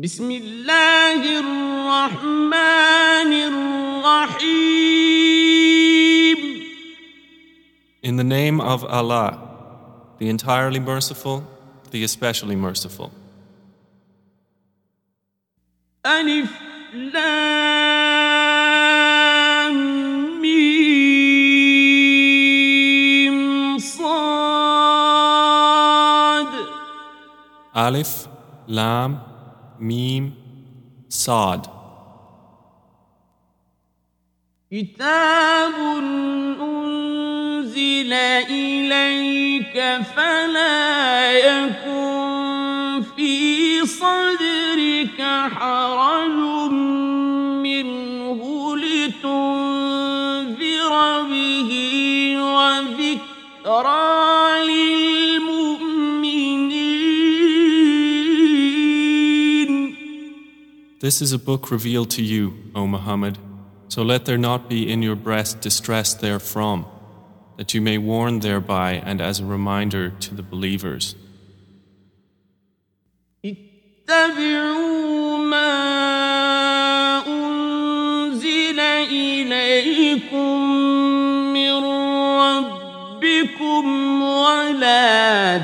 [0.00, 5.01] بسم الله الرحمن الرحيم
[8.03, 9.37] In the name of Allah,
[10.17, 11.43] the entirely merciful,
[11.91, 13.11] the especially merciful.
[16.05, 16.49] ألف
[18.81, 19.75] لام
[21.61, 21.77] ميم
[23.77, 25.31] صاد
[27.75, 28.27] Alif,
[28.67, 29.19] Lam,
[29.81, 30.33] Mim,
[31.09, 31.67] Sad.
[34.71, 35.73] كتاب
[36.61, 39.75] أنزل إليك
[40.15, 45.21] فلا يكن في صدرك
[45.55, 46.71] حرج
[47.65, 48.41] منه
[48.77, 49.63] لتنذر
[51.23, 51.71] به
[52.37, 54.11] وذكرى
[54.63, 55.20] للمؤمنين
[61.00, 63.38] This is a book revealed to you, O Muhammad,
[63.88, 66.86] so let there not be in your breast distress therefrom,
[67.58, 71.14] that you may warn thereby and as a reminder to the believers.
[74.08, 75.72] اتبعوا ما
[77.26, 80.60] أنزل إليكم
[81.52, 81.84] من
[82.42, 83.84] ربكم
[84.22, 85.58] ولا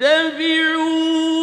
[0.00, 1.33] تتبعوا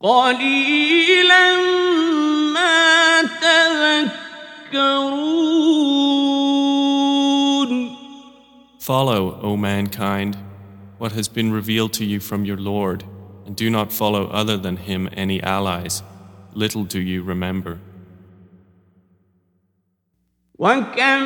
[0.00, 1.56] قليلا
[2.52, 4.24] ما تذكرون
[8.78, 10.36] Follow, O mankind,
[10.98, 13.02] what has been revealed to you from your Lord,
[13.46, 16.02] and do not follow other than him any allies.
[16.52, 17.78] Little do you remember.
[20.58, 21.22] وكم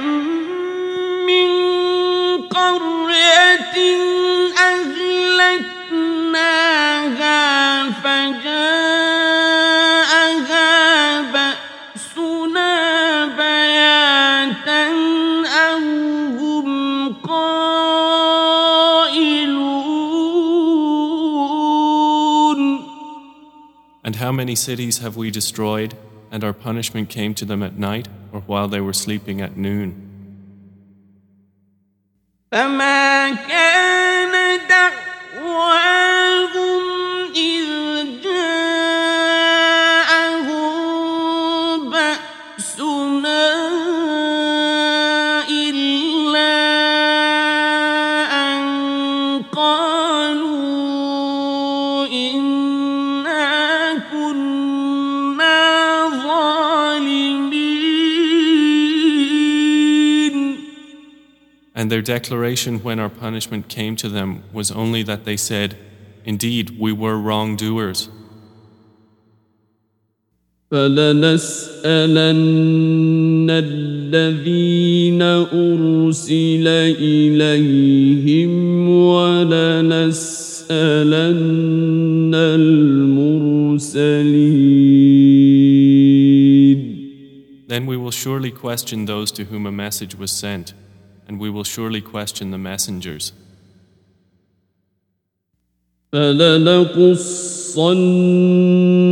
[1.26, 1.48] من
[2.48, 3.76] قرية
[5.38, 6.81] أهلكناها
[9.88, 10.68] فجاءها
[11.32, 12.72] بأسنا
[13.26, 14.84] بياتا
[15.46, 15.78] أو
[16.38, 16.68] هم
[21.48, 22.88] قائلون
[24.04, 25.94] And how many cities have we destroyed,
[26.32, 30.04] and our punishment came to them at night, or while they were sleeping at noon?
[32.52, 34.01] فما كان
[61.92, 65.76] their declaration when our punishment came to them was only that they said,
[66.24, 68.08] Indeed, we were wrongdoers.
[70.70, 71.88] فلنسألن
[73.50, 76.66] الذين أرسل
[77.00, 78.50] إليهم
[78.88, 80.38] ولنسألن
[82.34, 83.88] المرسلين
[87.68, 90.74] Then we will surely question those to whom a message was sent,
[91.32, 93.32] and we will surely question the messengers.
[96.12, 97.88] فلنقصن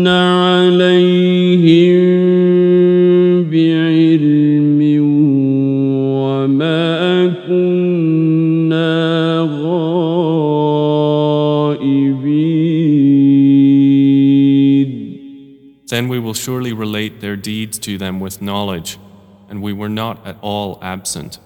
[0.06, 1.96] عليهم
[3.50, 5.00] بعلم
[6.20, 8.96] وما كنا
[9.60, 10.96] غائبين
[15.88, 18.98] Then we will surely relate their deeds to them with knowledge,
[19.48, 21.38] and we were not at all absent.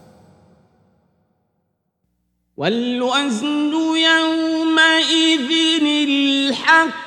[2.58, 5.52] والوزن يومئذ
[5.84, 7.06] الحق.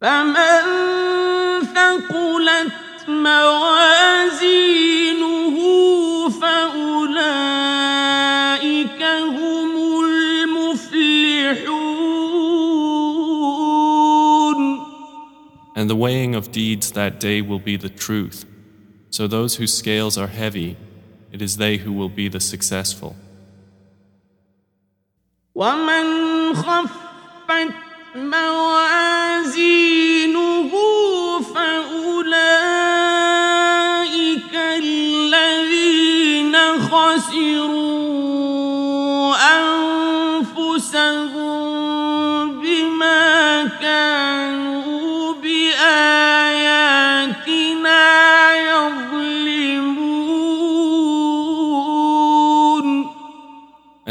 [0.00, 0.62] فمن
[1.74, 4.83] ثقلت موازينه
[15.83, 18.45] And the weighing of deeds that day will be the truth.
[19.09, 20.77] So those whose scales are heavy,
[21.31, 23.15] it is they who will be the successful.
[25.55, 27.73] ومن خفت
[28.15, 29.69] موازينه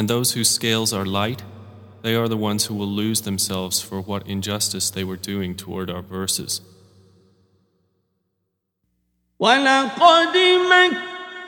[0.03, 1.43] And those whose scales are light,
[2.03, 5.91] they are the ones who will lose themselves for what injustice they were doing toward
[5.91, 6.61] our verses.
[9.41, 10.37] ولقد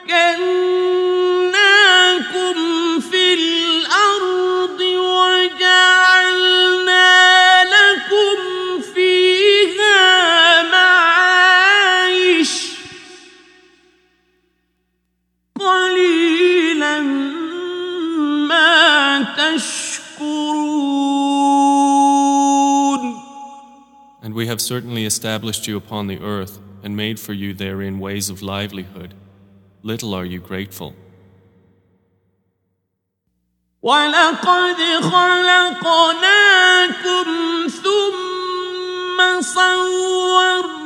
[0.06, 0.40] مكناكم
[24.54, 29.14] have certainly established you upon the earth and made for you therein ways of livelihood.
[29.82, 30.94] Little are you grateful.
[33.82, 36.48] ولقد خلقناكم
[37.68, 40.80] ثم صورناكم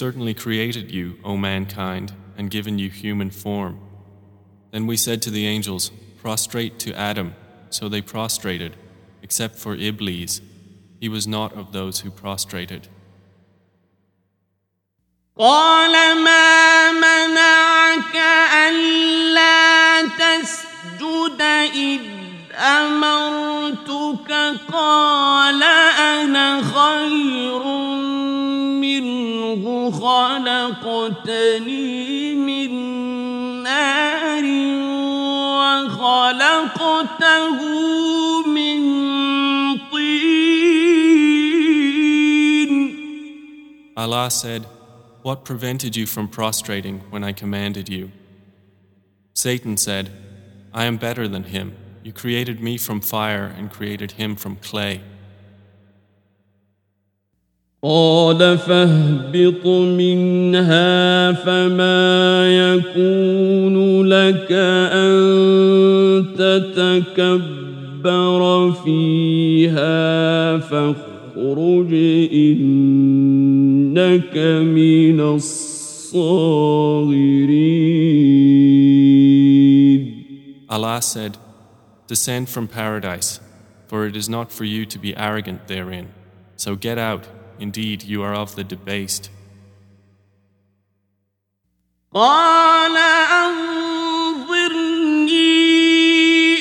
[0.00, 3.80] certainly created you, O mankind, and given you human form.
[4.70, 5.90] Then we said to the angels,
[6.22, 7.34] Prostrate to Adam.
[7.70, 8.76] So they prostrated,
[9.22, 10.40] except for Iblis.
[11.00, 12.88] He was not of those who prostrated.
[15.38, 15.92] قال
[16.24, 18.16] ما منعك
[18.68, 21.42] ألا تسجد
[21.74, 22.00] إذ
[22.56, 24.32] أمرتك
[24.72, 27.99] قال أنا خير منه
[29.90, 31.64] خلقتني
[32.34, 32.70] من
[33.62, 34.44] نار
[35.96, 37.58] وخلقته
[38.46, 38.80] من
[39.92, 40.56] طين
[43.96, 44.66] Allah said,
[45.22, 48.12] What prevented you from prostrating when I commanded you?
[49.34, 50.10] Satan said,
[50.72, 51.74] I am better than him.
[52.04, 55.00] You created me from fire and created him from clay.
[57.83, 67.61] قال فاهبط منها فما يكون لك أن تتكبر
[68.71, 71.93] فيها فاخرج
[72.33, 75.81] إنك من الصاغرين
[80.69, 81.37] Allah said,
[82.07, 83.39] Descend from paradise,
[83.87, 86.07] for it is not for you to be arrogant therein.
[86.55, 87.27] So get out,
[87.60, 89.30] indeed you are of the debased.
[92.14, 92.96] قال
[94.46, 95.26] أنظرني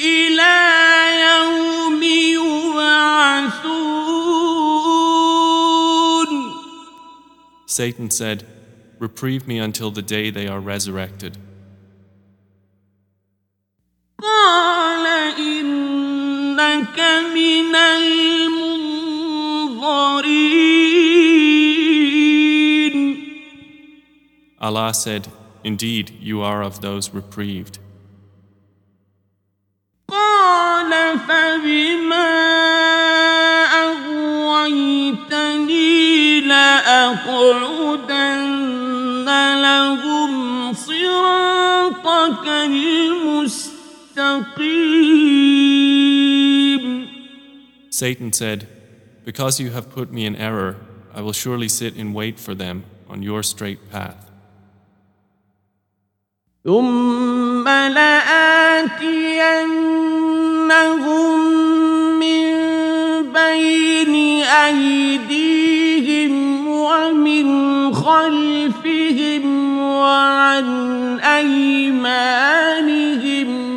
[0.03, 0.55] إلى
[1.27, 2.03] يوم
[5.65, 6.51] يبعثون
[7.67, 8.45] Satan said,
[8.99, 11.37] Reprieve me until the day they are resurrected.
[14.21, 15.05] قال
[15.37, 16.99] إنك
[17.33, 18.95] من المنظرين
[24.60, 25.28] Allah said,
[25.64, 27.78] Indeed, you are of those reprieved.
[47.90, 48.66] Satan said,
[49.24, 50.76] Because you have put me in error,
[51.12, 54.29] I will surely sit in wait for them on your straight path.
[56.64, 58.20] ثم لآتينهم
[62.20, 62.44] من
[63.32, 66.32] بين أيديهم
[66.68, 67.46] ومن
[67.94, 72.30] خلفهم وعن أيمانهم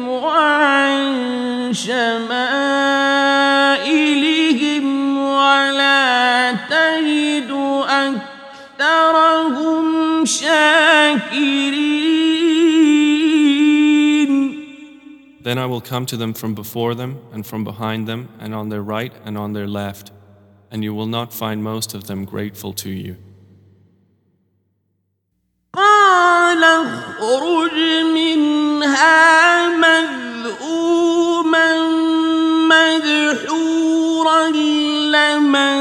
[0.08, 2.08] وعن شمائلهم
[5.18, 7.52] ولا تجد
[8.80, 9.86] أكثرهم
[10.25, 11.93] شاكرين.
[15.43, 18.69] Then I will come to them from before them, and from behind them, and on
[18.69, 20.11] their right and on their left,
[20.71, 23.17] and you will not find most of them grateful to you.
[25.75, 27.79] قال اخرج
[28.15, 31.69] منها مذءوما
[32.73, 34.43] مدحورا
[35.15, 35.77] لمن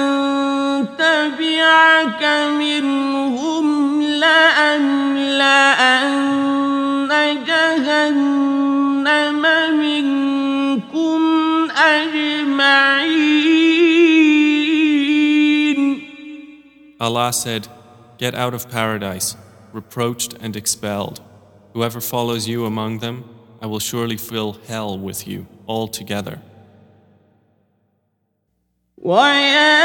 [0.98, 2.24] تبعك
[2.60, 3.66] منهم
[4.02, 5.31] لأملأن
[17.02, 17.68] Allah said,
[18.18, 19.36] Get out of paradise,
[19.72, 21.22] reproached and expelled.
[21.74, 23.24] Whoever follows you among them,
[23.62, 26.40] I will surely fill hell with you altogether.
[28.98, 29.78] ويا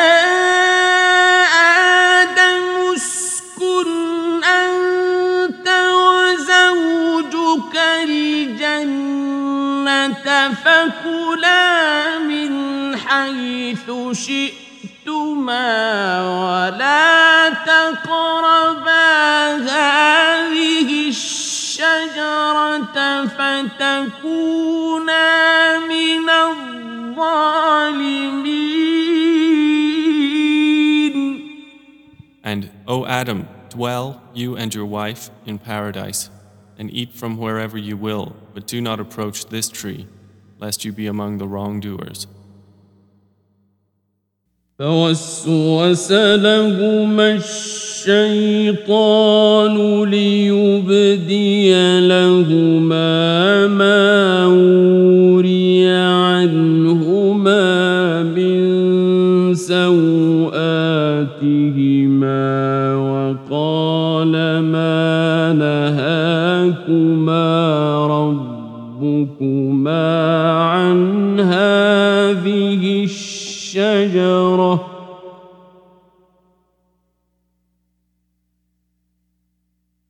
[2.22, 5.68] آدم اسكن أنت
[6.08, 9.32] وزوجك الجنة
[10.54, 13.90] فكلا من حيث
[15.06, 19.06] شئتما ولا تقربا
[19.56, 22.96] هذه الشجرة
[23.26, 24.58] فتكونا
[25.78, 27.62] من الظالمين
[32.44, 36.28] And, O Adam, dwell, you and your wife, in paradise,
[36.76, 40.08] and eat from wherever you will, but do not approach this tree,
[40.58, 42.26] lest you be among the wrongdoers.
[44.79, 47.31] فوسوس لهما
[48.05, 49.75] الشيطان
[50.09, 54.26] ليبدي لهما ما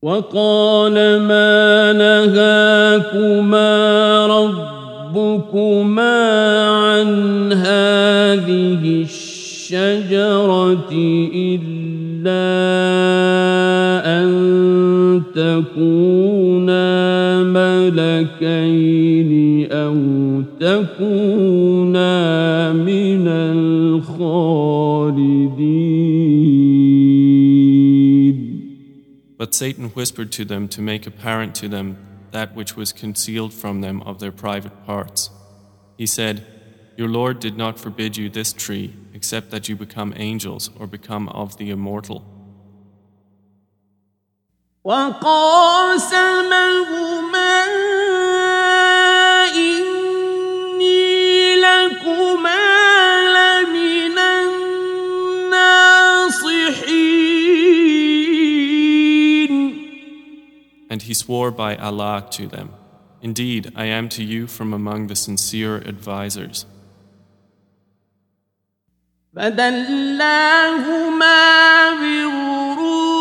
[0.07, 3.67] وقال ما نهاكما
[4.27, 6.15] ربكما
[6.67, 10.91] عن هذه الشجرة
[11.35, 12.47] إلا
[14.19, 14.31] أن
[15.35, 16.87] تكونا
[17.43, 19.31] ملكين
[19.71, 19.95] أو
[20.59, 22.13] تكونا
[22.73, 24.86] من الخالدين
[29.36, 31.96] But Satan whispered to them to make apparent to them
[32.30, 35.30] that which was concealed from them of their private parts.
[35.96, 36.46] He said,
[36.96, 41.28] Your Lord did not forbid you this tree, except that you become angels or become
[41.28, 42.24] of the immortal.
[44.84, 46.32] وقاسمهما
[60.96, 62.74] And he swore by Allah to them,
[63.22, 66.66] Indeed, I am to you from among the sincere advisers.
[69.36, 70.70] فدلاهما
[71.90, 73.12] بغرور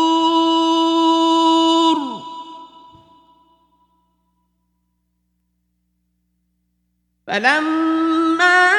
[7.26, 8.72] فلما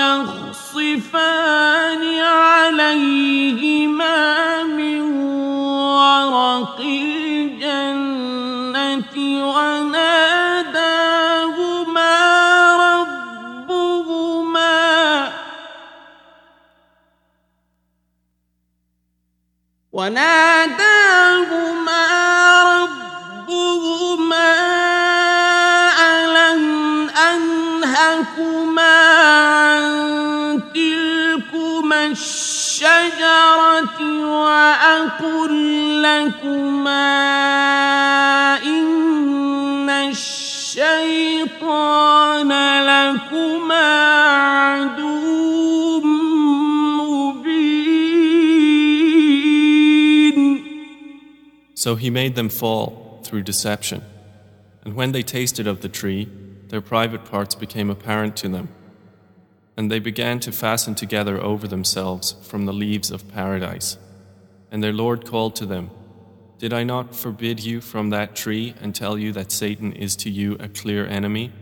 [0.00, 4.18] يخصفان عليهما
[4.62, 5.00] من
[5.70, 7.94] ورق الجنة
[9.54, 10.94] وناداهما
[12.76, 14.74] ربهما
[19.92, 20.53] وناداهما
[34.23, 35.53] وأقل
[36.01, 37.09] لكما
[38.63, 41.59] إن الشيطان
[42.85, 43.87] لكما
[44.47, 47.79] عدو مبين
[51.75, 54.01] So he made them fall through deception.
[54.83, 56.27] And when they tasted of the tree,
[56.67, 58.67] their private parts became apparent to them.
[59.76, 63.98] And they began to fasten together over themselves from the leaves of paradise.
[64.70, 65.90] And their Lord called to them,
[66.58, 70.30] Did I not forbid you from that tree and tell you that Satan is to
[70.30, 71.52] you a clear enemy?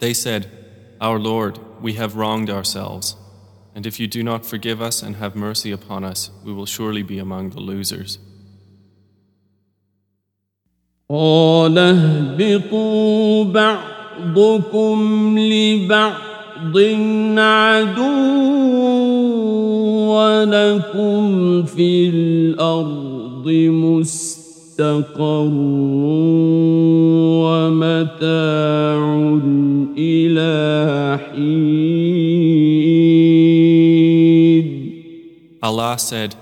[0.00, 0.46] They said,
[1.00, 3.16] Our Lord, we have wronged ourselves.
[3.74, 7.02] And if you do not forgive us and have mercy upon us, we will surely
[7.02, 8.18] be among the losers.
[11.10, 16.78] قال اهبطوا بعضكم لبعض
[17.38, 18.48] عدو
[20.14, 23.46] ولكم في الأرض
[24.72, 25.50] مستقر
[27.44, 29.00] ومتاع
[29.98, 32.48] إلى حين
[35.60, 36.36] Allah said,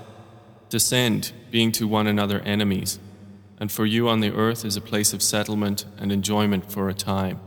[0.69, 2.99] Descend, being to one another enemies,
[3.59, 6.93] and for you on the earth is a place of settlement and enjoyment for a
[6.93, 7.39] time.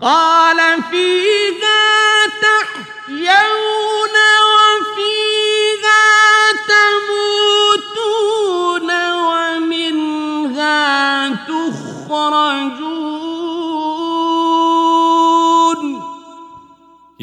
[0.00, 4.16] قال فيها تحيون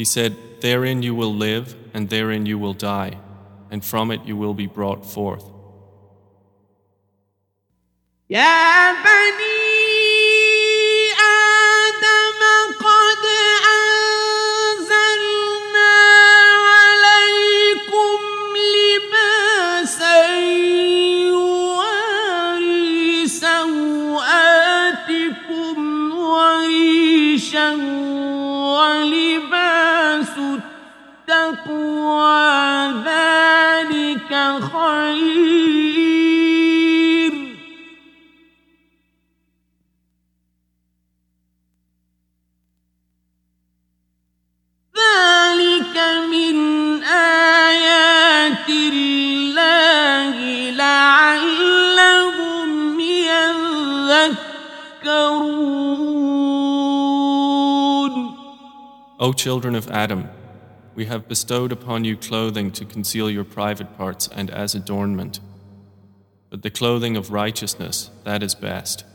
[0.03, 3.17] He said, Therein you will live, and therein you will die,
[3.71, 5.49] and from it you will be brought forth.
[59.23, 60.29] O children of Adam,
[60.95, 65.39] we have bestowed upon you clothing to conceal your private parts and as adornment.
[66.49, 69.05] But the clothing of righteousness, that is best.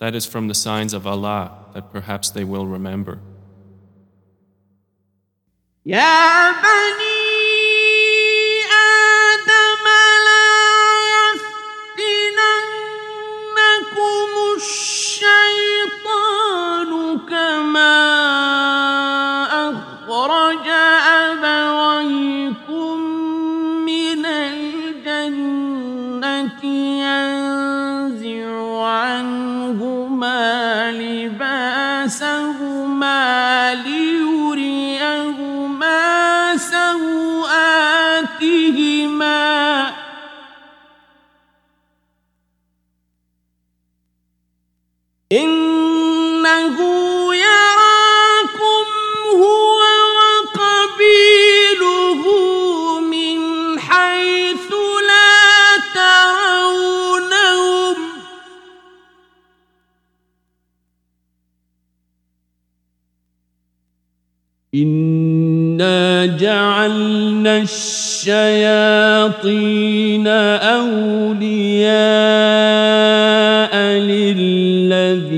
[0.00, 3.20] That is from the signs of Allah that perhaps they will remember.
[5.86, 6.52] يا
[17.29, 18.64] كما
[67.55, 68.27] الشياطين
[70.27, 71.91] أولياء
[73.99, 75.31] للذين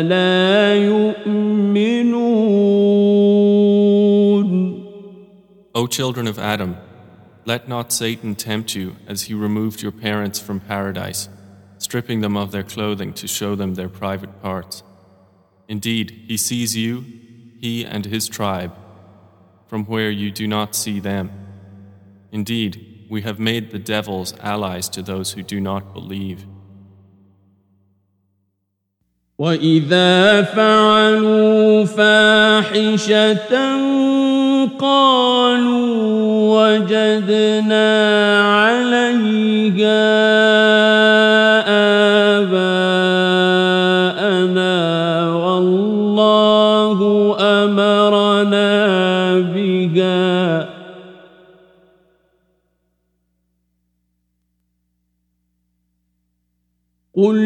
[0.00, 2.28] لا يؤمنون
[5.74, 6.76] O children of Adam,
[7.44, 11.28] let not Satan tempt you as he removed your parents from paradise,
[11.78, 14.82] stripping them of their clothing to show them their private parts.
[15.68, 17.04] Indeed, he sees you,
[17.60, 18.72] he and his tribe,
[19.72, 21.30] from where you do not see them.
[22.32, 26.46] Indeed, we have made the devils allies to those who do not believe.
[29.38, 33.54] وإذا فعلوا فاحشة
[34.78, 35.88] قالوا
[36.58, 37.88] وجدنا
[38.42, 38.98] عليها
[57.22, 57.38] قل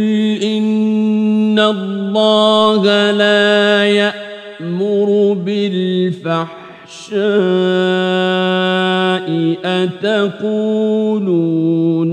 [0.43, 6.53] إن الله لا يأمر بالفحشاء
[10.45, 11.37] أتقولون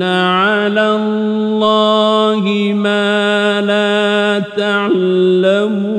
[0.04, 5.89] على الله ما لا تعلمون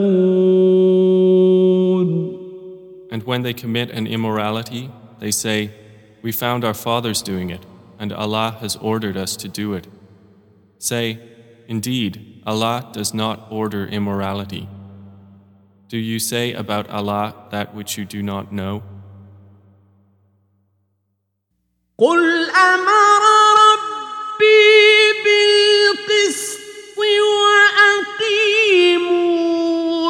[3.12, 4.88] And when they commit an immorality,
[5.19, 5.73] they say,
[6.23, 7.66] We found our fathers doing it,
[7.99, 9.88] and Allah has ordered us to do it.
[10.79, 11.19] Say,
[11.69, 14.69] Indeed, Allah does not order immorality.
[15.88, 18.83] Do you say about Allah that which you do not know?
[21.99, 23.23] قل أمر
[23.61, 26.61] ربي بالقسط
[28.81, 29.31] وأقيموا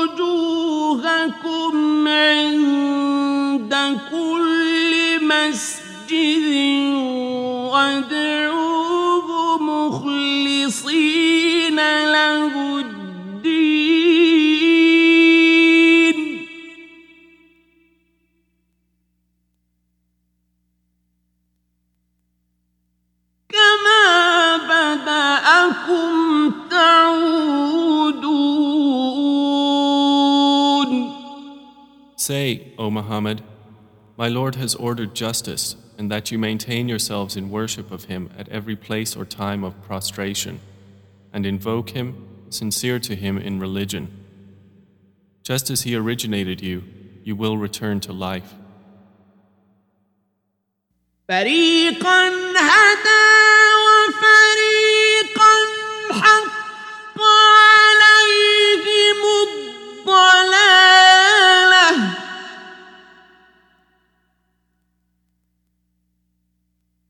[0.02, 1.74] وجوهكم
[2.08, 3.74] عند
[4.10, 4.92] كل
[5.26, 6.44] مسجد
[7.72, 8.53] وادعوه
[11.74, 13.00] له الدين
[23.48, 28.10] كما بدأكم تعودون
[32.16, 33.42] Say, O Muhammad,
[34.16, 38.48] My Lord has ordered justice, and that you maintain yourselves in worship of Him at
[38.50, 40.60] every place or time of prostration,
[41.34, 44.08] and invoke Him, sincere to Him in religion.
[45.42, 46.84] Just as He originated you,
[47.24, 48.54] you will return to life.
[51.28, 53.30] فريقا هدى
[53.86, 55.54] وفريقا
[56.10, 57.18] حق
[57.60, 59.20] عليهم
[60.08, 60.70] الضلاله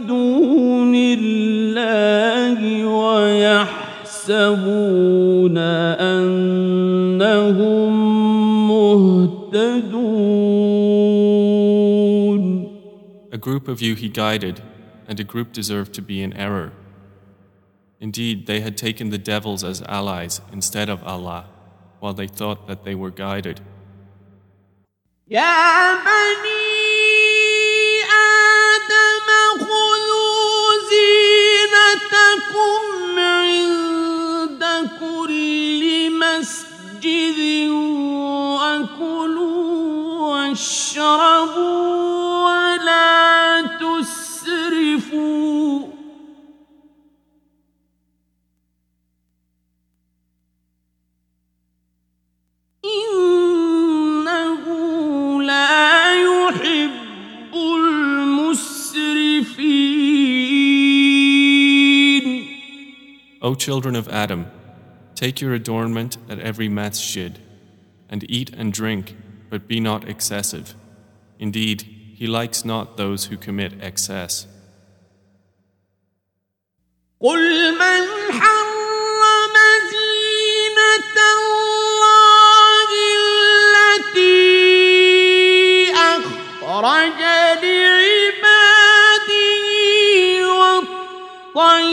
[0.08, 4.38] دون الله ويحسبون
[7.18, 7.94] انهم
[8.68, 10.00] مهتدون
[13.32, 14.62] A group of you he guided,
[15.08, 16.72] and a group deserved to be in error.
[18.00, 21.46] Indeed, they had taken the devils as allies instead of Allah,
[22.04, 23.62] while they thought that they were guided.
[25.28, 26.80] يا بني
[28.04, 29.28] آدم
[29.60, 32.82] خذوا زينتكم
[33.20, 34.64] عند
[35.00, 35.82] كل
[36.20, 37.40] مسجد
[38.60, 39.70] وكلوا
[40.30, 41.80] واشربوا
[42.46, 43.23] ولا
[63.44, 64.48] O children of Adam,
[65.16, 67.40] take your adornment at every masjid,
[68.10, 69.16] and eat and drink,
[69.50, 70.76] but be not excessive.
[71.40, 71.82] Indeed,
[72.16, 74.46] he likes not those who commit excess.
[77.22, 79.56] قل من حرم
[79.92, 82.90] زينة الله
[84.00, 84.50] التي
[85.92, 87.20] أخرج
[87.64, 89.30] لعباده
[90.56, 91.93] والطيبات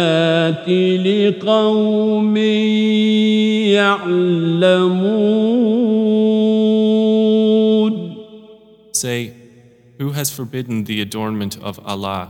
[1.07, 2.37] لقوم
[3.77, 5.31] يعلمون
[8.93, 9.33] Say,
[9.99, 12.29] Who has forbidden the adornment of Allah,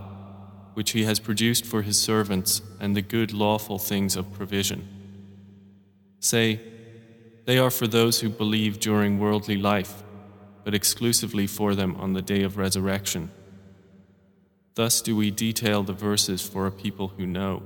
[0.75, 4.87] which He has produced for His servants, and the good lawful things of provision?
[6.21, 6.61] Say,
[7.47, 10.04] They are for those who believe during worldly life,
[10.66, 13.30] but exclusively for them on the day of resurrection.
[14.74, 17.64] Thus do we detail the verses for a people who know.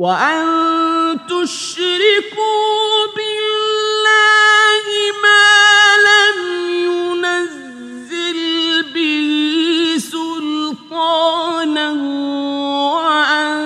[0.00, 4.86] وأن تشركوا بالله
[5.24, 5.52] ما
[6.08, 6.38] لم
[6.88, 8.40] ينزل
[8.94, 9.28] به
[9.98, 11.88] سلطانا
[12.96, 13.58] وأن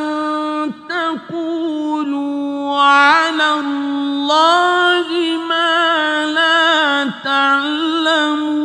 [0.90, 5.06] تقولوا على الله
[5.48, 8.64] ما لا تعلمون.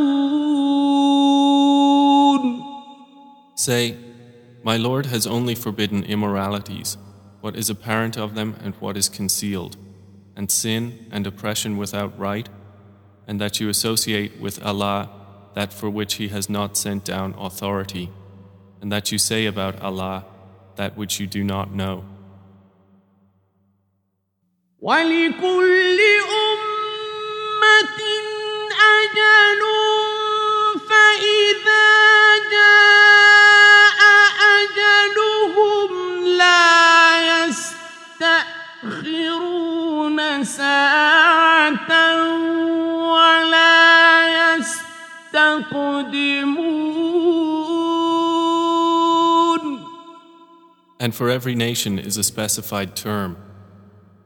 [3.56, 3.94] Say,
[4.64, 6.98] My Lord has only forbidden immoralities.
[7.41, 9.77] what is apparent of them and what is concealed,
[10.37, 12.49] and sin and oppression without right,
[13.27, 15.11] and that you associate with Allah
[15.55, 18.11] that for which He has not sent down authority,
[18.81, 20.25] and that you say about Allah
[20.77, 22.05] that which you do not know.
[24.85, 28.01] ولكل أمة
[28.97, 29.63] أجل
[51.09, 53.37] And for every nation is a specified term.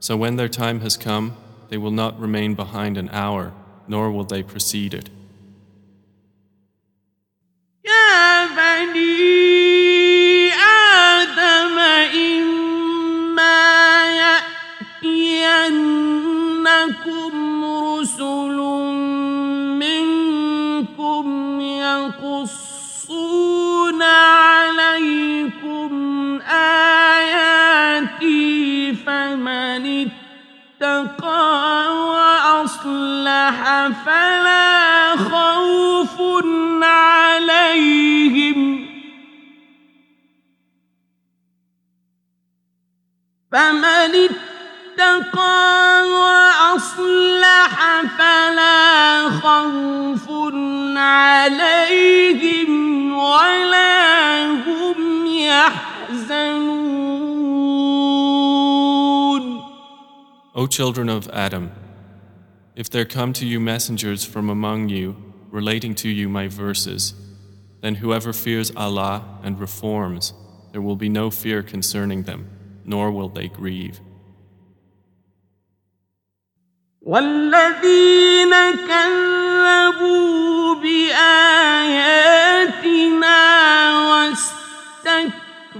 [0.00, 1.36] So when their time has come,
[1.70, 3.52] they will not remain behind an hour,
[3.86, 5.10] nor will they precede it.
[7.84, 11.78] يا بني آدم
[12.14, 13.58] إما
[15.02, 15.88] يأتينكم
[33.73, 36.15] وأصلح فلا خوف
[36.83, 38.59] عليهم؟
[43.51, 47.75] فمن اتقى وأصلح
[48.17, 50.25] فلا خوف
[50.97, 52.71] عليهم
[53.13, 56.83] ولا هم يحزنون.
[60.55, 61.71] O children of Adam,
[62.74, 65.16] if there come to you messengers from among you
[65.50, 67.14] relating to you my verses,
[67.80, 70.32] then whoever fears Allah and reforms,
[70.72, 72.48] there will be no fear concerning them,
[72.84, 74.00] nor will they grieve.
[77.02, 78.54] والذين
[78.86, 81.78] كذبوا بآياتنا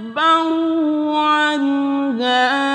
[0.07, 2.69] واستكبروا عنها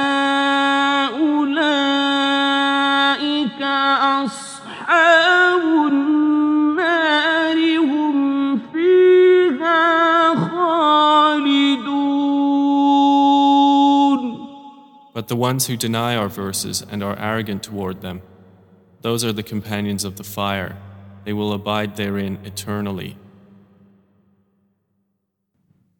[15.18, 18.22] But the ones who deny our verses and are arrogant toward them,
[19.02, 20.76] those are the companions of the fire.
[21.24, 23.16] They will abide therein eternally.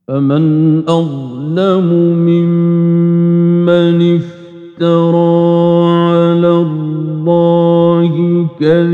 [0.09, 1.89] فمن أظلم
[2.29, 5.35] ممن افترى
[6.13, 8.13] على الله
[8.61, 8.88] كذبا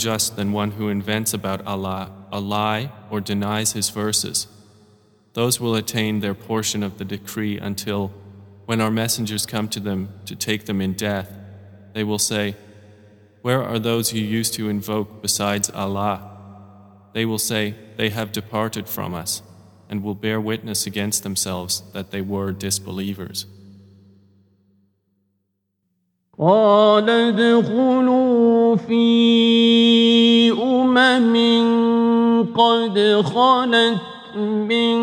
[0.00, 4.46] unjust than one who invents about Allah a lie or denies his verses?
[5.32, 8.12] Those will attain their portion of the decree until,
[8.64, 11.30] when our messengers come to them to take them in death,
[11.92, 12.56] they will say,
[13.42, 16.30] Where are those you used to invoke besides Allah?
[17.12, 19.42] They will say, They have departed from us,
[19.88, 23.46] and will bear witness against themselves that they were disbelievers.
[26.38, 29.59] قال ادخلوا في
[31.17, 33.97] أمم قد خلت
[34.37, 34.99] من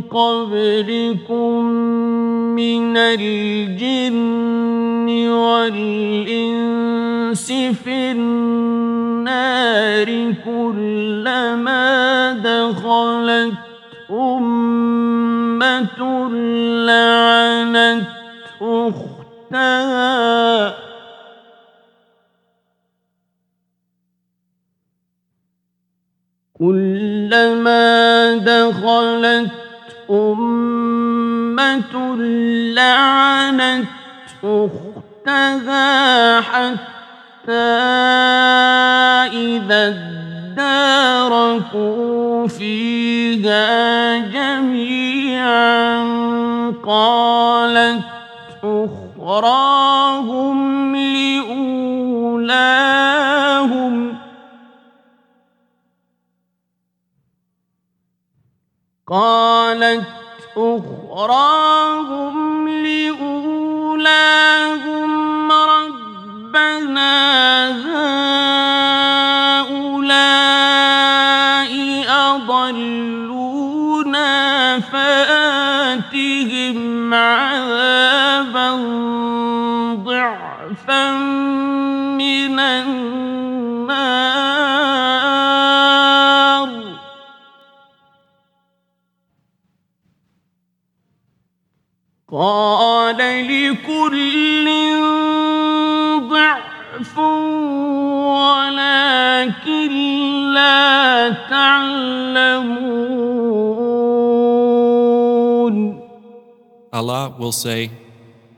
[0.00, 1.64] قبلكم
[2.54, 4.28] من الجن
[5.28, 6.72] والإنس
[7.52, 10.08] في النار
[10.44, 13.54] كلما دخلت
[14.10, 15.98] أمة
[16.86, 18.06] لعنت
[18.62, 20.19] أختها
[26.60, 29.50] كلما دخلت
[30.10, 32.16] أمة
[32.76, 33.86] لعنت
[34.44, 37.52] أختها حتى
[39.32, 39.94] إذا
[41.28, 46.04] اداركوا فيها جميعا
[46.84, 48.00] قالت
[48.64, 49.76] أخراهم
[50.96, 52.99] لأولاهم
[59.10, 60.06] قالت
[60.56, 64.12] أخراهم لأولاهم
[65.52, 67.10] ربنا
[101.79, 101.79] لا
[102.35, 102.85] تعلمون
[106.93, 107.91] Allah will say,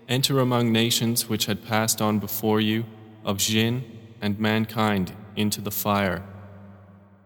[0.07, 2.85] Enter among nations which had passed on before you,
[3.25, 3.83] of jinn
[4.21, 6.23] and mankind, into the fire.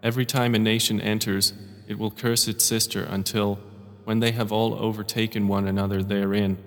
[0.02, 1.54] Every time a nation enters,
[1.88, 3.60] it will curse its sister until,
[4.06, 6.58] when they have all overtaken one another therein,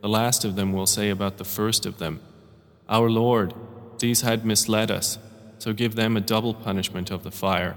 [0.00, 2.20] the last of them will say about the first of them,
[2.88, 3.54] Our Lord,
[3.98, 5.18] these had misled us,
[5.58, 7.76] so give them a double punishment of the fire.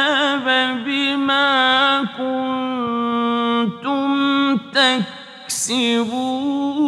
[5.70, 6.86] تكسبون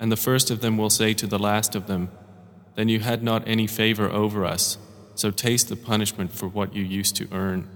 [0.00, 2.10] And the first of them will say to the last of them,
[2.76, 4.76] Then you had not any favor over us,
[5.14, 7.68] so taste the punishment for what you used to earn.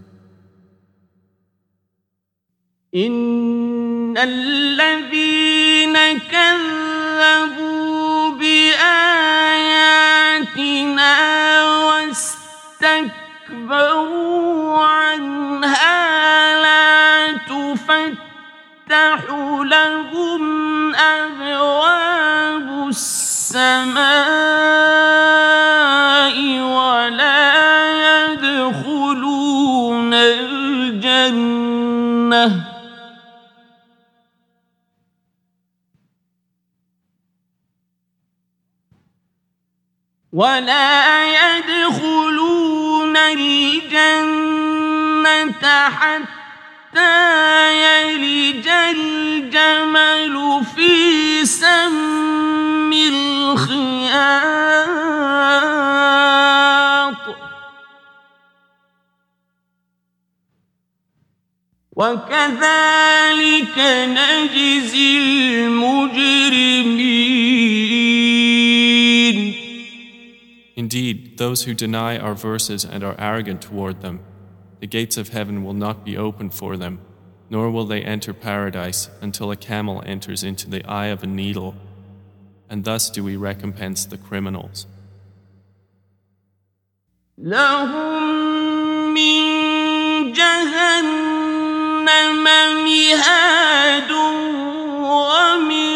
[2.95, 7.69] إن الذين كذبوا
[8.31, 9.69] بآياتنا
[13.49, 13.99] واستكبروا
[14.85, 16.82] عنها لا
[17.88, 19.24] تفتح
[19.62, 24.04] لهم أبواب السماء
[26.60, 27.54] ولا
[28.32, 30.84] يدخلون الجنة
[40.34, 43.84] ولا يدخلون الجنة
[45.90, 46.43] حتى
[47.71, 50.35] يلج الجمل
[50.75, 54.19] في سم الخياط
[61.93, 63.79] وكذلك
[64.09, 65.19] نجزي
[65.67, 66.89] المجرمين
[70.77, 74.21] Indeed, those who deny our verses and are arrogant toward them,
[74.83, 77.01] the gates of heaven will not be opened for them,
[77.51, 81.75] nor will they enter paradise until a camel enters into the eye of a needle,
[82.69, 84.87] and thus do we recompense the criminals.
[87.39, 92.09] لهم من جهنم
[92.85, 94.11] مهاد
[95.03, 95.92] ومن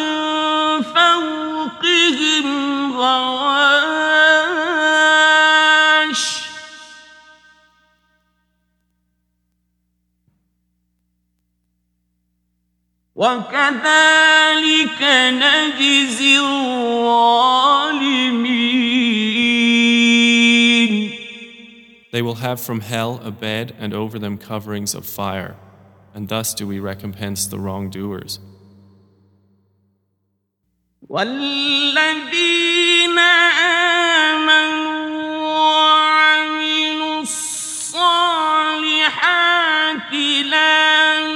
[13.17, 17.93] وكذلك نجزي الظالمين
[22.13, 25.57] They will have from hell a bed and over them coverings of fire,
[26.15, 28.39] and thus do we recompense the wrongdoers.
[31.09, 33.19] والذين
[34.39, 38.03] آمنوا وعملوا الصالحات
[40.45, 41.36] لا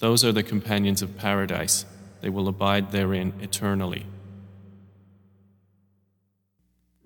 [0.00, 1.84] Those are the companions of paradise.
[2.20, 4.06] They will abide therein eternally.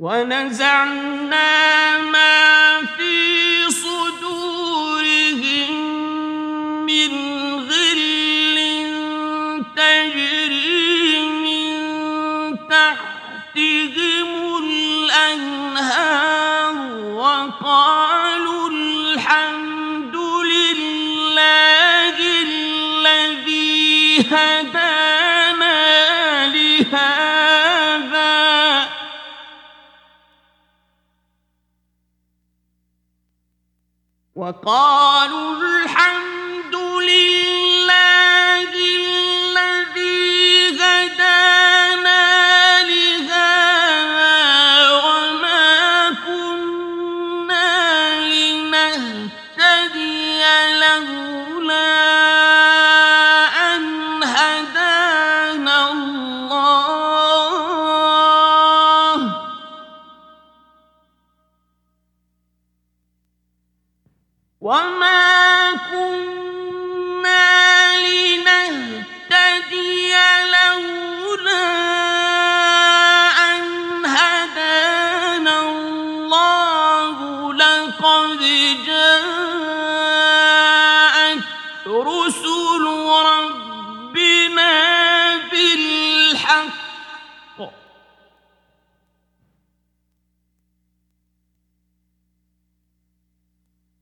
[0.00, 1.50] ونزعنا
[1.98, 4.90] ما في صدورهم
[6.86, 7.10] من
[7.68, 8.08] غل
[9.76, 11.76] تجري من
[12.68, 14.30] تحتهم
[15.10, 16.74] الأنهار
[17.14, 18.13] وقالوا
[24.35, 25.75] هدانا
[26.47, 27.55] لهذا.
[34.35, 36.44] وقالوا الحمد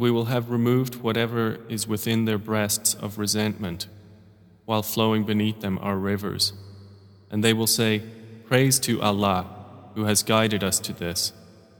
[0.00, 3.86] And we will have removed whatever is within their breasts of resentment,
[4.64, 6.54] while flowing beneath them are rivers.
[7.30, 8.02] And they will say,
[8.46, 9.44] Praise to Allah,
[9.94, 11.34] who has guided us to this,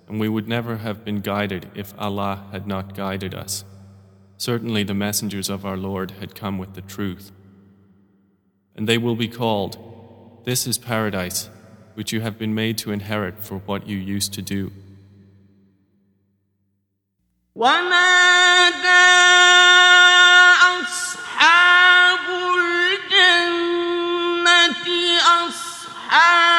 [0.07, 3.65] and we would never have been guided if Allah had not guided us.
[4.37, 7.33] Certainly the messengers of our Lord had come with the truth.
[8.77, 11.49] And they will be called, This is paradise,
[11.95, 14.73] which you have been made to inherit for what you used to do.
[25.19, 26.50] أصحاب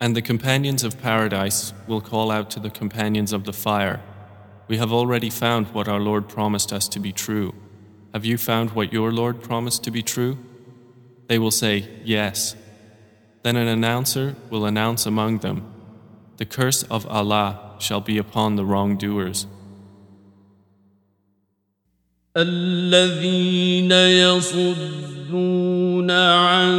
[0.00, 4.00] And the companions of paradise will call out to the companions of the fire,
[4.66, 7.54] We have already found what our Lord promised us to be true.
[8.14, 10.38] Have you found what your Lord promised to be true?
[11.28, 12.56] They will say, Yes.
[13.42, 15.62] Then an announcer will announce among them,
[16.36, 19.46] The curse of Allah shall be upon the wrongdoers.
[22.36, 24.90] الذين يصدون
[26.10, 26.74] عن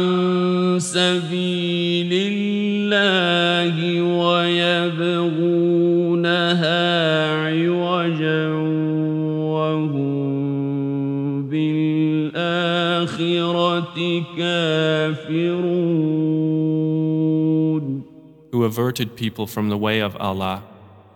[0.80, 5.72] سبيل الله ويبغونها
[7.32, 8.48] عوجا
[9.56, 12.36] وهم بالآخرة
[14.36, 15.39] كافرون
[18.60, 20.62] Who averted people from the way of Allah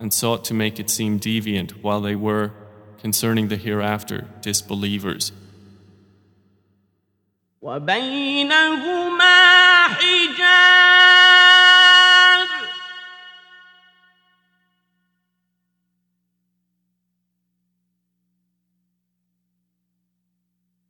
[0.01, 2.53] and sought to make it seem deviant while they were,
[3.01, 5.33] concerning the hereafter, disbelievers.
[7.63, 9.39] وبينهما
[9.89, 10.81] حجاب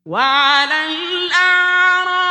[0.07, 2.23] وعلى الأعراف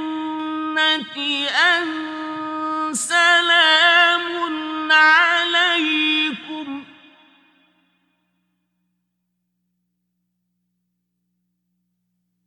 [1.50, 1.84] أن
[2.94, 4.28] سلام
[4.92, 6.84] عليكم.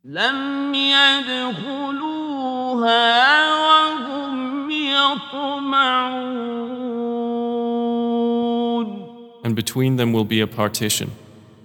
[0.05, 1.93] لم يدخلوها
[3.53, 6.23] وهم يطمعون.
[9.43, 11.11] And between them will be a partition,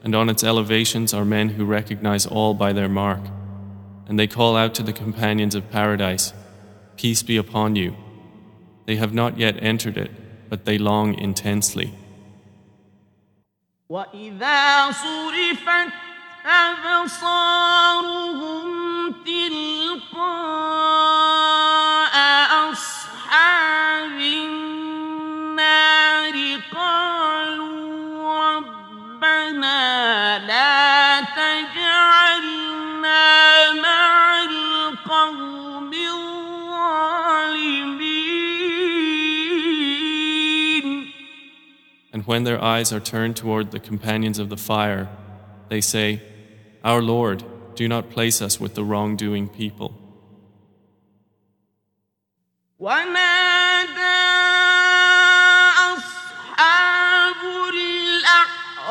[0.08, 3.22] and on its elevations are men who recognize all by their mark.
[4.08, 6.34] And they call out to the companions of paradise,
[6.98, 7.96] Peace be upon you.
[8.86, 10.12] They have not yet entered it,
[10.50, 11.94] but they long intensely.
[13.90, 15.94] وإذا صرفت
[16.46, 17.94] أبصارهم
[19.26, 20.24] تلقاء
[22.72, 25.14] أصحاب النار
[25.64, 26.47] قالوا
[29.18, 32.74] ربنا لا تجعلنا
[33.82, 37.14] مع القوم الظالمين
[42.14, 45.10] And when their eyes are turned toward the companions of the fire,
[45.70, 46.22] they say,
[46.84, 49.96] Our Lord, do not place us with the wrongdoing people.
[52.80, 54.27] ونادى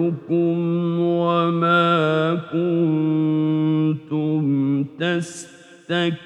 [0.00, 4.44] جمعكم وما كنتم
[4.98, 6.16] تستكبرون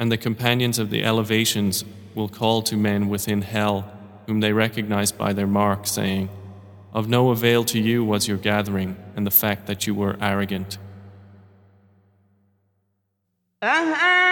[0.00, 3.90] And the companions of the elevations will call to men within hell,
[4.26, 6.28] whom they recognize by their mark, saying,
[6.92, 10.78] Of no avail to you was your gathering and the fact that you were arrogant.
[13.62, 14.31] أهؤلاء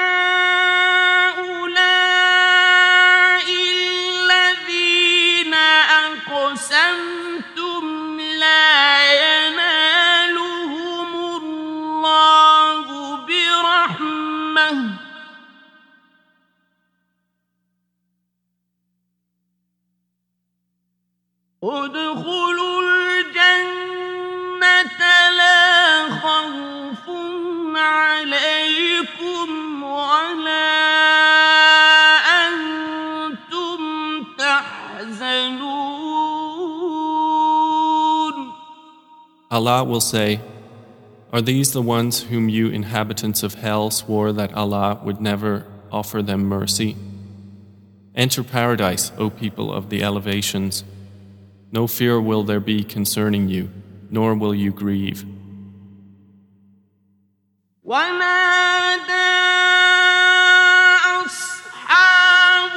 [6.51, 12.85] أقسمتم لا ينالهم الله
[13.25, 14.71] برحمة.
[21.63, 22.60] ادخلوا
[39.50, 40.40] Allah will say,
[41.32, 46.22] Are these the ones whom you inhabitants of hell swore that Allah would never offer
[46.22, 46.96] them mercy?
[48.14, 50.84] Enter paradise, O people of the elevations.
[51.70, 53.70] No fear will there be concerning you,
[54.10, 55.24] nor will you grieve.
[57.84, 59.12] ونادى
[61.24, 62.76] أصحاب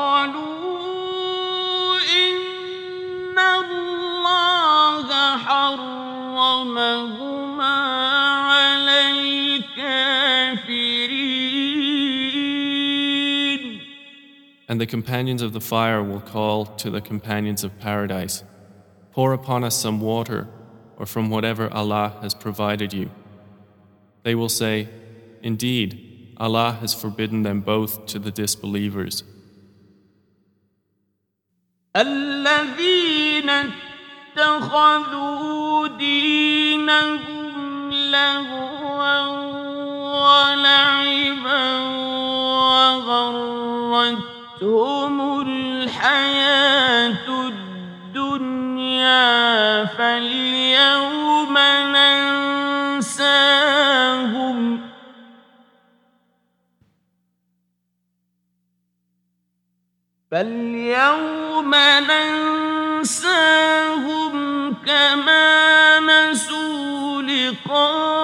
[14.70, 18.42] And the companions of the fire will call to the companions of paradise,
[19.12, 20.48] Pour upon us some water,
[20.96, 23.10] or from whatever Allah has provided you.
[24.24, 24.88] They will say,
[25.42, 29.22] Indeed, Allah has forbidden them both to the disbelievers.
[31.96, 33.50] الذين
[34.36, 39.26] اتخذوا دينهم لهوا
[40.16, 41.78] ولعبا
[42.68, 43.76] وغرتهم
[45.41, 49.15] الحياة الدنيا
[49.85, 51.57] فاليوم
[52.97, 53.31] ننساهم
[60.31, 61.75] فاليوم
[63.01, 63.53] ننساهم
[64.85, 68.20] كما نسوا لقاء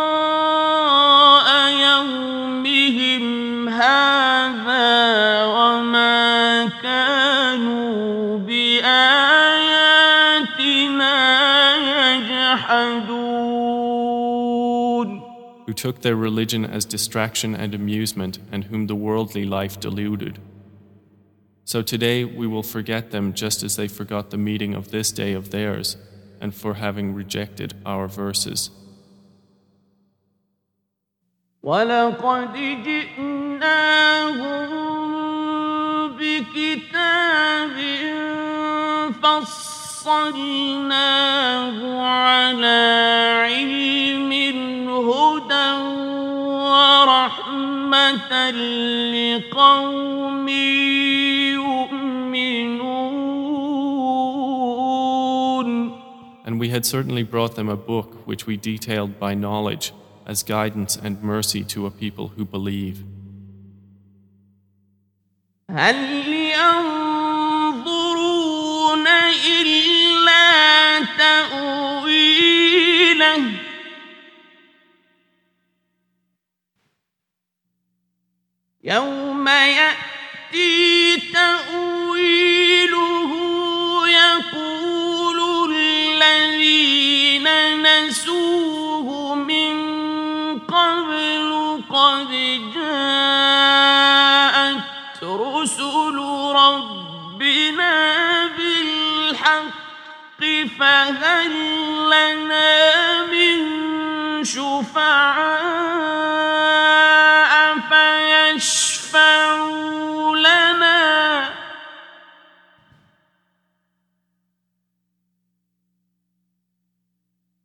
[15.76, 20.38] took their religion as distraction and amusement, and whom the worldly life deluded.
[21.64, 25.32] So today we will forget them just as they forgot the meeting of this day
[25.32, 25.97] of theirs,
[26.40, 28.70] and for having rejected our verses.
[31.62, 34.22] ولقد جئناهم
[36.18, 37.76] بكتاب
[40.03, 40.57] فصلناه
[42.01, 43.45] على
[49.14, 50.49] لقوم
[51.59, 52.93] يؤمنون
[56.45, 59.93] And we had certainly brought them a book which we detailed by knowledge
[60.26, 63.05] as guidance and mercy to a people who believe.
[65.70, 65.97] هل
[66.59, 67.86] ينظرون
[69.47, 72.62] إلا تأويله
[78.88, 82.91] يوم يأتي تأويله
[84.07, 87.47] يقول الذين
[87.83, 89.75] نسوه من
[90.59, 92.31] قبل قد
[92.75, 93.63] جاءت
[95.23, 96.17] رسل
[96.55, 97.95] ربنا
[98.47, 100.41] بالحق
[100.79, 101.51] فهل
[102.09, 103.57] لنا من
[104.43, 105.97] شفعاء
[110.48, 111.50] لنا.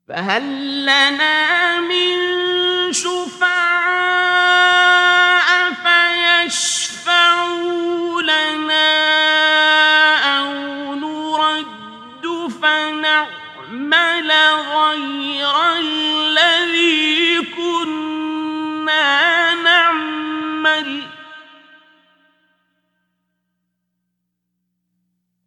[0.08, 2.12] فهل لنا من
[2.92, 3.52] شفعاء
[5.84, 7.02] فيشفعوا
[10.38, 10.50] أو
[10.94, 12.24] نرد
[12.62, 14.30] فنعمل
[14.76, 21.21] غير الذي كنا نعمل؟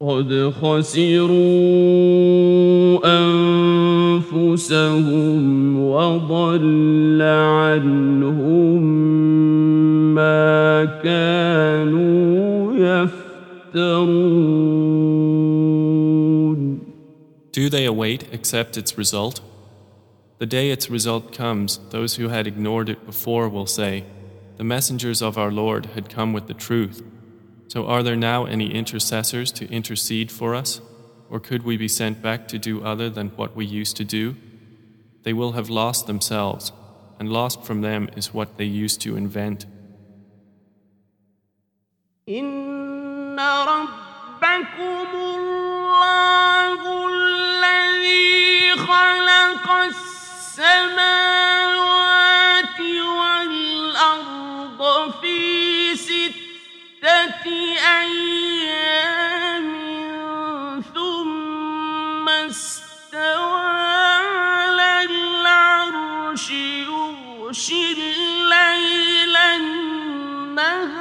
[0.01, 1.41] قد خسروا
[4.33, 8.83] أنفسهم وضل عنهم
[10.14, 14.11] ما كانوا يفترون
[17.53, 19.41] Do they await except its result?
[20.39, 24.05] The day its result comes, those who had ignored it before will say,
[24.57, 27.03] The messengers of our Lord had come with the truth.
[27.68, 30.81] So are there now any intercessors to intercede for us?
[31.31, 34.35] Or could we be sent back to do other than what we used to do?
[35.22, 36.72] They will have lost themselves,
[37.18, 39.66] and lost from them is what they used to invent.
[42.28, 51.74] إن ربكم الله الذي خلق السماوات
[58.01, 59.68] أيام
[60.82, 63.62] ثم استوى
[64.06, 70.95] على العرش يغشي الليل النهار.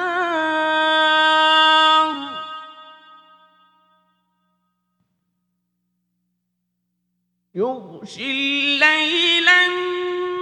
[7.54, 10.33] يغشي الليل النهار.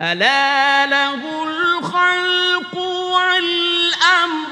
[0.00, 2.74] ألا له الخلق
[3.14, 4.48] والأمر.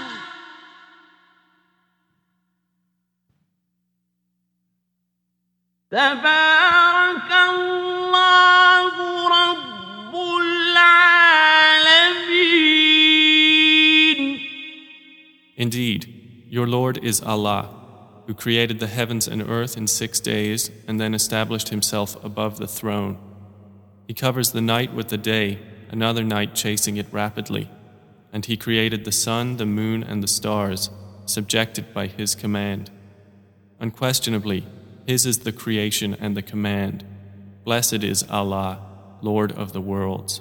[5.91, 8.95] تبارك الله
[9.29, 10.15] رب
[15.57, 17.75] Indeed, your Lord is Allah,
[18.27, 22.69] who created the heavens and earth in six days and then established himself above the
[22.69, 23.19] throne.
[24.07, 25.59] He covers the night with the day,
[25.91, 27.71] another night chasing it rapidly.
[28.33, 30.91] And he created the sun, the moon, and the stars,
[31.25, 32.91] subjected by his command.
[33.81, 34.67] Unquestionably,
[35.07, 37.05] his is the creation and the command.
[37.65, 38.81] Blessed is Allah,
[39.23, 40.41] Lord of the worlds.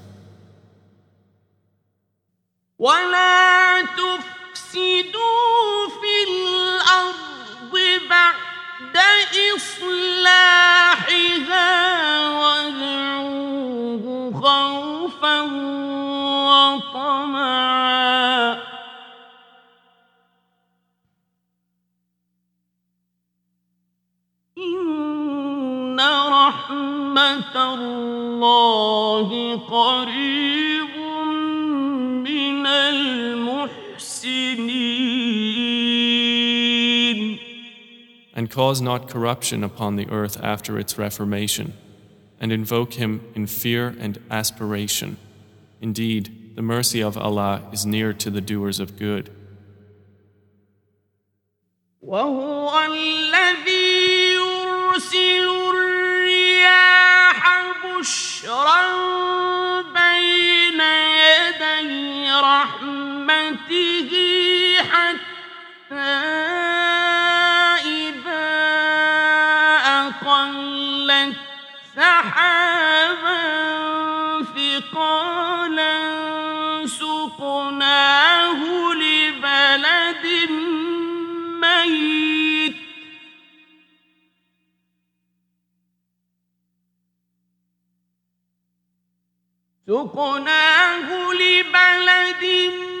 [2.81, 5.13] ولا تفسدوا
[6.01, 7.73] في الأرض
[8.09, 8.97] بعد
[9.55, 10.89] إصلاحها
[12.39, 14.05] وادعوه
[14.41, 15.41] خوفا
[16.49, 17.81] وطمعا
[24.57, 29.29] إن رحمة الله
[29.69, 31.00] قريب
[38.34, 41.72] And cause not corruption upon the earth after its reformation,
[42.40, 45.16] and invoke him in fear and aspiration.
[45.80, 49.30] Indeed, the mercy of Allah is near to the doers of good.
[52.02, 57.40] وهو الذي يرسل الرياح
[57.84, 59.06] بشرا
[64.91, 65.95] حتى
[67.85, 68.47] إذا
[69.85, 71.35] أقلت
[71.95, 73.41] سحابا
[76.85, 78.59] سقناه
[78.93, 80.25] لبلد
[81.61, 82.75] ميت
[89.87, 93.00] سقناه لبلد ميت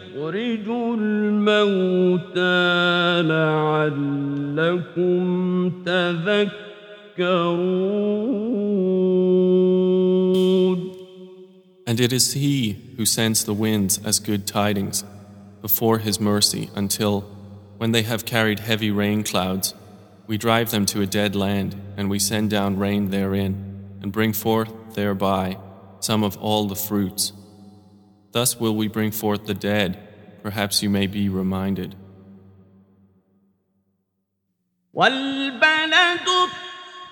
[0.94, 2.42] الموتى
[3.22, 5.22] لعلكم
[5.84, 6.56] تذكرون
[11.88, 15.04] And it is He who sends the winds as good tidings,
[15.62, 17.20] before His mercy until,
[17.78, 19.72] when they have carried heavy rain clouds,
[20.26, 24.32] we drive them to a dead land and we send down rain therein and bring
[24.32, 25.58] forth thereby
[26.00, 27.32] some of all the fruits.
[28.32, 29.96] Thus will we bring forth the dead,
[30.42, 31.94] perhaps you may be reminded.
[34.92, 36.28] والبلد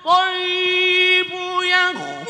[0.04, 2.27] الطيب يخرج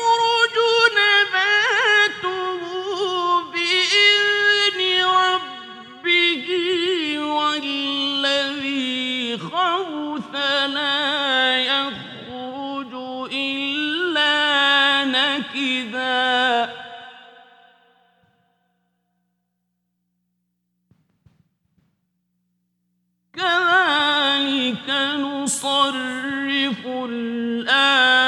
[25.17, 28.25] نصرف الآيات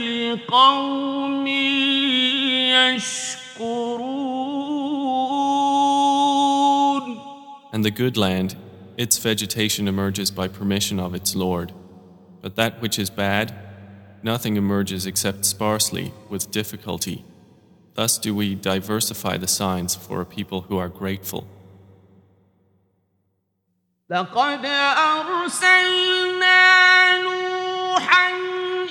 [0.00, 1.46] لقوم
[2.96, 3.52] يشكرون
[7.72, 8.56] And the good land,
[8.98, 11.72] its vegetation emerges by permission of its Lord.
[12.42, 13.54] But that which is bad,
[14.22, 17.24] nothing emerges except sparsely, with difficulty.
[17.94, 21.46] Thus do we diversify the signs for a people who are grateful.
[24.09, 24.65] لقد
[24.97, 26.61] أرسلنا
[27.17, 28.29] نوحا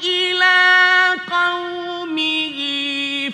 [0.05, 0.57] إلى
[1.31, 2.59] قومه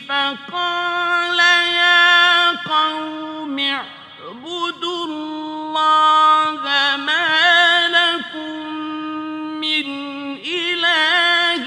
[0.09, 1.39] فقال
[1.74, 6.61] يا قوم اعبدوا الله
[6.97, 8.59] ما لكم
[9.59, 9.87] من
[10.39, 11.66] إله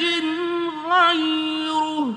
[0.91, 2.16] غيره.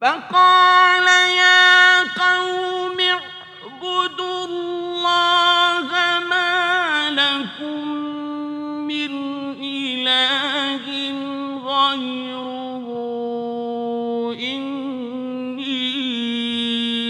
[0.00, 1.83] فقال يا
[2.33, 5.87] قوم اعبدوا الله
[6.29, 7.87] ما لكم
[8.87, 9.11] من
[9.61, 10.85] إله
[11.65, 12.87] غيره
[14.39, 15.99] إني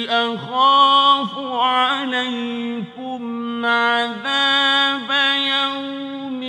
[0.10, 3.22] أخاف عليكم
[3.66, 5.10] عذاب
[5.54, 6.42] يوم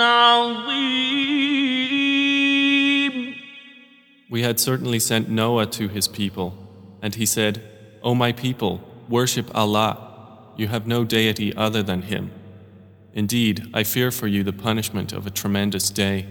[0.00, 0.90] عظيم
[4.30, 6.54] We had certainly sent Noah to his people,
[7.02, 7.60] and he said,
[8.04, 9.98] O my people, worship Allah.
[10.56, 12.30] You have no deity other than Him.
[13.12, 16.26] Indeed, I fear for you the punishment of a tremendous day.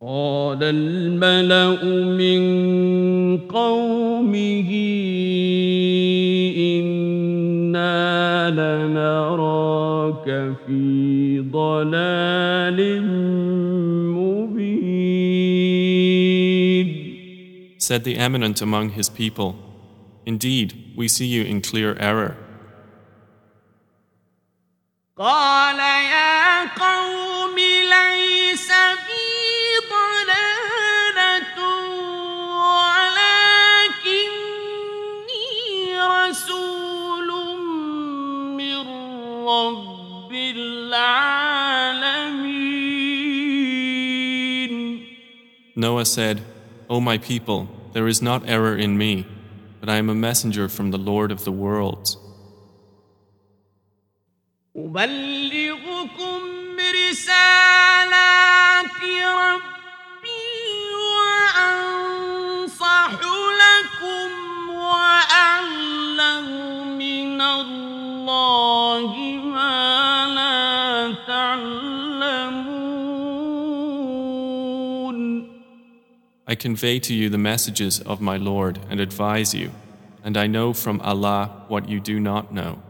[0.00, 1.82] قال الملأ
[2.16, 2.40] من
[3.48, 4.70] قومه
[6.56, 10.26] إنا لنراك
[10.66, 12.80] في ضلال
[17.90, 19.56] Said the eminent among his people,
[20.24, 22.36] Indeed, we see you in clear error.
[25.18, 28.68] قال يا قوم ليس
[29.06, 31.56] بي ضلالة
[35.06, 37.28] ولكني رسول
[38.56, 38.76] من
[39.46, 40.32] رب
[44.06, 45.06] العالمين
[45.78, 46.40] Noah said,
[46.88, 49.26] O my people, there is not error in me,
[49.80, 52.16] but I am a messenger from the Lord of the worlds.
[54.76, 56.40] أبلغكم
[57.10, 58.26] رسالات
[59.02, 59.69] ربي
[76.51, 79.71] I convey to you the messages of my Lord and advise you,
[80.21, 82.81] and I know from Allah what you do not know.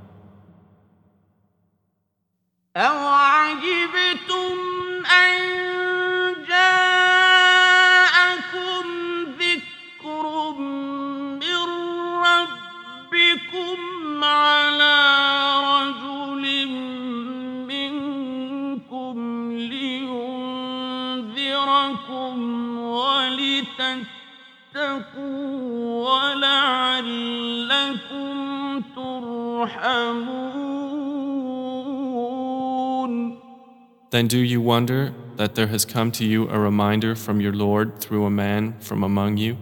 [34.12, 38.00] Then do you wonder that there has come to you a reminder from your Lord
[38.00, 39.58] through a man from among you?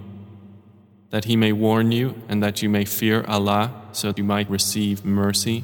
[1.11, 4.49] That he may warn you and that you may fear Allah so that you might
[4.49, 5.63] receive mercy?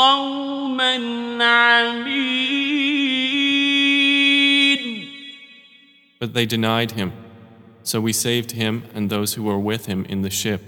[0.00, 0.94] قوما
[1.44, 2.66] عمين
[6.18, 7.12] But they denied him.
[7.82, 10.62] So we saved him and those who were with him in the ship,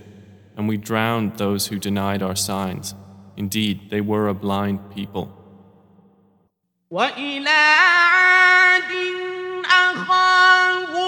[0.57, 2.95] and we drowned those who denied our signs.
[3.37, 5.27] Indeed, they were a blind people.
[6.91, 8.93] وإلى عاد
[9.65, 11.02] أخاهم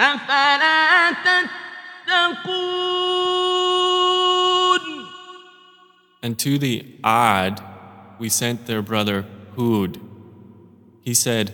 [0.00, 2.62] أفلا تتقون
[6.24, 7.60] And to the Ad
[8.18, 9.26] we sent their brother
[9.56, 10.00] Hud.
[11.00, 11.52] He said,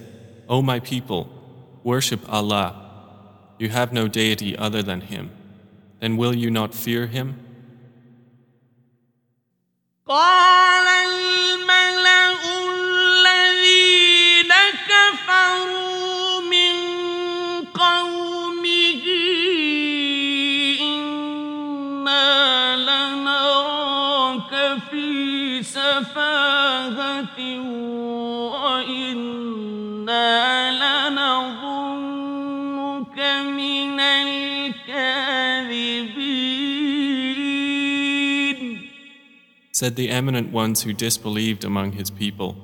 [0.49, 1.31] O my people,
[1.83, 2.69] worship Allah.
[3.59, 5.31] You have no deity other than Him.
[6.01, 7.45] Then will you not fear Him?
[10.07, 12.22] قال الملأ
[28.99, 30.29] وإنا
[31.11, 32.39] لنظنك
[33.57, 35.09] من الكاذبين
[39.73, 42.57] Said the eminent ones who disbelieved among his people,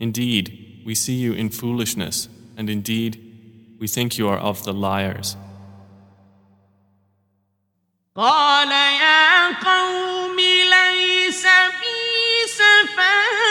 [0.00, 3.18] Indeed, we see you in foolishness, and indeed,
[3.78, 5.36] we think you are of the liars.
[8.16, 11.42] قال يا قوم ليس
[11.80, 13.41] بي سفاهة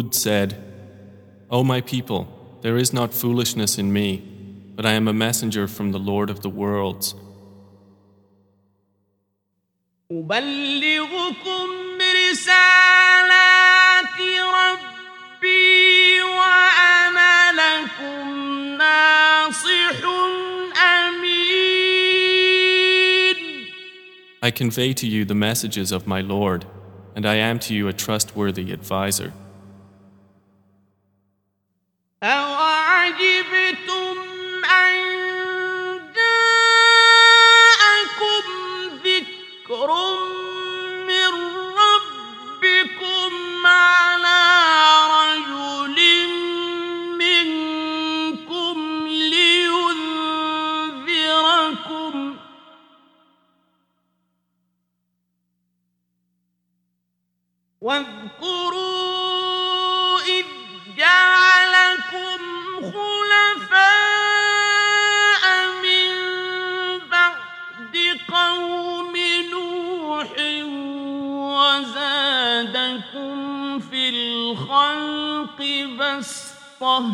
[0.00, 0.56] Hud said,
[1.50, 2.26] O my people,
[2.62, 4.16] there is not foolishness in me,
[4.74, 7.14] but I am a messenger from the Lord of the worlds.
[24.42, 26.64] I convey to you the messages of my Lord,
[27.14, 29.34] and I am to you a trustworthy adviser.
[34.64, 35.00] أن
[36.16, 37.24] جاءكم
[39.04, 39.90] ذكر
[41.08, 41.32] من
[41.80, 43.32] ربكم
[43.66, 44.40] على
[45.16, 45.98] رجل
[47.18, 48.76] منكم
[49.08, 49.74] لينذركم
[57.80, 58.79] واذكروا
[74.80, 75.60] الخلق
[75.98, 77.04] بسطة.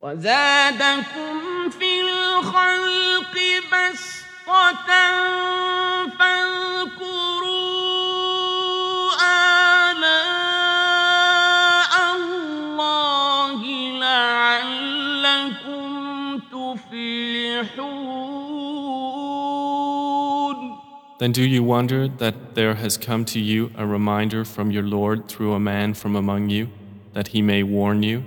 [0.00, 3.36] وزادكم في الخلق
[3.72, 5.53] بسطة.
[21.18, 25.28] Then do you wonder that there has come to you a reminder from your Lord
[25.28, 26.70] through a man from among you,
[27.12, 28.24] that he may warn you?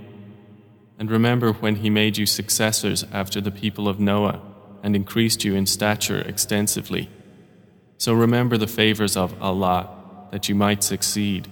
[0.98, 4.42] And remember when he made you successors after the people of Noah
[4.84, 7.10] and increased you in stature extensively.
[7.98, 9.90] So remember the favors of Allah,
[10.32, 11.50] that you might succeed.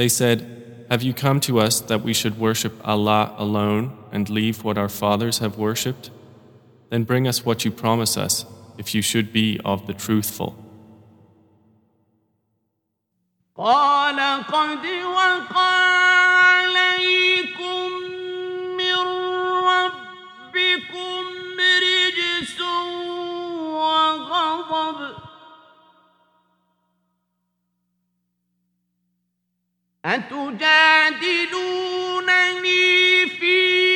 [0.00, 4.62] They said, Have you come to us that we should worship Allah alone and leave
[4.62, 6.10] what our fathers have worshipped?
[6.90, 8.44] Then bring us what you promise us,
[8.78, 10.62] if you should be of the truthful.
[13.56, 15.56] قال قد وقع
[16.44, 17.88] عليكم
[18.76, 18.96] من
[19.64, 21.24] ربكم
[21.82, 22.60] رجس
[23.72, 25.19] وغضب
[30.05, 30.61] أتجادلونني
[33.27, 33.90] في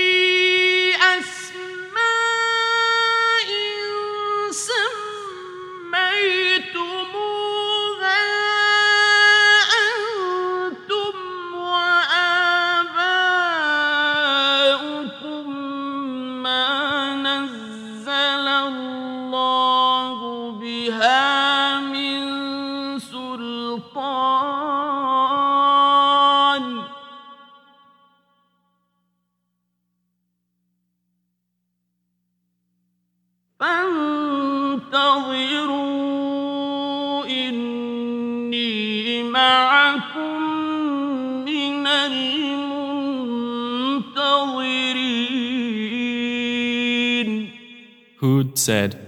[48.57, 48.99] Said,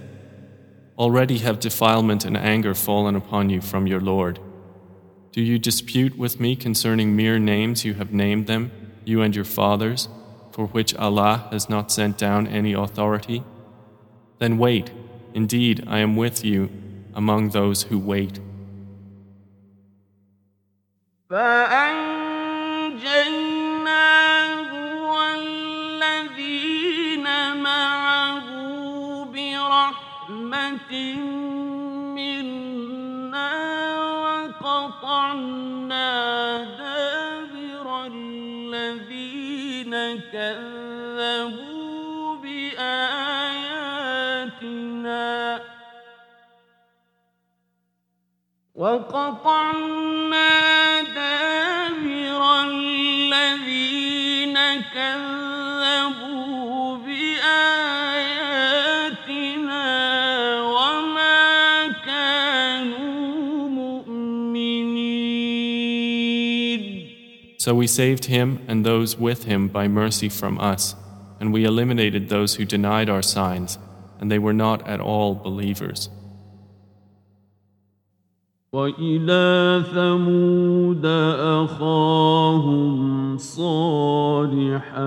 [0.98, 4.40] Already have defilement and anger fallen upon you from your Lord.
[5.32, 8.72] Do you dispute with me concerning mere names you have named them,
[9.04, 10.08] you and your fathers,
[10.50, 13.44] for which Allah has not sent down any authority?
[14.38, 14.90] Then wait,
[15.34, 16.70] indeed I am with you
[17.14, 18.40] among those who wait.
[32.14, 33.52] منا
[34.24, 36.08] وقطعنا
[36.78, 39.92] دابر الذين
[40.32, 41.86] كذبوا
[42.36, 42.88] بآياتنا
[48.74, 50.52] وقطعنا
[51.02, 54.56] دابر الذين
[54.94, 55.57] كذبوا
[67.67, 70.95] So we saved him and those with him by mercy from us,
[71.39, 73.77] and we eliminated those who denied our signs,
[74.19, 76.09] and they were not at all believers.
[78.73, 81.05] وإلى ثمود
[81.65, 85.03] أخاهم صالحا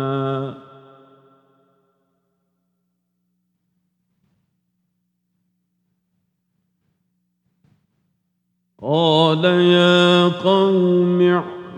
[8.83, 11.21] قال يا قوم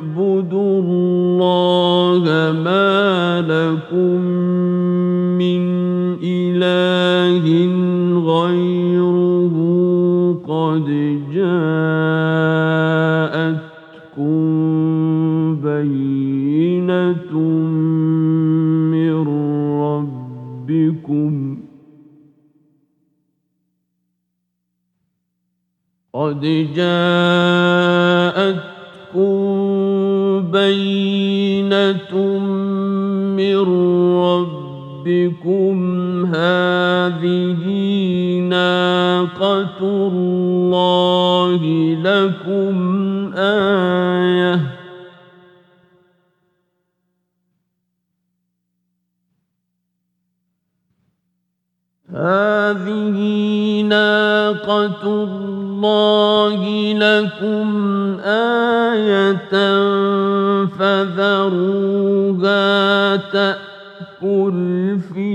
[0.04, 2.24] اعبدوا الله
[2.64, 4.22] ما لكم
[5.40, 5.64] من
[6.24, 7.46] إله
[8.20, 9.56] غيره
[10.48, 10.88] قد
[11.34, 11.94] جاءتكم
[15.62, 17.34] بينة
[18.92, 19.16] من
[20.68, 21.32] ربكم
[26.14, 26.42] قد
[26.76, 28.74] جاءتكم
[30.54, 32.16] بينة
[33.38, 33.58] من
[34.18, 35.76] ربكم
[36.26, 37.64] هذه
[38.40, 41.62] ناقة الله
[42.04, 42.76] لكم
[43.36, 44.73] آية
[52.24, 53.20] هذه
[53.82, 56.62] ناقة الله
[56.94, 57.68] لكم
[58.24, 59.56] آية
[60.80, 62.16] فذروها
[63.16, 65.34] تأكل في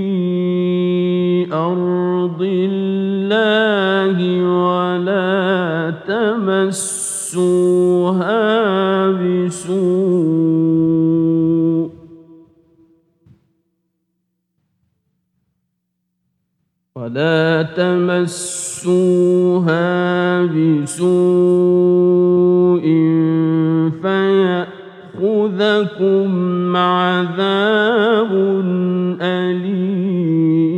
[1.53, 7.49] أرض الله ولا تمسوها
[9.11, 10.58] بسوء
[16.98, 19.82] ولا تمسوها
[20.46, 21.04] بسوء
[24.02, 24.66] فيأخذكم
[26.76, 28.32] عذاب
[29.20, 30.74] أليم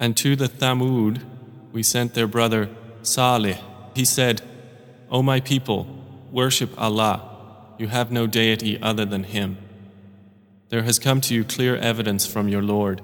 [0.00, 1.20] And to the Thamud
[1.72, 2.70] we sent their brother
[3.02, 3.58] Salih.
[3.94, 4.40] He said,
[5.10, 5.86] O my people,
[6.32, 7.20] worship Allah.
[7.78, 9.58] You have no deity other than Him.
[10.70, 13.02] There has come to you clear evidence from your Lord.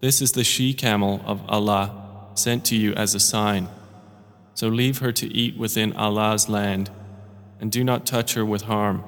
[0.00, 3.68] This is the she camel of Allah sent to you as a sign.
[4.54, 6.90] So leave her to eat within Allah's land,
[7.60, 9.02] and do not touch her with harm,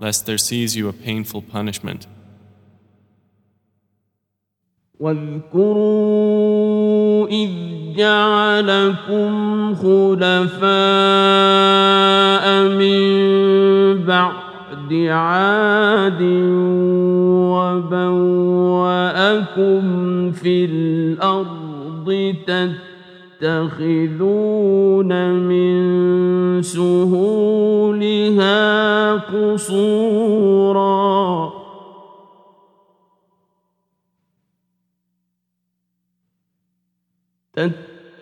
[0.00, 2.06] lest there seize you a painful punishment.
[5.00, 6.18] واذكروا
[7.28, 7.50] إذ
[7.96, 10.60] جعلكم خلفاء
[12.68, 13.00] من
[14.04, 16.20] بعد عاد
[19.25, 22.35] وبوأكم في الأرض
[23.41, 28.53] تتخذون من سهولها
[29.13, 30.45] قصورا.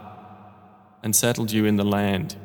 [1.01, 2.35] and settled you in the land.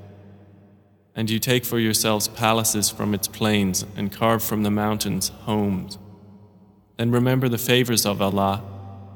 [1.17, 5.99] And you take for yourselves palaces from its plains and carve from the mountains homes.
[6.97, 8.63] Then remember the favors of Allah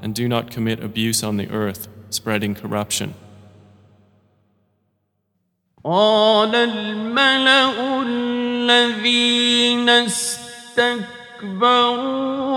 [0.02, 3.14] and do not commit abuse on the earth, spreading corruption.
[5.84, 8.00] قال الملأ
[8.65, 10.63] الذين استكبروا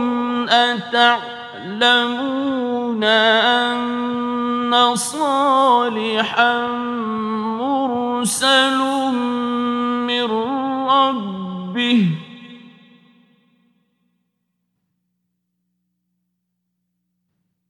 [0.49, 1.91] أتعلمون
[3.03, 6.67] أن صالحا
[7.57, 8.77] مرسل
[10.07, 10.31] من
[10.89, 12.20] ربه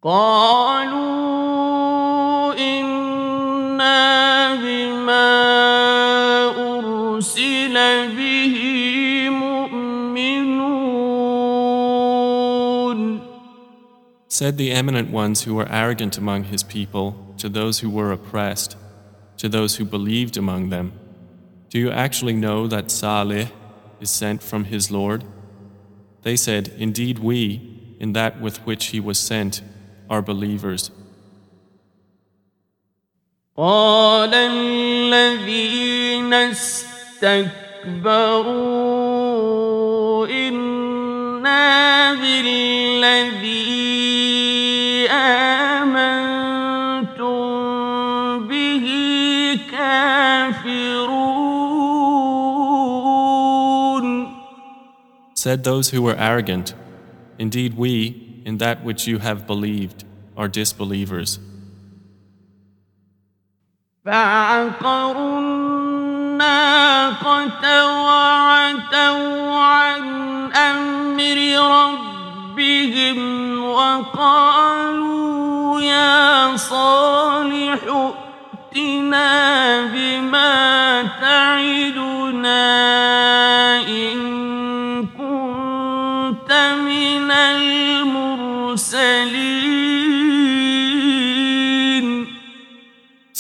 [0.03, 1.37] قالوا
[2.55, 5.33] إنا بما
[6.79, 7.75] أرسل
[8.17, 8.57] به
[9.31, 9.97] مؤمنون
[14.29, 18.77] Said the eminent ones who were arrogant among his people to those who were oppressed,
[19.39, 20.93] to those who believed among them,
[21.71, 23.49] Do you actually know that Salih
[23.99, 25.25] is sent from his Lord?
[26.23, 29.63] They said, Indeed, we, in that with which he was sent,
[30.11, 30.91] are believers.
[33.57, 36.33] قال الذين
[38.47, 43.57] استكبروا إنا بالذي
[45.11, 46.49] آمنتم
[48.49, 48.87] به
[49.73, 51.17] كافرون
[55.35, 56.75] Said those who were arrogant,
[57.39, 60.05] Indeed, we, in that which you have believed,
[60.37, 61.39] are disbelievers.
[64.05, 65.41] فعقروا
[66.37, 67.65] الناقة
[68.05, 70.03] وعتوا عن
[70.53, 71.39] أمر
[71.79, 73.19] ربهم
[73.65, 77.81] وقالوا يا صالح
[78.77, 82.67] ائتنا بما تعدنا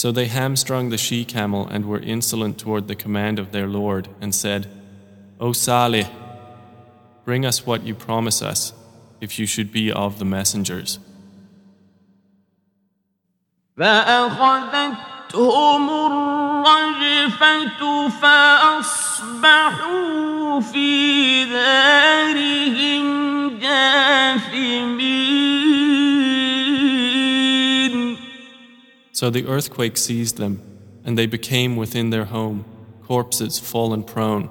[0.01, 4.09] So they hamstrung the she camel and were insolent toward the command of their Lord
[4.21, 4.69] and said,
[5.41, 6.07] O Salih,
[7.25, 8.75] bring us what you promise us
[9.21, 10.99] if you should be of the messengers.
[13.79, 17.77] فأخذتهم الرجفة
[18.09, 23.07] فأصبحوا في دارهم
[23.59, 25.50] جاثمين
[29.21, 30.61] So the earthquake seized them,
[31.05, 32.65] and they became within their home,
[33.07, 34.49] corpses fallen prone.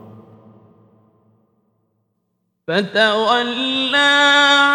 [2.67, 3.97] فتولى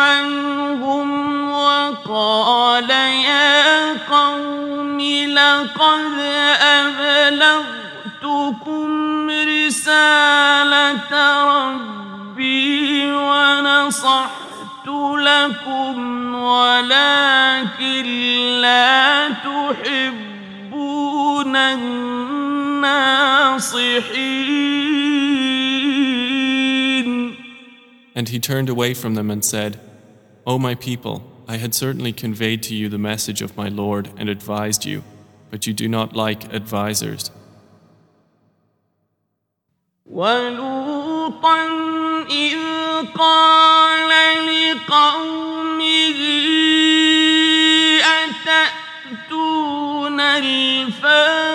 [0.00, 1.08] عنهم
[1.50, 6.20] وقال يا قوم لقد
[7.40, 8.10] أبلغتكم
[9.30, 11.12] رسالة
[11.44, 14.43] ربي ونصحت
[15.20, 18.04] لكم ولكن
[18.60, 20.76] لا تحبون
[21.56, 23.00] الناصحين
[28.12, 29.80] And he turned away from them and said,
[30.46, 34.28] O my people, I had certainly conveyed to you the message of my Lord and
[34.28, 35.02] advised you,
[35.50, 37.30] but you do not like advisers.
[40.06, 42.57] ولوطا إذ
[43.17, 44.09] قال
[44.45, 46.19] لقومه
[48.25, 51.51] أتأتون الفاحشة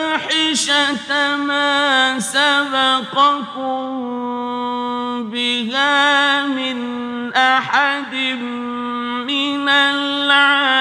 [1.36, 3.80] ما سبقكم
[5.30, 6.78] بها من
[7.32, 8.14] أحد
[9.26, 10.80] من العالمين؟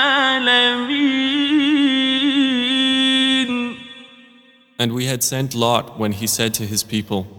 [4.81, 7.38] And we had sent Lot when he said to his people,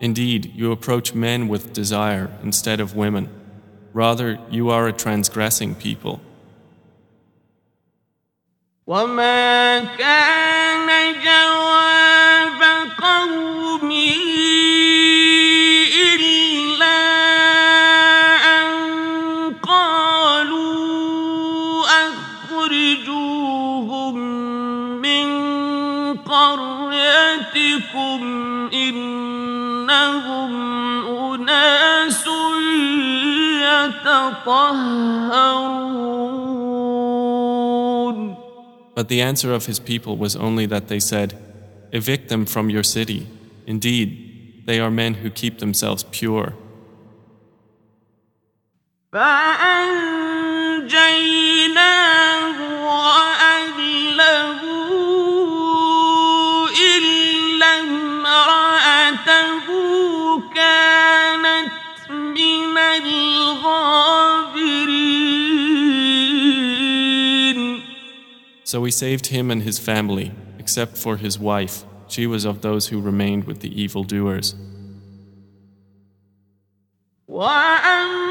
[0.00, 3.28] Indeed, you approach men with desire instead of women.
[3.92, 6.20] Rather, you are a transgressing people.
[8.86, 11.87] وما كان جواب
[38.94, 41.34] But the answer of his people was only that they said,
[41.92, 43.26] Evict them from your city.
[43.66, 46.54] Indeed, they are men who keep themselves pure.
[49.12, 49.84] فأنجيناه
[68.68, 71.84] So we saved him and his family, except for his wife.
[72.08, 74.54] She was of those who remained with the evildoers.
[77.28, 78.24] وأمطرنا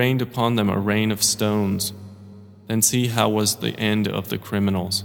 [0.00, 1.92] rained upon them a rain of stones.
[2.68, 5.04] Then see how was the end of the criminals.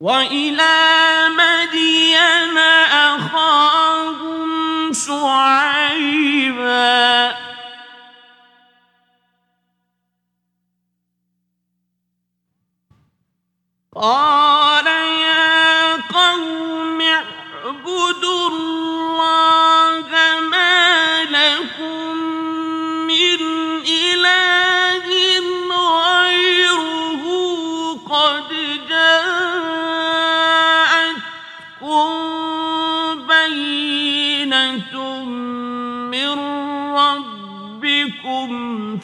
[0.00, 2.58] وإلى مدين
[2.92, 5.86] أخاهم شعيبا
[13.94, 18.79] قال يا قوم اعبدوا الله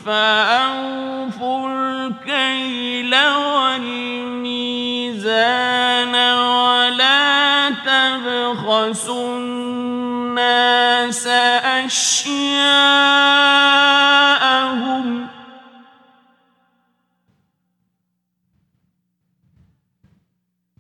[0.08, 4.16] فأوفوا الكيل والميزان
[6.36, 12.28] ولا تبخسوا الناس أشياءهم.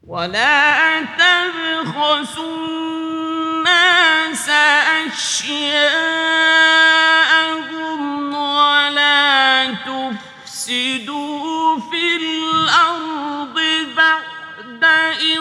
[0.07, 4.49] ولا تبخسوا الناس
[5.07, 6.17] أشياءهم.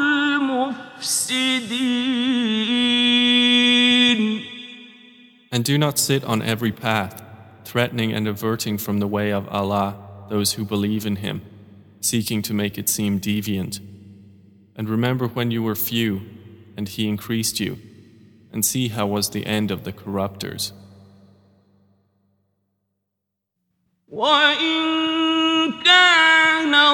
[0.00, 1.64] المفسدين
[5.52, 7.22] And do not sit on every path,
[7.64, 9.96] threatening and averting from the way of Allah
[10.28, 11.42] those who believe in Him,
[12.00, 13.78] seeking to make it seem deviant.
[14.74, 16.22] And remember when you were few,
[16.76, 17.78] and He increased you,
[18.52, 20.72] and see how was the end of the corruptors.
[24.10, 25.07] وإن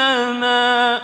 [0.00, 1.02] بيننا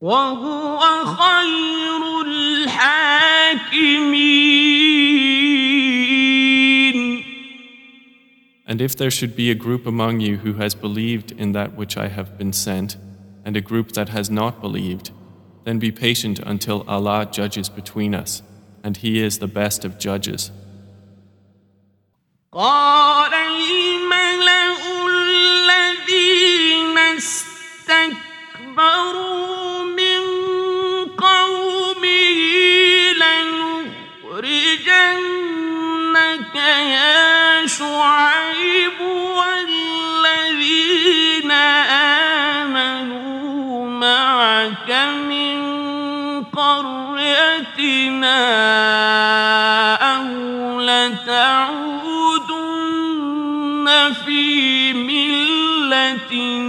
[0.00, 3.92] وهو خير الحاكمين
[8.64, 11.98] And if there should be a group among you who has believed in that which
[11.98, 12.96] I have been sent,
[13.44, 15.10] and a group that has not believed,
[15.64, 18.42] then be patient until Allah judges between us,
[18.82, 20.50] and He is the best of judges.
[22.57, 24.77] قال الملأ
[25.09, 28.63] الذين استكبروا
[29.83, 30.21] من
[31.05, 32.39] قومه
[34.33, 34.95] لنخرجنك
[36.55, 37.65] يا
[40.17, 41.51] والذين
[42.61, 44.89] آمنوا معك
[45.29, 45.57] من
[46.43, 47.27] قريتنا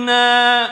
[0.08, 0.70] ملتنا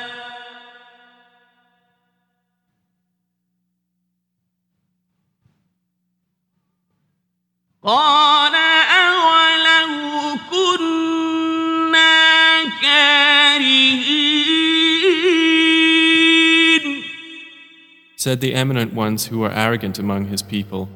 [7.83, 8.55] قال
[8.89, 12.09] أولو كنا
[12.81, 14.21] كارهين
[18.15, 20.87] Said the eminent ones who were arrogant among his people,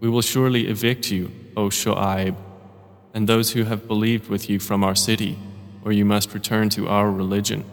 [0.00, 2.34] We will surely evict you, O Shu'aib,
[3.12, 5.36] and those who have believed with you from our city,
[5.84, 7.64] or you must return to our religion.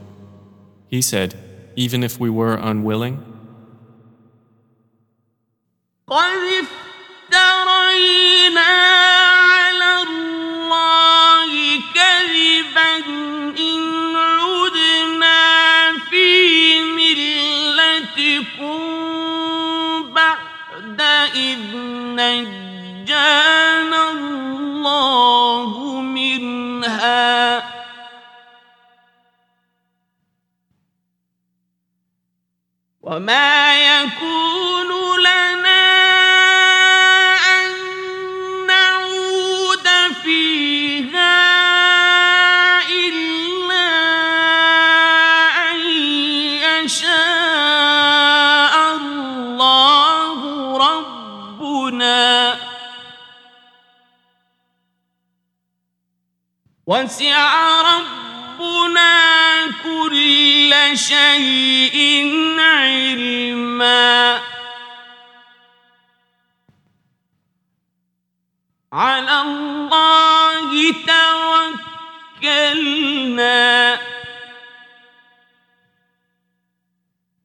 [0.87, 1.35] He said,
[1.75, 3.23] Even if we were unwilling,
[6.07, 6.37] قد
[7.31, 12.36] افترينا على الله كذبا
[33.08, 35.84] وما يكون لنا
[37.56, 37.72] أن
[38.66, 39.88] نعود
[40.22, 41.40] فيها
[42.90, 43.88] إلا
[45.70, 45.76] أن
[46.84, 47.14] يشاء
[48.96, 50.40] الله
[50.76, 52.58] ربنا.
[56.86, 59.27] وسع ربنا
[59.84, 61.98] كل شيء
[62.58, 64.40] علما.
[68.92, 70.94] على الله
[72.42, 73.98] توكلنا.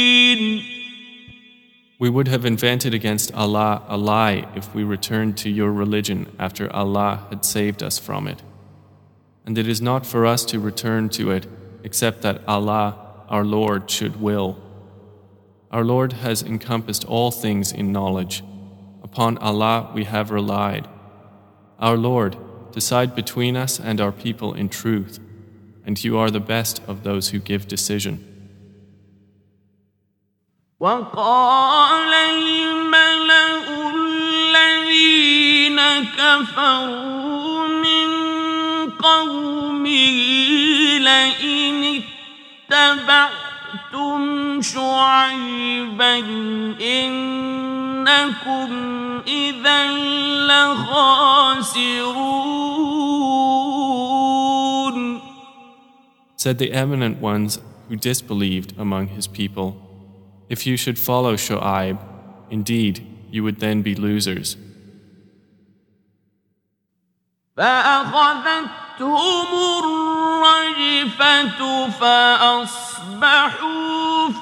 [0.00, 0.64] الفاتحين
[1.98, 6.74] We would have invented against Allah a lie if we returned to your religion after
[6.74, 8.42] Allah had saved us from it.
[9.44, 11.46] And it is not for us to return to it
[11.84, 12.96] except that Allah,
[13.28, 14.56] our Lord, should will.
[15.70, 18.42] Our Lord has encompassed all things in knowledge.
[19.02, 20.88] Upon Allah we have relied.
[21.78, 22.36] Our Lord,
[22.72, 25.18] decide between us and our people in truth,
[25.86, 28.26] and you are the best of those who give decision.
[30.80, 33.50] وقال الملأ
[34.50, 35.80] الذين
[36.16, 38.10] كفروا من
[38.90, 40.18] قومه
[40.98, 42.02] لئن
[43.94, 46.18] اتبعتم شعيبا
[46.80, 48.70] إنكم
[49.26, 49.86] إذا
[50.46, 51.30] لخاسرون
[56.36, 59.76] Said the eminent ones who disbelieved among his people,
[60.48, 61.98] If you should follow Shu'aib,
[62.50, 64.56] indeed you would then be losers.
[67.56, 69.46] فأخذتهم
[69.84, 71.60] الرجفة
[72.00, 73.60] فأصبحوا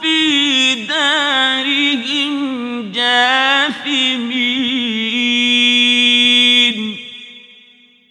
[0.03, 2.33] في دارهم
[2.93, 4.59] جاثمين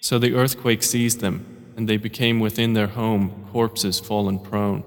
[0.01, 1.45] So the earthquake seized them,
[1.75, 4.83] and they became within their home corpses fallen prone.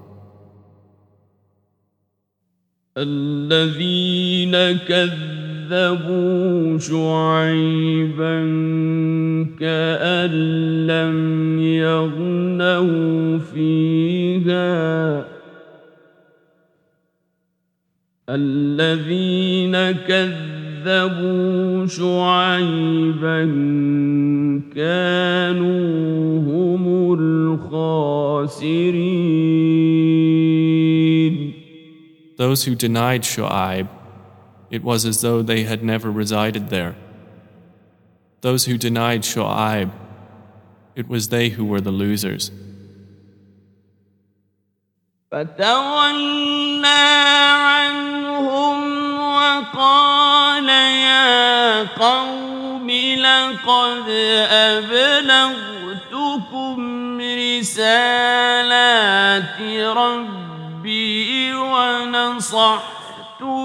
[2.98, 4.52] الذين
[4.88, 8.38] كذبوا شعيبا
[9.60, 10.30] كأن
[10.86, 15.24] لم يغنوا فيها.
[18.30, 19.76] الذين
[20.08, 23.44] كذبوا شعيبا
[24.74, 28.86] كانوا هم الخاسرين.
[32.37, 33.87] Those who denied Shu'aib,
[34.69, 36.95] it was as though they had never resided there.
[38.41, 39.91] Those who denied Shu'aib,
[40.95, 42.51] it was they who were the losers.
[45.31, 46.85] فتولى
[47.55, 48.79] عنهم
[49.19, 54.09] وقال يا قوم لقد
[54.51, 56.01] أبلغتكم
[57.61, 58.31] رسالات
[59.97, 60.44] ربي
[61.75, 63.01] ونصحت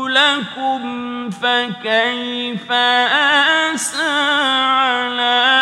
[0.09, 5.55] لكم فكيف آسى على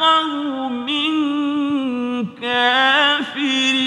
[0.00, 0.86] قوم
[2.42, 3.86] كافرين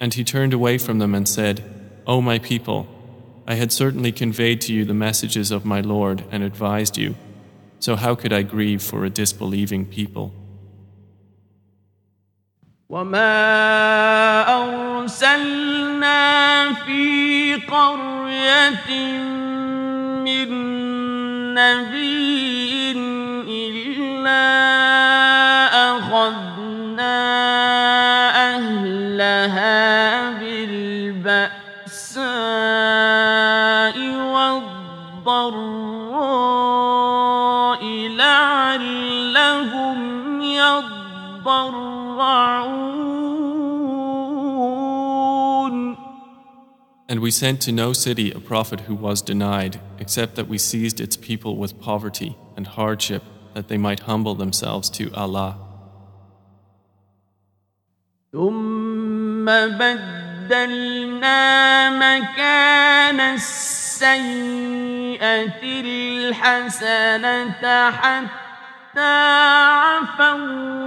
[0.00, 1.62] And he turned away from them and said,
[2.08, 2.88] O my people,
[3.46, 7.14] I had certainly conveyed to you the messages of my Lord and advised you.
[7.78, 10.32] So how could I grieve for a disbelieving people?
[12.89, 16.23] وما أرسلنا
[16.73, 18.89] في قرية
[20.23, 20.49] من
[21.53, 22.91] نبي
[23.47, 24.47] إلا
[25.97, 27.17] أخذنا
[28.55, 29.86] أهلها
[47.08, 51.00] And we sent to no city a prophet who was denied, except that we seized
[51.00, 53.22] its people with poverty and hardship,
[53.54, 55.58] that they might humble themselves to Allah.
[58.32, 61.40] ثم بدلنا
[61.90, 64.62] مكان السيئة
[65.62, 67.50] الحسنة
[67.90, 68.45] حتى
[68.99, 70.33] عفوا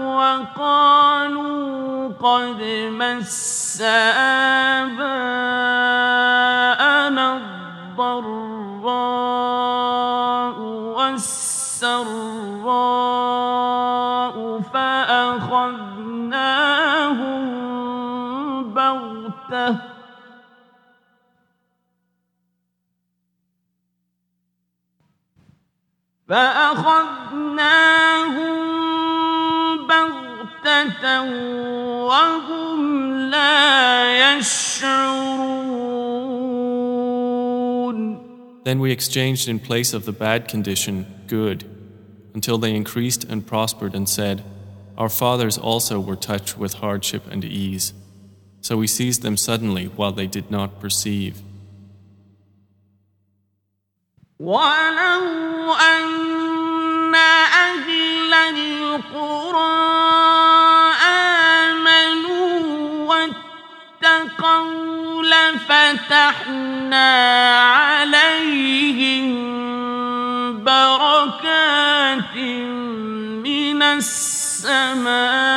[0.05, 2.63] وقالوا قد
[2.93, 3.83] مس
[4.81, 8.31] آباءنا الضراء
[10.99, 12.01] والسراء
[14.75, 16.35] فأخذناهم
[18.75, 19.90] بغتة
[26.30, 27.66] فأخذناهم
[29.88, 31.22] بغتة
[32.06, 32.80] وهم
[33.30, 35.86] لا يشعرون
[38.64, 41.66] Then we exchanged in place of the bad condition good,
[42.34, 44.44] until they increased and prospered and said,
[44.98, 47.94] Our fathers also were touched with hardship and ease.
[48.62, 51.44] So we seized them suddenly while they did not perceive.
[54.41, 59.81] ولو أن أهل القرى
[61.69, 62.59] آمنوا
[64.01, 64.63] واتقوا
[65.23, 67.11] لفتحنا
[67.61, 69.31] عليهم
[70.65, 72.37] بركات
[73.45, 75.50] من السماء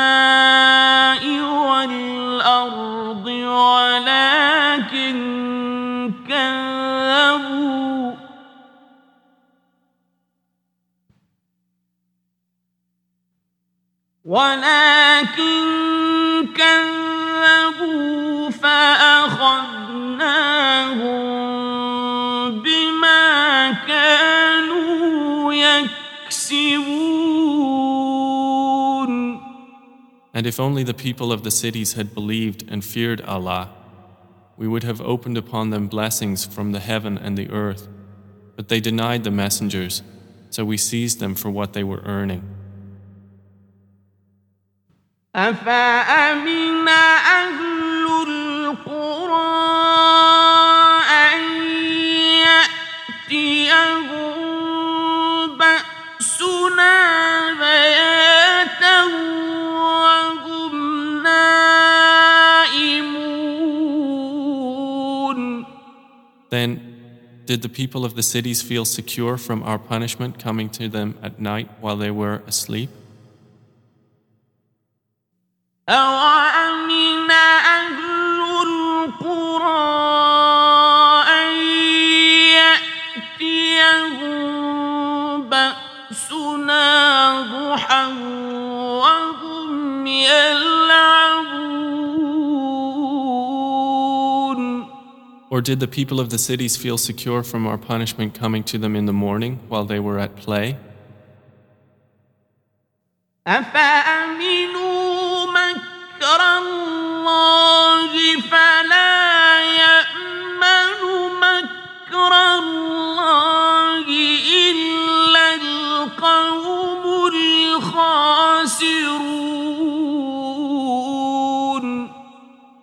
[14.25, 15.63] ولكن
[16.55, 19.79] كذبوا فأخذناهم
[22.61, 26.99] بما كانوا يكسبون
[30.31, 33.71] And if only the people of the cities had believed and feared Allah,
[34.57, 37.87] we would have opened upon them blessings from the heaven and the earth.
[38.55, 40.03] But they denied the messengers,
[40.49, 42.52] so we seized them for what they were earning.
[45.35, 49.49] أفأمن أهل القرى
[51.09, 51.41] أن
[53.29, 54.37] يأتيهم
[55.57, 56.95] بأسنا
[57.53, 59.03] بياتا
[59.73, 60.73] وهم
[61.23, 62.59] نائمون
[66.49, 66.69] Then,
[67.45, 71.39] did the people of the cities feel secure from our punishment coming to them at
[71.39, 72.89] night while they were asleep?
[75.89, 79.89] أوأمن أهل القرى
[81.27, 81.53] أن
[84.19, 86.85] يأتيهم بأسنا
[87.41, 88.05] ضحى
[89.03, 90.79] وهم يلعبون
[95.51, 98.95] Or did the people of the cities feel secure from our punishment coming to them
[98.95, 100.77] in the morning while they were at play?
[103.47, 104.72] أفأمنوا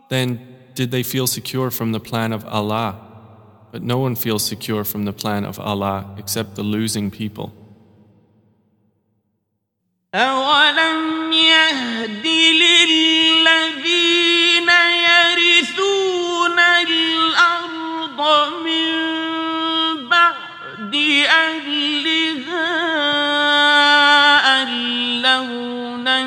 [0.10, 3.00] then, did they feel secure from the plan of Allah?
[3.72, 7.54] But no one feels secure from the plan of Allah except the losing people.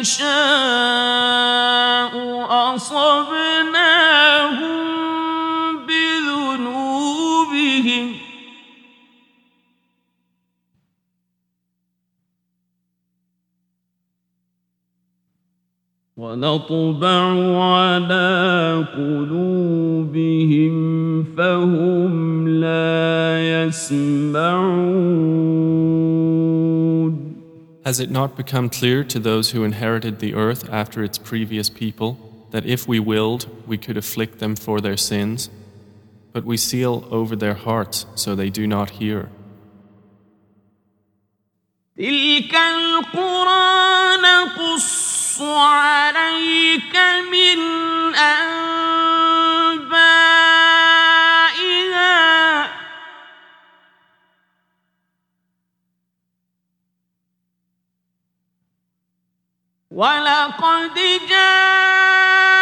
[0.05, 0.25] نشاء
[2.75, 3.89] أصبناهم
[5.87, 7.25] بذنوبهم.
[16.17, 17.25] ونطبع
[17.65, 20.75] على قلوبهم
[21.37, 25.34] فهم لا يسمعون.
[27.86, 32.18] Has it not become clear to those who inherited the earth after its previous people
[32.52, 35.50] that if we willed, we could afflict them for their sins?
[36.34, 39.30] But we seal over their hearts so they do not hear.
[41.98, 46.96] تلك القرى نقص عليك
[47.32, 47.60] من
[48.16, 49.33] أنبائها
[59.95, 60.99] ولقد
[61.31, 62.55] جاءتهم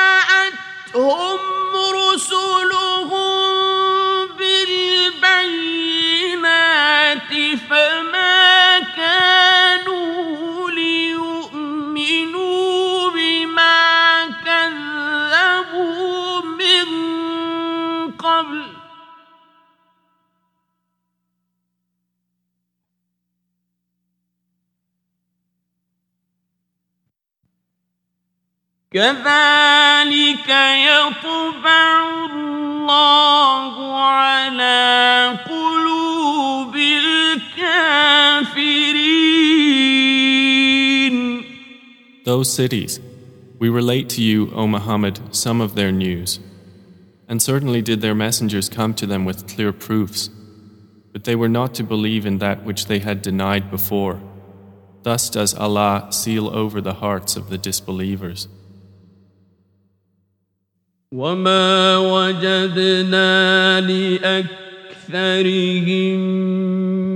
[1.94, 3.38] رسلهم
[4.38, 5.62] بالبينات
[7.70, 8.41] فما
[28.91, 30.49] كذلك
[30.89, 31.89] يطبع
[32.25, 38.17] الله على قلوب الكافرين
[42.23, 42.99] Those cities,
[43.59, 46.39] we relate to you, O Muhammad, some of their news.
[47.27, 50.29] And certainly did their messengers come to them with clear proofs,
[51.11, 54.21] but they were not to believe in that which they had denied before.
[55.03, 58.47] Thus does Allah seal over the hearts of the disbelievers.
[61.12, 64.48] وما وجدنا لأكثرهم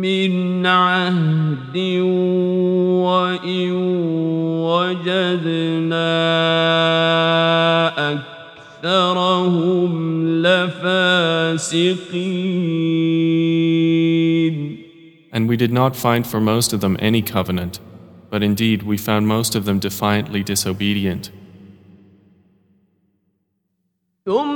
[0.01, 1.77] من عهد
[3.07, 3.73] وإن
[4.69, 6.17] وجدنا
[8.85, 9.93] وأكثرهم
[10.43, 11.97] لفاسقين
[15.33, 17.81] And we did not find for most of them any covenant,
[18.31, 21.31] but indeed we found most of them defiantly disobedient.
[24.27, 24.56] ثم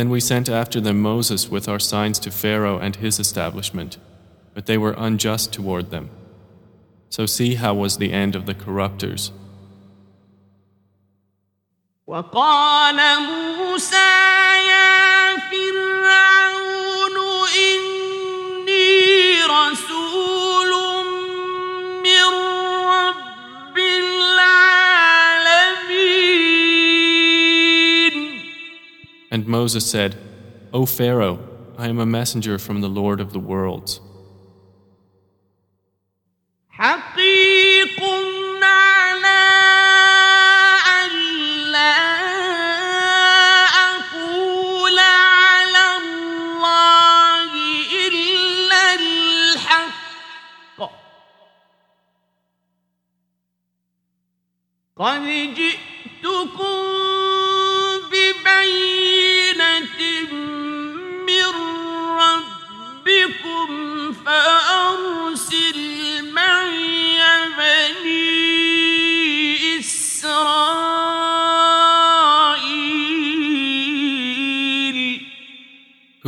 [0.00, 3.96] Then we sent after them Moses with our signs to Pharaoh and his establishment,
[4.54, 6.10] but they were unjust toward them.
[7.08, 9.32] So see how was the end of the corrupters.
[12.06, 13.96] وقال موسى
[14.68, 17.16] يا فرعون
[17.56, 20.09] إني رسول
[29.30, 30.16] And Moses said,
[30.72, 31.38] O Pharaoh,
[31.78, 34.00] I am a messenger from the Lord of the worlds.
[36.70, 38.00] حقيق
[38.62, 39.42] على
[41.04, 41.96] ألا
[43.96, 47.50] أقول على الله
[48.08, 50.78] إلا الحق
[54.96, 55.24] قد
[55.54, 56.76] جئتكم
[58.10, 59.19] ببينة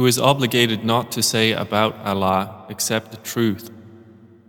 [0.03, 3.71] who is obligated not to say about Allah except the truth.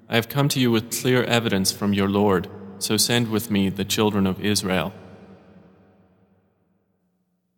[0.09, 2.49] I have come to you with clear evidence from your Lord,
[2.79, 4.93] so send with me the children of Israel.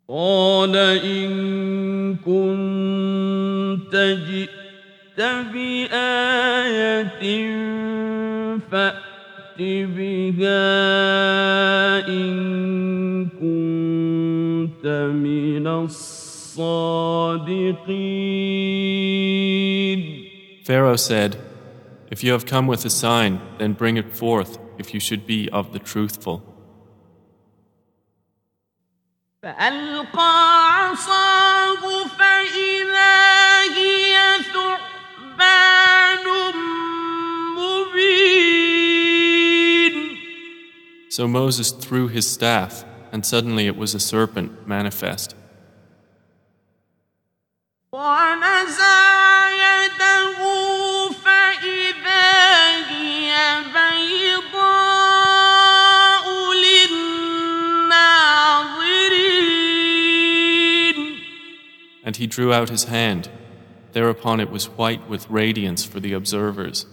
[0.08, 3.94] قال إن كنت
[4.28, 5.20] جئت
[5.54, 7.22] بآية
[8.70, 9.02] فأت
[9.58, 10.68] بها
[12.08, 17.22] إن كنت من الصادقين
[20.64, 21.36] Pharaoh said,
[22.10, 25.48] If you have come with a sign, then bring it forth if you should be
[25.50, 26.42] of the truthful.
[29.46, 30.32] فألقى
[30.78, 31.82] عصاه
[32.18, 34.16] فإذا هي
[34.52, 36.26] ثعبان
[37.56, 39.94] مبين
[41.10, 45.34] So Moses threw his staff, and suddenly it was a serpent manifest.
[47.92, 50.65] ونزع يده
[62.07, 63.29] and he drew out his hand.
[63.91, 66.85] Thereupon it was white with radiance for the observers.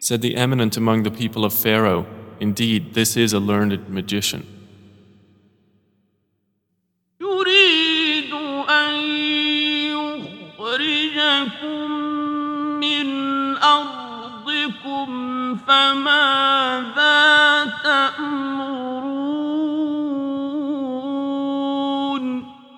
[0.00, 2.04] Said the eminent among the people of Pharaoh,
[2.40, 4.57] Indeed, this is a learned magician.
[11.57, 11.91] يخرجكم
[12.79, 13.07] من
[13.57, 15.07] أرضكم
[15.57, 17.13] فماذا
[17.83, 19.03] تأمرون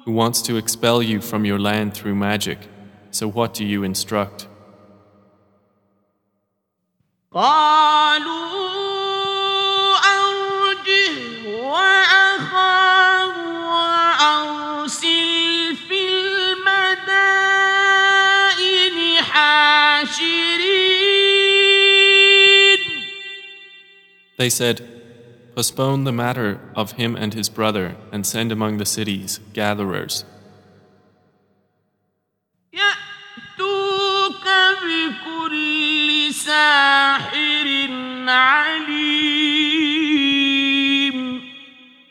[0.06, 2.60] Who wants to expel you from your land through magic.
[3.10, 4.47] So what do you instruct?
[7.31, 8.48] قالوا
[24.39, 24.81] They said,
[25.56, 30.26] Postpone the matter of him and his brother and send among the cities gatherers.
[32.73, 34.45] يأتوك
[34.84, 37.68] بكل ساحر
[38.27, 39.15] عليم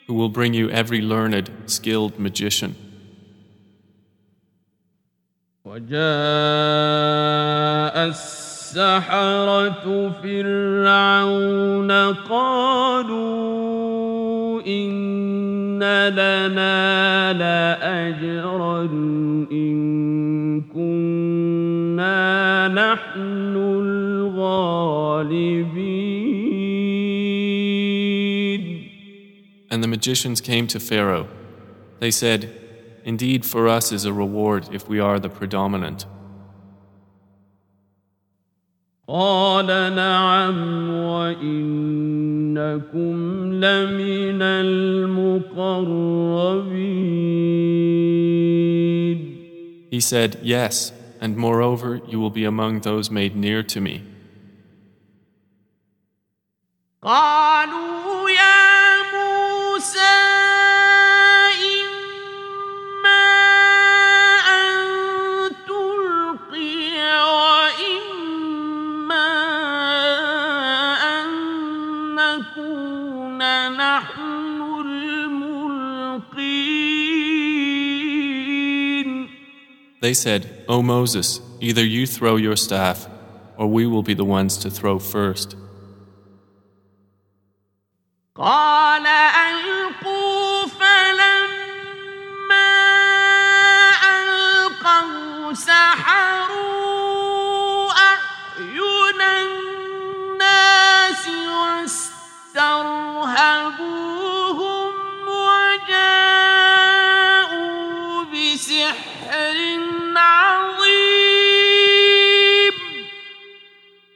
[0.07, 2.75] who will bring you every learned, skilled magician.
[5.65, 5.95] وجاء
[8.70, 11.90] السحرة فرعون
[12.30, 13.42] قالوا
[14.66, 18.82] إن لنا لأجرا
[19.52, 25.00] إن كنا نحن الغالبين
[29.72, 31.28] And the magicians came to Pharaoh.
[32.00, 32.50] They said,
[33.04, 36.06] Indeed, for us is a reward if we are the predominant.
[39.09, 41.93] قال نعم وإنكم
[43.53, 44.41] لمن
[48.35, 49.35] المقربين
[49.91, 54.03] He said, Yes, and moreover, you will be among those made near to me.
[57.03, 60.28] قالوا يا موسى
[80.01, 83.07] They said, O Moses, either you throw your staff,
[83.57, 85.55] or we will be the ones to throw first.
[88.35, 89.05] قال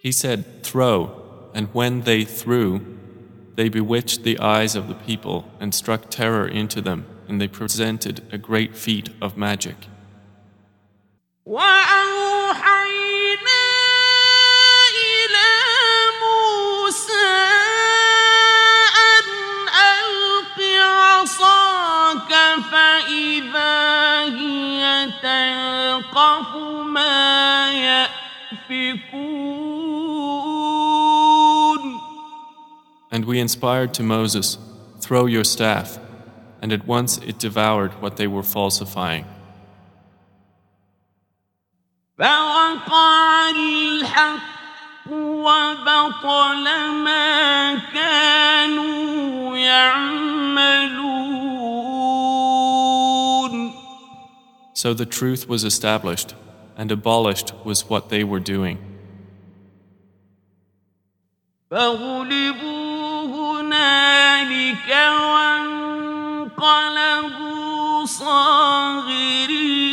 [0.04, 2.82] He said, Throw, and when they threw,
[3.56, 8.24] they bewitched the eyes of the people and struck terror into them, and they presented
[8.32, 9.76] a great feat of magic.
[11.46, 12.80] وأوحينا
[15.04, 15.50] إلى
[16.24, 17.32] موسى
[19.10, 19.26] أن
[19.68, 22.32] ألق عصاك
[22.72, 23.76] فإذا
[24.40, 24.82] هي
[25.22, 26.56] تلقف
[26.86, 27.72] ما
[28.70, 29.63] يأفكون
[33.15, 34.59] And we inspired to Moses,
[34.99, 36.01] Throw your staff,
[36.61, 39.25] and at once it devoured what they were falsifying.
[54.73, 56.35] So the truth was established,
[56.77, 58.79] and abolished was what they were doing.
[63.74, 64.90] فغلبوا هنالك
[66.58, 69.90] وانقلبوا صاغرين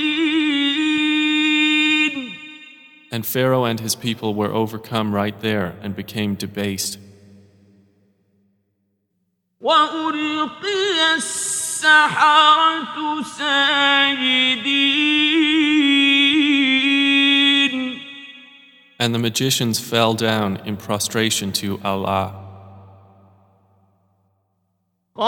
[3.13, 6.99] And Pharaoh and his people were overcome right there and became debased.
[9.61, 14.67] وألقي السحرة ساجدين
[18.99, 22.40] And the magicians fell down in prostration to Allah.
[25.22, 25.28] They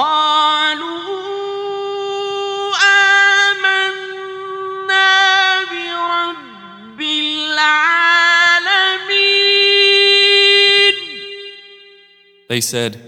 [12.60, 13.00] said,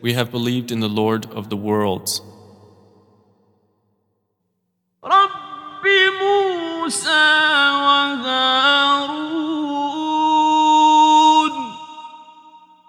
[0.00, 2.20] We have believed in the Lord of the worlds.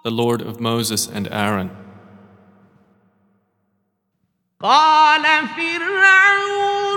[0.03, 1.82] The Lord of Moses and Aaron.
[4.63, 5.23] قال
[5.55, 6.92] فرعون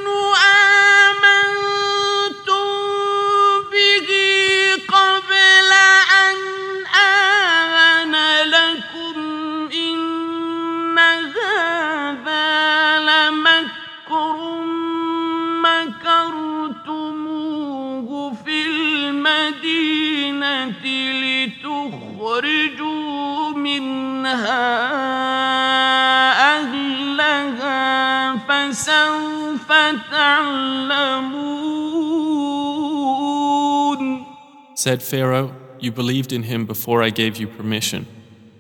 [34.75, 38.07] Said Pharaoh, You believed in him before I gave you permission.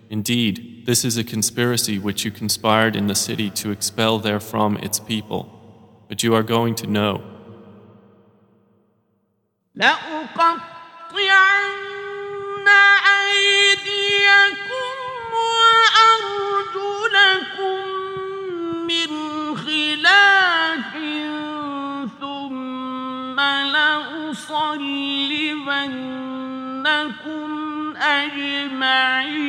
[0.09, 4.99] Indeed, this is a conspiracy which you conspired in the city to expel therefrom its
[4.99, 5.43] people.
[6.09, 7.23] But you are going to know.
[9.75, 10.91] لأقطعن
[13.21, 14.95] أيديكم
[15.33, 16.81] وأرجلكم
[25.66, 26.36] لأصلبنكم
[27.96, 29.46] أجمعين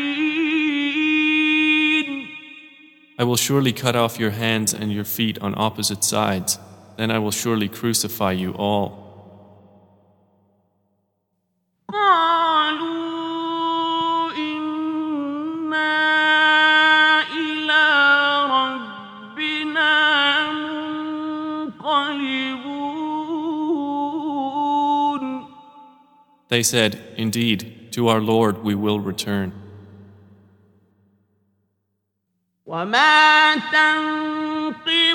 [3.19, 6.59] I will surely cut off your hands and your feet on opposite sides,
[6.97, 9.07] then I will surely crucify you all.
[26.48, 29.52] They said, Indeed, to our Lord we will return.
[32.66, 35.05] وما تنقم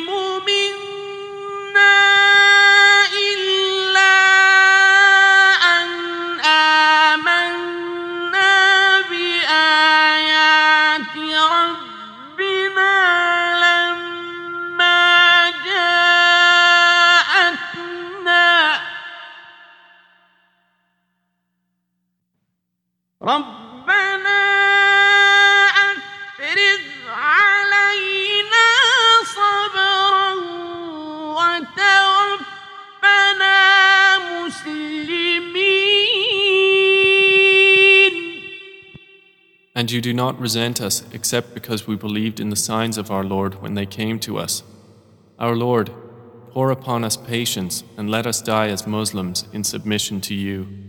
[23.22, 24.44] ربنا
[25.68, 28.68] أفرغ علينا
[29.26, 30.34] صبرا
[31.38, 32.57] وتوفنا
[34.18, 35.77] مسلمين
[39.76, 43.23] And you do not resent us except because we believed in the signs of our
[43.23, 44.64] Lord when they came to us.
[45.38, 45.91] Our Lord,
[46.52, 50.81] pour upon us patience and let us die as Muslims in submission to you.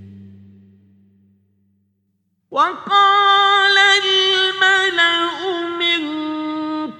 [2.54, 5.34] وقال الملأ
[5.82, 6.04] من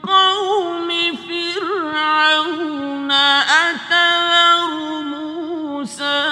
[0.02, 0.90] قوم
[1.30, 3.12] فرعون
[5.02, 6.26] موسى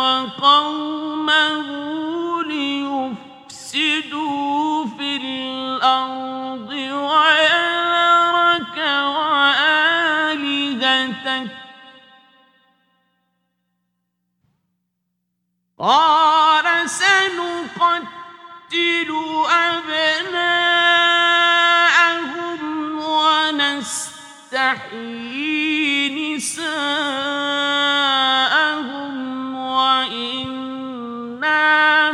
[0.00, 1.66] وقومه
[3.48, 4.06] ليفسدوا
[4.86, 7.60] في الأرض وآلهتك
[15.78, 18.19] قال سنقتل
[20.05, 20.61] أبناءهم
[22.99, 24.45] ونستحيي
[26.35, 26.75] نساءهم
[29.55, 31.03] وإنا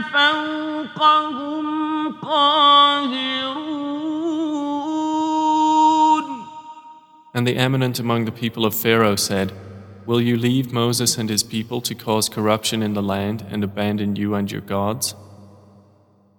[0.01, 1.65] فوقهم
[2.11, 3.51] قاهرون
[7.33, 9.53] And the eminent among the people of Pharaoh said,
[10.05, 14.17] Will you leave Moses and his people to cause corruption in the land and abandon
[14.17, 15.15] you and your gods?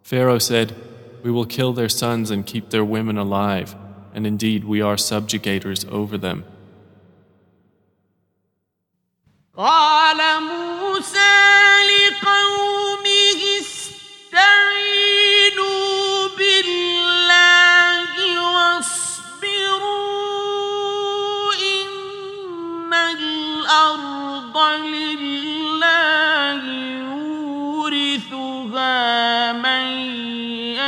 [0.07, 0.75] Pharaoh said,
[1.23, 3.75] We will kill their sons and keep their women alive,
[4.15, 6.45] and indeed we are subjugators over them.
[9.57, 10.21] قال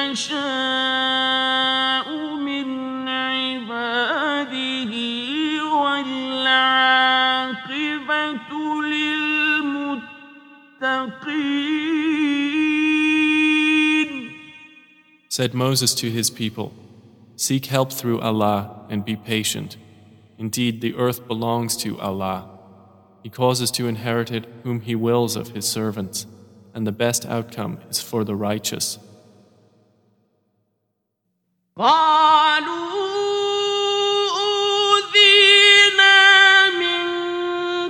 [0.08, 0.34] يشاء
[2.36, 4.94] من عباده
[5.82, 7.24] والعاقبة
[8.82, 10.14] للمتقين
[15.28, 16.72] Said Moses to his people,
[17.36, 19.76] Seek help through Allah and be patient.
[20.38, 22.48] Indeed, the earth belongs to Allah.
[23.24, 26.26] He causes to inherit it whom He wills of His servants,
[26.74, 28.98] and the best outcome is for the righteous.
[31.79, 32.99] قالوا
[34.99, 36.09] أوذينا
[36.69, 37.01] من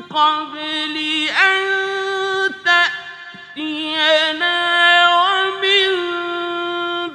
[0.04, 0.98] قبل
[1.30, 1.64] أن
[2.66, 4.58] تأتينا
[5.18, 5.90] ومن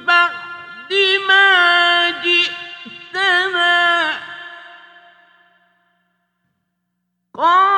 [0.05, 0.91] بعد
[1.27, 3.75] ما جئتنا.
[7.37, 7.74] قال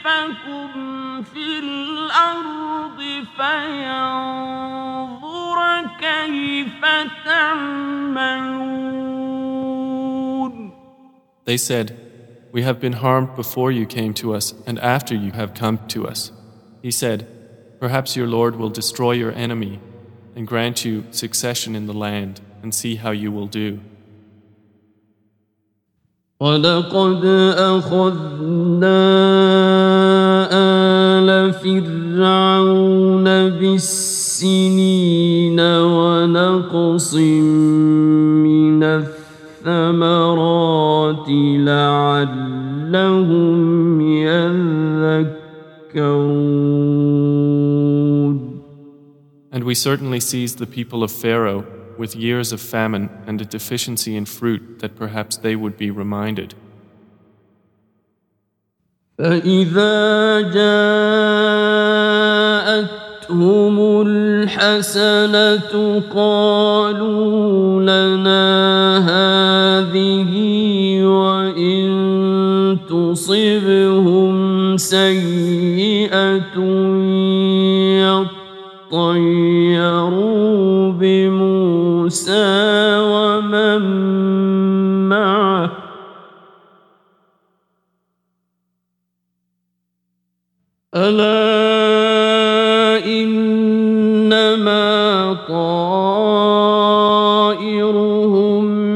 [0.00, 3.00] ويستخلفكم في الأرض
[3.36, 4.78] فينظر
[6.00, 6.82] كيف
[7.24, 8.56] تعملون
[11.44, 11.96] They said,
[12.52, 16.08] We have been harmed before you came to us and after you have come to
[16.08, 16.32] us.
[16.82, 17.28] He said,
[17.78, 19.78] Perhaps your Lord will destroy your enemy
[20.34, 23.80] and grant you succession in the land and see how you will do.
[26.40, 27.24] ولقد
[27.56, 28.96] أخذنا
[29.89, 29.89] آل
[31.60, 33.24] فرعون
[33.58, 34.40] بالسنين
[35.60, 38.82] ونقص من
[39.64, 40.36] الثمرات
[41.68, 43.20] لعلهم
[44.00, 45.56] يذكرون
[49.52, 51.64] And we certainly seized the people of Pharaoh
[51.96, 56.54] with years of famine and a deficiency in fruit that perhaps they would be reminded.
[59.17, 60.71] فإذا جاءتهم
[64.07, 68.47] الحسنة قالوا لنا
[69.11, 70.31] هذه
[71.03, 71.91] وإن
[72.89, 74.31] تصبهم
[74.77, 76.57] سيئة
[78.91, 82.51] يطيروا بموسى
[82.99, 84.10] ومن
[91.00, 92.56] ألا
[93.06, 94.86] إنما
[95.48, 96.86] طائرهم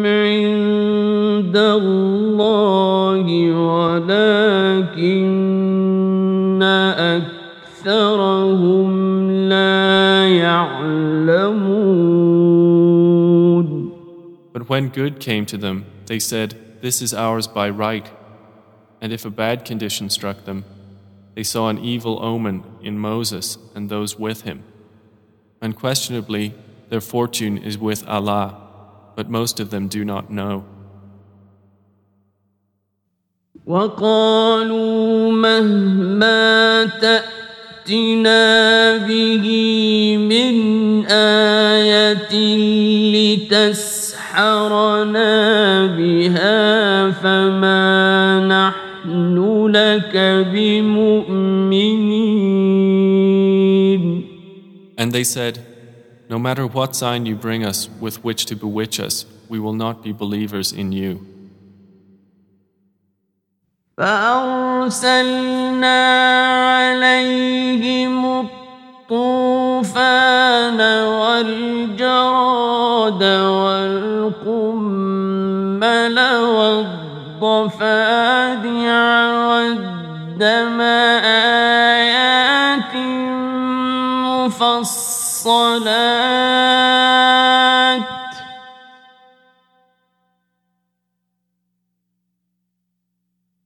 [0.07, 4.61] عند الله ولكن
[7.81, 8.91] أكثرهم
[9.49, 12.01] لا يعلمون
[14.53, 18.11] But when good came to them, they said, This is ours by right.
[19.01, 20.65] And if a bad condition struck them,
[21.35, 24.65] they saw an evil omen in Moses and those with him.
[25.63, 26.55] Unquestionably,
[26.89, 28.57] their fortune is with Allah,
[29.17, 30.65] but most of them do not know.
[33.67, 38.43] وقالوا مهما تأتنا
[39.07, 39.47] به
[40.17, 42.35] من آية
[43.47, 45.27] لتسحرنا
[45.87, 48.64] بها فما نحن
[49.95, 50.17] لك
[50.53, 51.21] بمؤمنين
[54.99, 55.59] And they said,
[56.29, 60.05] No matter what sign you bring us with which to bewitch us, we will not
[60.05, 61.19] be believers in you.
[64.01, 66.01] فأرسلنا
[66.71, 68.47] عليهم
[69.11, 73.23] الطوفان والجراد
[74.33, 76.19] والقمل
[77.46, 80.82] والضفادع والدم
[82.02, 82.96] آيات
[84.26, 85.76] مفصلات.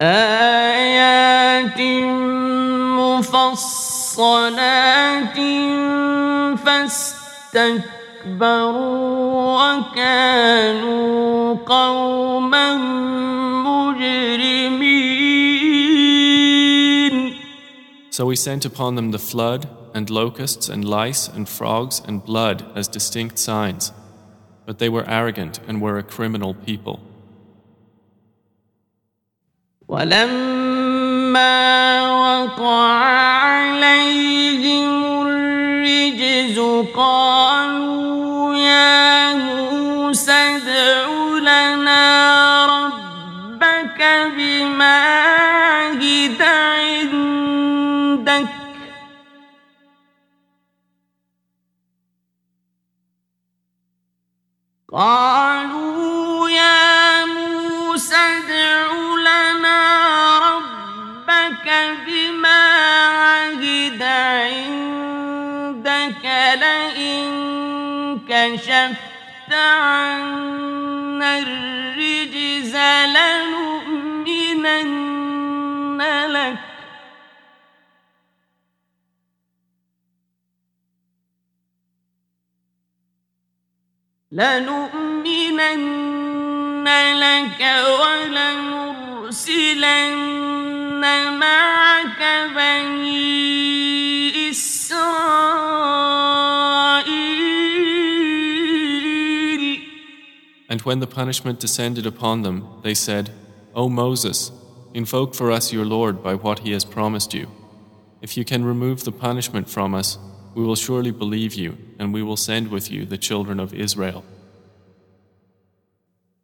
[0.02, 1.80] آيات
[3.30, 4.30] مفصلات
[6.66, 7.90] فاستكبروا
[9.60, 12.99] وكانوا قوما
[18.19, 22.65] So we sent upon them the flood, and locusts, and lice, and frogs, and blood
[22.75, 23.93] as distinct signs.
[24.67, 27.01] But they were arrogant and were a criminal people.
[29.89, 31.53] ولما
[32.03, 32.93] وقع
[33.45, 36.59] عليهم الرجز
[36.95, 37.48] قالوا
[54.92, 61.68] قالوا يا موسى ادع لنا ربك
[62.08, 62.62] بما
[63.06, 65.16] عهد عندك
[66.62, 67.30] لئن
[68.30, 72.76] كشفت عنا الرجز
[73.16, 74.42] لنؤمنن
[76.28, 76.69] لك.
[84.33, 85.95] لنؤمنن
[87.15, 87.61] لك
[89.21, 89.55] ولنرسلن
[91.39, 92.21] معك
[92.57, 95.95] بني إسرائيل
[100.69, 103.31] And when the punishment descended upon them, they said,
[103.77, 104.51] O Moses,
[104.93, 107.47] invoke for us your Lord by what he has promised you.
[108.21, 110.19] If you can remove the punishment from us,
[110.55, 114.23] we will surely believe you, and we will send with you the children of Israel.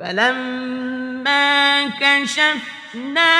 [0.01, 3.33] فلما كشفنا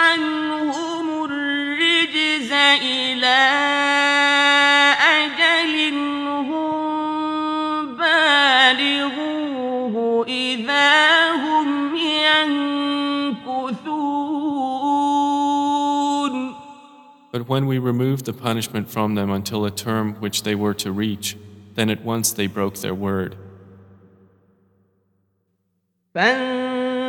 [0.00, 2.52] عنهم الرجز
[2.82, 4.13] إلى
[17.46, 21.36] when we removed the punishment from them until a term which they were to reach,
[21.74, 23.36] then at once they broke their word.
[26.14, 27.00] فانتقمنا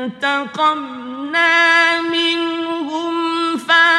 [2.02, 3.96] منهم فأغرقناهم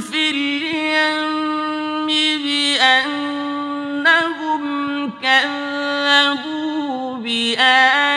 [0.00, 2.06] في اليم
[2.44, 4.62] بأنهم
[5.22, 8.16] كذبوا بآياتنا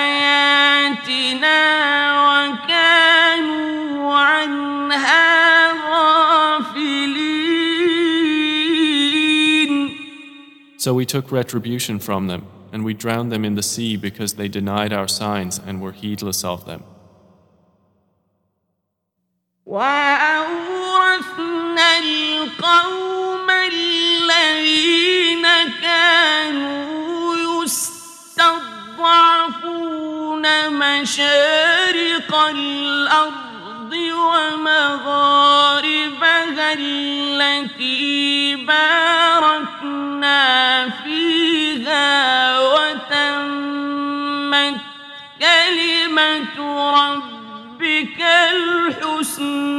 [10.84, 14.48] So we took retribution from them, and we drowned them in the sea because they
[14.48, 16.84] denied our signs and were heedless of them.
[19.66, 21.20] وأورثنا
[22.00, 25.46] القوم الذين
[25.82, 28.84] كانوا يستضعفون
[30.74, 33.53] مشارق الأرض
[34.13, 35.55] ومغاربها
[36.73, 40.41] التي باركنا
[40.91, 43.95] فيها وتمت
[45.41, 46.57] كلمة
[46.91, 48.21] ربك
[48.53, 49.75] الحسنى.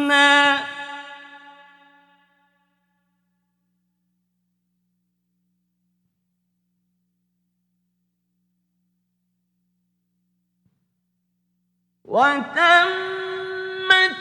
[13.85, 14.15] وتمت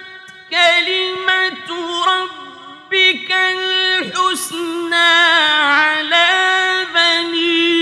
[0.50, 1.68] كلمة
[2.06, 6.26] ربك الحسنى على
[6.94, 7.73] بني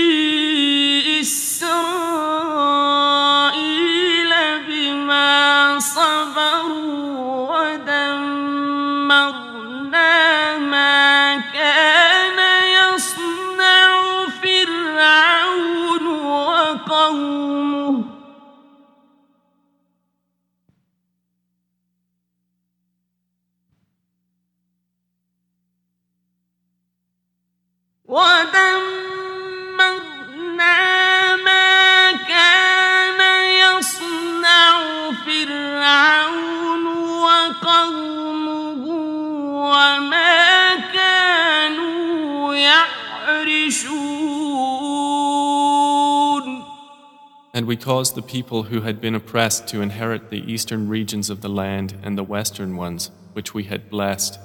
[47.82, 51.94] caused the people who had been oppressed to inherit the eastern regions of the land
[52.02, 54.38] and the western ones, which we had blessed.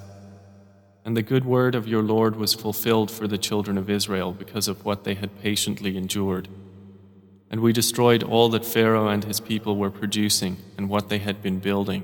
[1.04, 4.68] And the good word of your Lord was fulfilled for the children of Israel because
[4.68, 6.48] of what they had patiently endured.
[7.50, 11.42] And we destroyed all that Pharaoh and his people were producing and what they had
[11.42, 12.02] been building.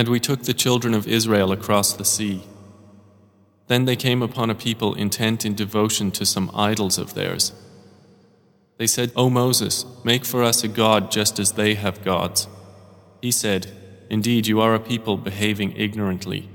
[0.00, 2.44] And we took the children of Israel across the sea.
[3.66, 7.52] Then they came upon a people intent in devotion to some idols of theirs.
[8.78, 12.48] They said, O Moses, make for us a god just as they have gods.
[13.20, 13.66] He said,
[14.08, 16.48] Indeed, you are a people behaving ignorantly.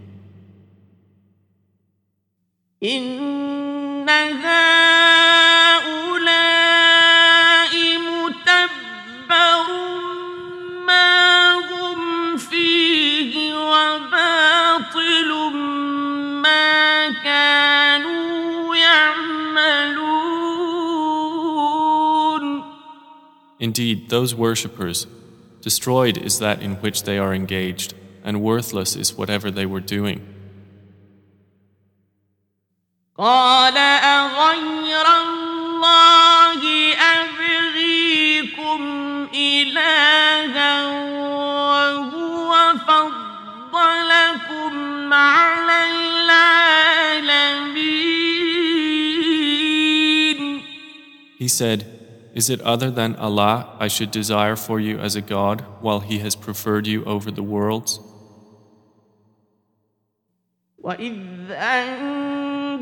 [23.64, 25.06] Indeed, those worshippers,
[25.60, 27.94] destroyed is that in which they are engaged,
[28.24, 30.26] and worthless is whatever they were doing.
[33.18, 36.62] قال أغير الله
[36.94, 38.80] أبغيكم
[39.34, 40.86] إلها
[41.20, 42.74] وهو
[43.72, 44.72] فضلكم
[45.12, 46.80] على العالمين
[51.38, 51.93] He said,
[52.34, 56.20] Is it other than Allah I should desire for you as a God while He
[56.20, 58.00] has preferred you over the worlds?
[60.78, 62.80] وإذ أنجيناكم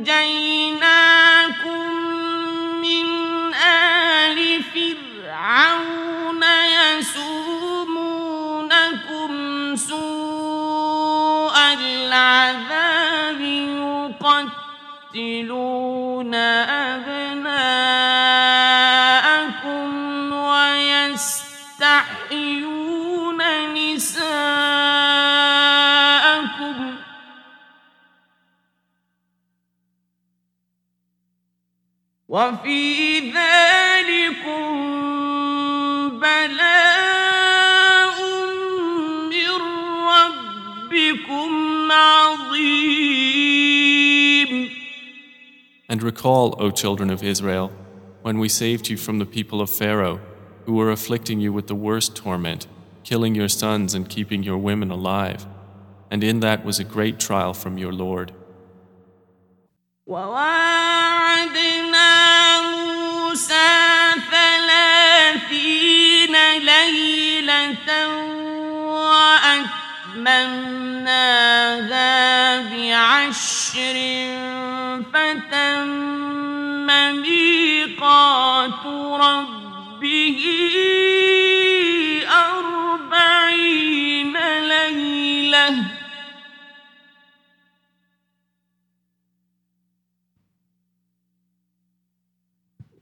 [2.81, 3.07] من
[3.55, 6.43] آل فرعون
[6.99, 8.11] يسومونكم
[9.77, 13.41] سوء العذاب
[15.15, 17.32] يقتلون أبناءكم
[45.88, 47.72] And recall, O children of Israel,
[48.24, 50.20] when we saved you from the people of Pharaoh,
[50.66, 52.66] who were afflicting you with the worst torment,
[53.04, 55.46] killing your sons and keeping your women alive.
[56.10, 58.34] And in that was a great trial from your Lord.
[60.08, 62.02] وواعدنا
[62.62, 63.70] موسى
[64.32, 65.56] ثلاثين
[66.60, 67.88] ليلة
[72.62, 73.98] بعشر
[75.14, 75.88] فتم
[77.22, 78.86] ميقات
[79.26, 80.40] ربه
[82.50, 86.03] أربعين ليلة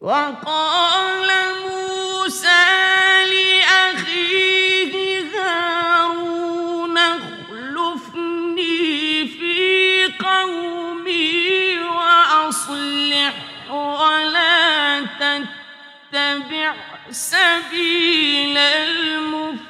[0.01, 1.29] وقال
[1.61, 2.65] موسى
[3.31, 4.93] لأخيه
[5.35, 8.47] هارون اخلفني
[9.27, 13.33] في قومي وأصلح
[13.69, 16.75] ولا تتبع
[17.11, 19.61] سبيل المفسدين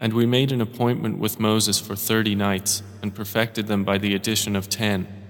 [0.00, 4.14] And we made an appointment with Moses for thirty nights and perfected them by the
[4.14, 5.21] addition of ten.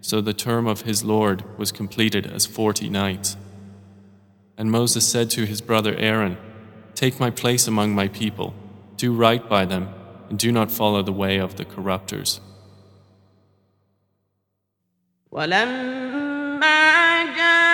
[0.00, 3.36] So the term of his Lord was completed as forty nights.
[4.58, 6.36] And Moses said to his brother Aaron,
[6.94, 8.54] Take my place among my people,
[8.96, 9.88] do right by them,
[10.28, 12.40] and do not follow the way of the corrupters.
[15.32, 17.65] ولما جاء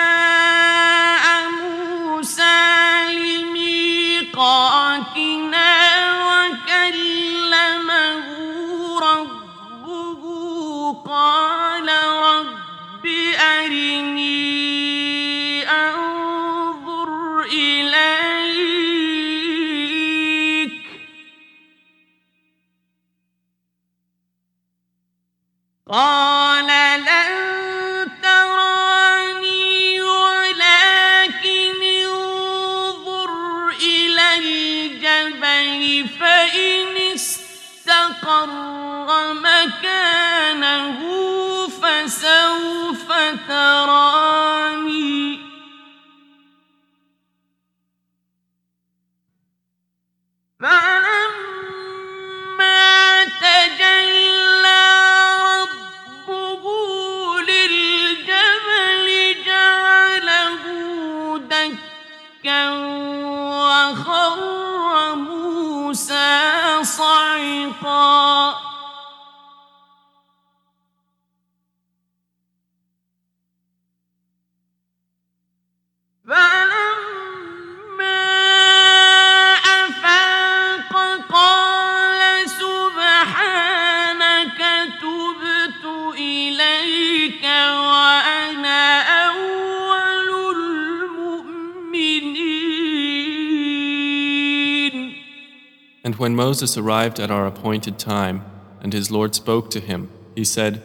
[96.54, 98.44] Moses arrived at our appointed time,
[98.80, 100.80] and his Lord spoke to him, he said,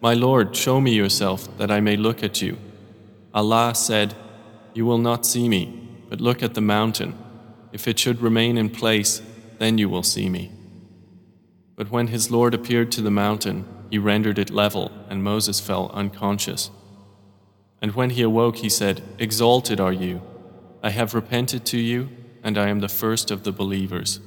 [0.00, 2.58] My Lord, show me yourself, that I may look at you.
[3.34, 4.14] Allah said,
[4.72, 7.18] You will not see me, but look at the mountain.
[7.72, 9.20] If it should remain in place,
[9.58, 10.52] then you will see me.
[11.74, 15.90] But when his Lord appeared to the mountain, he rendered it level, and Moses fell
[15.92, 16.70] unconscious.
[17.82, 20.22] And when he awoke, he said, Exalted are you.
[20.84, 22.10] I have repented to you,
[22.44, 24.20] and I am the first of the believers.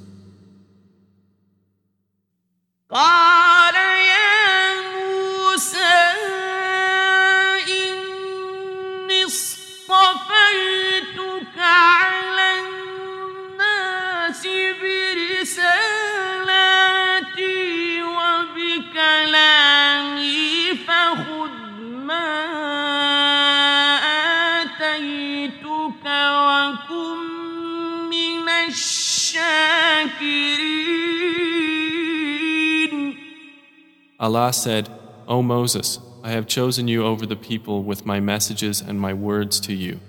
[34.54, 34.90] Said,
[35.28, 39.60] O Moses, I have chosen you over the people with my messages and my words
[39.62, 40.00] to you.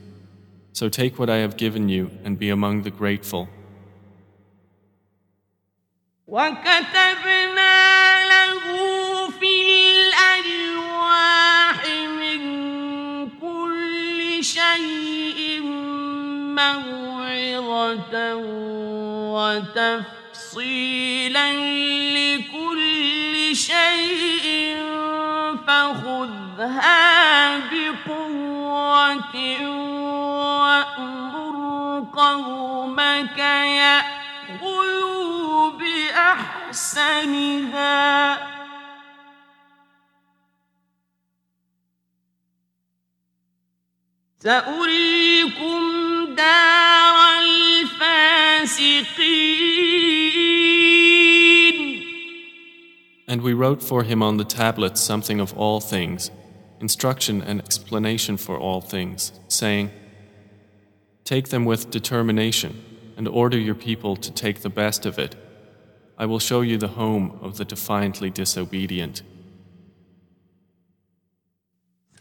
[0.73, 3.49] So take what I have given you and be among the grateful.
[44.44, 45.81] سأريكم
[46.36, 48.49] دار الفاسقين
[53.27, 56.31] And we wrote for him on the tablets something of all things,
[56.80, 59.91] instruction and explanation for all things, saying,
[61.26, 62.84] Take them with determination
[63.18, 65.36] and order your people to take the best of it.
[66.18, 69.22] I will show you the home of the defiantly disobedient.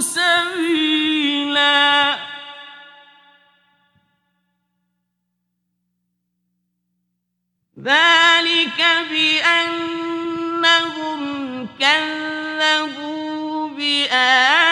[0.00, 1.70] سبيلا.
[7.84, 10.40] ذلك بأنهم
[11.80, 14.69] كذبوا بآياتنا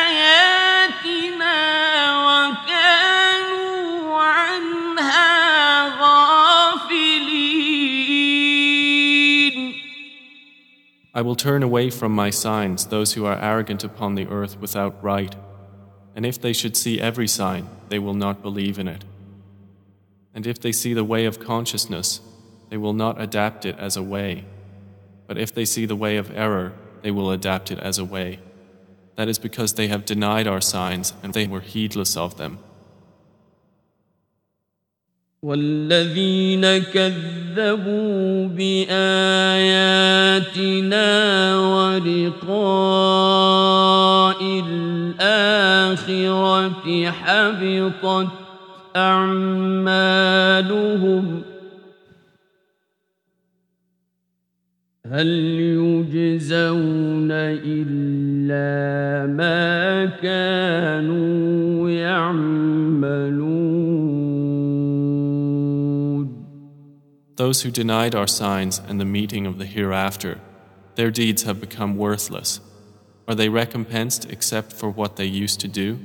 [11.19, 15.03] I will turn away from my signs those who are arrogant upon the earth without
[15.03, 15.35] right,
[16.15, 19.05] and if they should see every sign, they will not believe in it.
[20.33, 22.21] And if they see the way of consciousness,
[22.71, 24.45] they will not adapt it as a way.
[25.27, 26.73] But if they see the way of error,
[27.03, 28.39] they will adapt it as a way.
[29.17, 32.61] That is because they have denied our signs and they were heedless of them.
[35.43, 38.99] والذين كذبوا بآياتنا
[41.59, 42.59] ولقاء
[44.67, 46.11] الآخرة
[47.11, 48.29] حبطت
[48.97, 50.29] أعمالهم.
[55.07, 55.27] هل
[55.61, 62.58] يجزون إلا ما كانوا يعملون؟
[67.38, 70.40] Those who denied our signs and the meeting of the hereafter,
[70.96, 72.60] their deeds have become worthless.
[73.28, 76.00] Are they recompensed except for what they used to do?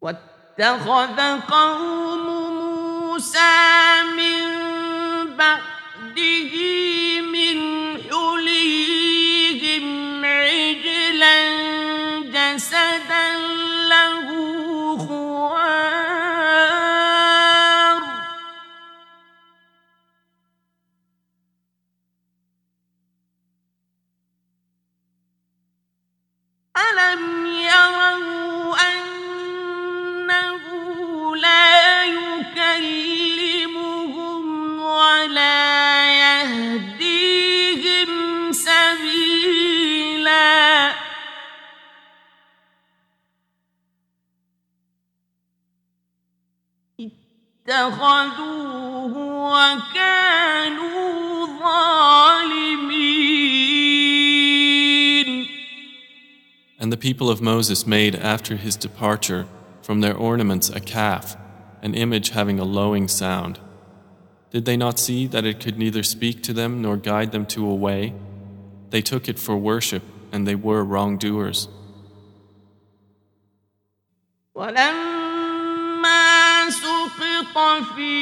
[0.00, 2.26] واتخذ قوم
[3.10, 6.83] موسى من بعده
[28.87, 30.63] أنه
[31.35, 33.63] لا يكلمهم
[34.81, 35.63] ولا
[36.23, 38.11] يهديهم
[38.51, 39.75] سبيلا.
[47.69, 49.13] اتخذوه
[49.53, 51.05] وكانوا
[51.59, 52.95] ظالمين.
[56.84, 59.46] And the people of Moses made after his departure
[59.82, 61.36] from their ornaments a calf,
[61.82, 63.58] an image having a lowing sound.
[64.50, 67.66] Did they not see that it could neither speak to them nor guide them to
[67.66, 68.14] a way?
[68.90, 70.02] They took it for worship,
[70.32, 71.68] and they were wrongdoers.
[74.54, 75.10] ولما
[76.70, 77.56] سقط
[77.96, 78.14] في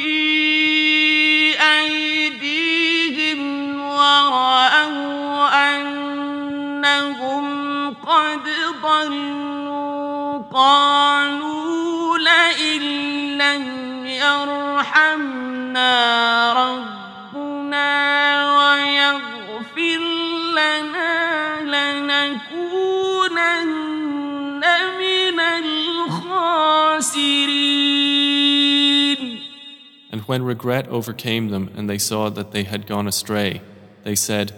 [1.79, 3.39] أيديهم
[3.79, 7.52] ورأوا أنهم
[8.03, 8.45] قد
[8.83, 12.81] ضلوا قالوا لئن
[13.37, 13.65] لم
[14.05, 15.93] يرحمنا
[16.53, 17.89] ربنا
[18.57, 19.99] ويغفر
[20.59, 21.15] لنا
[22.11, 23.43] لنكونن
[24.99, 26.79] من الخاسرين
[30.11, 33.61] And when regret overcame them and they saw that they had gone astray,
[34.03, 34.53] they said,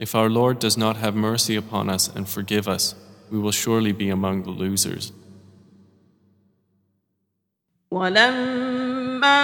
[0.00, 2.94] If our Lord does not have mercy upon us and forgive us,
[3.30, 5.12] we will surely be among the losers.
[7.90, 9.42] ولما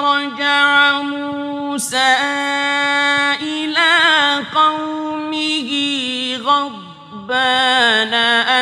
[0.00, 2.16] رجع موسى
[3.42, 3.92] إلى
[4.54, 5.70] قومه
[6.36, 8.14] غضبان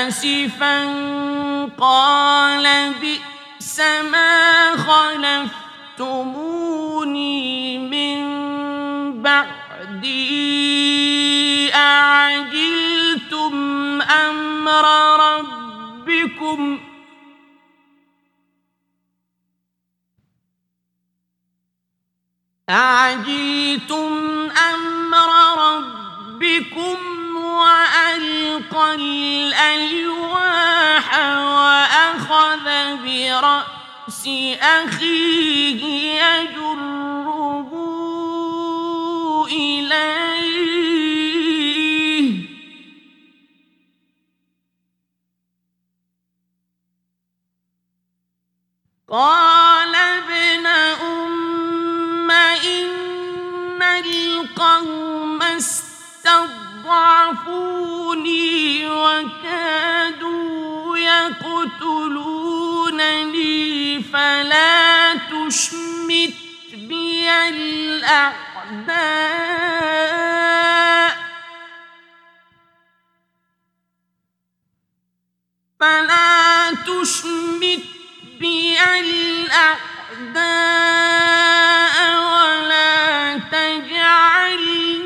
[0.09, 0.79] أسفا
[1.79, 3.81] قال بئس
[4.13, 5.61] ما خلفت
[6.01, 11.14] جئتموني من بعدي
[11.76, 13.56] أعجلتم
[14.02, 14.86] أمر
[15.20, 16.80] ربكم؟
[22.70, 24.12] أعجلتم
[24.74, 25.30] أمر
[25.68, 26.98] ربكم
[27.36, 30.66] وألقى الألواح
[31.38, 32.64] وأخذ
[33.06, 34.28] برأسه رأس
[34.62, 35.84] أخيه
[36.22, 37.72] يجره
[39.52, 41.05] إليه
[49.10, 56.56] قال ابن أم إن القوم استضعفوني
[58.90, 60.26] وكادوا
[60.98, 62.24] يقتلونني
[64.04, 66.34] فلا تشمت
[66.74, 69.06] بي الأعداء
[75.80, 77.96] فلا تشمت
[78.41, 79.71] بي الأعداء
[82.33, 84.99] ولا تجعلني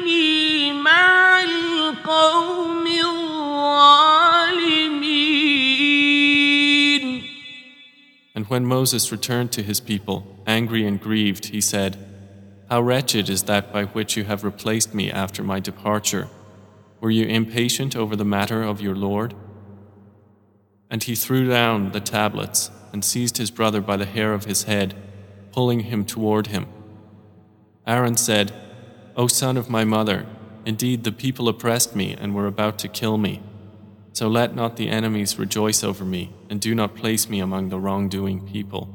[0.72, 2.64] مع القوم
[8.54, 11.98] when Moses returned to his people, angry and grieved, he said,
[12.70, 16.28] How wretched is that by which you have replaced me after my departure?
[17.00, 19.34] Were you impatient over the matter of your Lord?
[20.88, 24.64] And he threw down the tablets and seized his brother by the hair of his
[24.64, 24.94] head,
[25.52, 26.66] pulling him toward him.
[27.86, 28.52] Aaron said,
[29.16, 30.26] O son of my mother,
[30.64, 33.42] indeed the people oppressed me and were about to kill me.
[34.12, 37.78] So let not the enemies rejoice over me, and do not place me among the
[37.78, 38.88] wrongdoing people.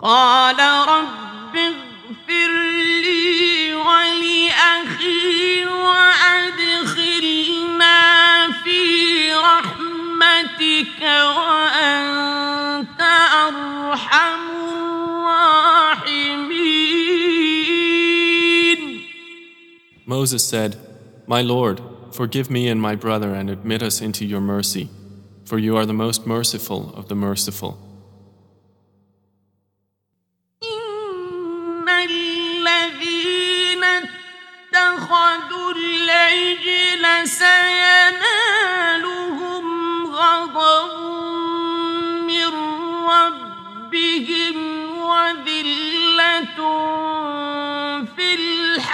[0.00, 0.58] قال
[0.88, 2.50] رب اغفر
[3.02, 7.14] لي ولأخي وأدخلنا
[8.04, 8.17] في
[10.58, 13.00] رحمتك وأنت
[13.46, 14.40] أرحم
[15.06, 16.34] الراحمين
[20.06, 20.76] Moses said,
[21.26, 21.80] My Lord,
[22.14, 24.88] Forgive me and my brother and admit us into your mercy,
[25.44, 27.76] for you are the most merciful of the merciful.
[37.44, 38.37] في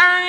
[0.04, 0.20] الحياة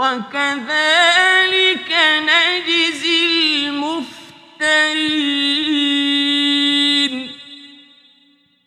[0.00, 1.90] وكذلك
[2.28, 4.10] نجزي المفترين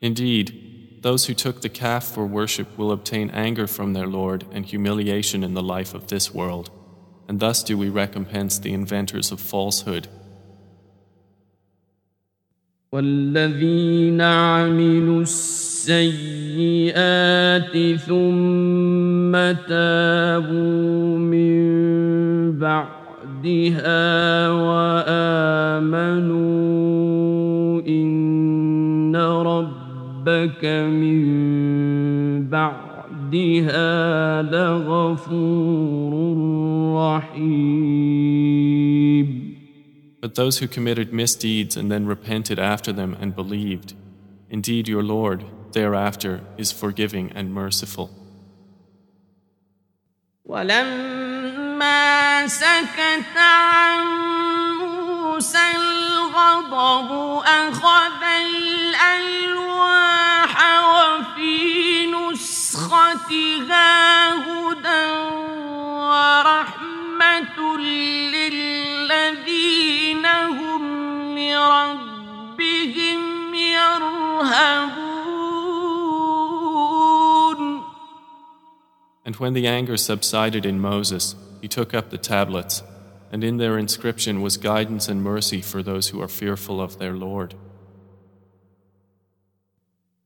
[0.02, 4.66] Indeed, those who took the calf for worship will obtain anger from their Lord and
[4.66, 6.70] humiliation in the life of this world,
[7.30, 10.10] and thus do we recompense the inventors of falsehood.
[12.93, 15.99] والذين عملوا السيئات
[17.97, 19.33] ثم
[19.69, 21.59] تابوا من
[22.59, 26.09] بعدها وآمنوا
[27.89, 31.29] إن ربك من
[32.49, 36.13] بعدها لغفور
[36.97, 38.28] رحيم
[40.22, 43.94] But those who committed misdeeds and then repented after them and believed,
[44.50, 45.44] indeed your Lord
[45.74, 48.10] thereafter is forgiving and merciful.
[50.46, 54.06] ولما سكت عن
[54.78, 57.12] موسى الغضب
[57.46, 58.24] أخذ
[58.94, 63.84] الألواح وفي نسختها
[64.34, 65.12] هدى
[66.00, 68.87] ورحمة للذين
[70.28, 73.22] هم لربهم
[73.54, 75.14] يرهبون
[79.26, 82.84] And when the anger subsided in Moses, he took up the tablets,
[83.32, 87.14] and in their inscription was guidance and mercy for those who are fearful of their
[87.14, 87.56] Lord.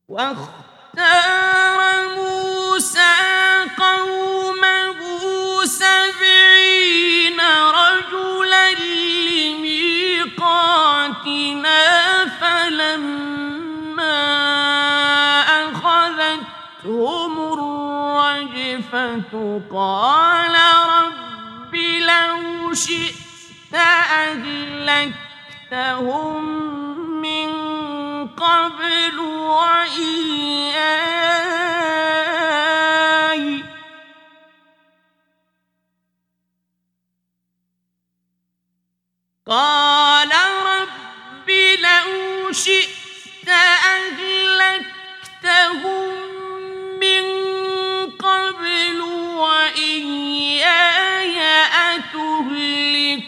[0.08, 1.80] واختار
[2.16, 3.14] موسى
[3.78, 5.00] قومه
[5.64, 8.68] سبعين رجلا
[10.23, 11.79] لميقاتنا
[12.41, 14.19] فلما
[15.65, 19.31] أخذتهم الرجفة
[19.71, 20.55] قال
[20.89, 23.73] رب لو شئت
[25.63, 26.43] أهلكتهم
[27.21, 27.49] من
[28.27, 30.83] قبل وإياي
[39.47, 40.29] قال
[40.65, 41.49] رب
[41.79, 43.49] لو شئت
[43.89, 44.93] أهلكتهم
[46.99, 47.23] من
[48.11, 49.01] قبل
[49.35, 50.63] وإياي
[51.95, 53.21] أتهلكنا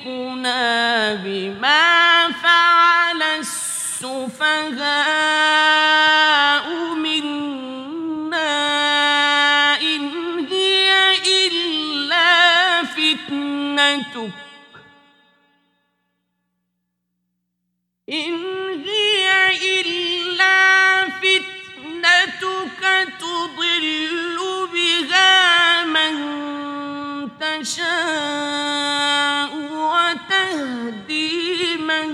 [1.14, 5.34] بما فعل السفهاء
[18.09, 18.34] إن
[18.85, 19.27] هي
[19.82, 22.82] إلا فتنتك
[23.19, 24.38] تضل
[24.74, 26.16] بها من
[27.40, 28.72] تشاء
[29.74, 31.38] وتهدي
[31.77, 32.09] من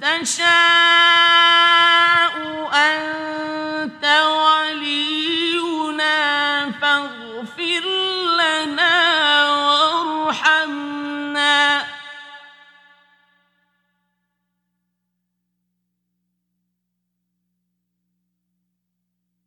[0.00, 1.49] تشاء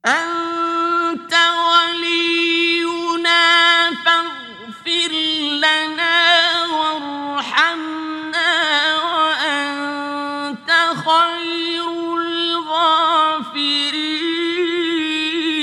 [0.06, 1.34] أنت
[1.68, 3.44] ولينا
[4.04, 5.12] فاغفر
[5.64, 6.18] لنا
[6.66, 8.52] وارحمنا
[9.04, 11.88] وأنت خير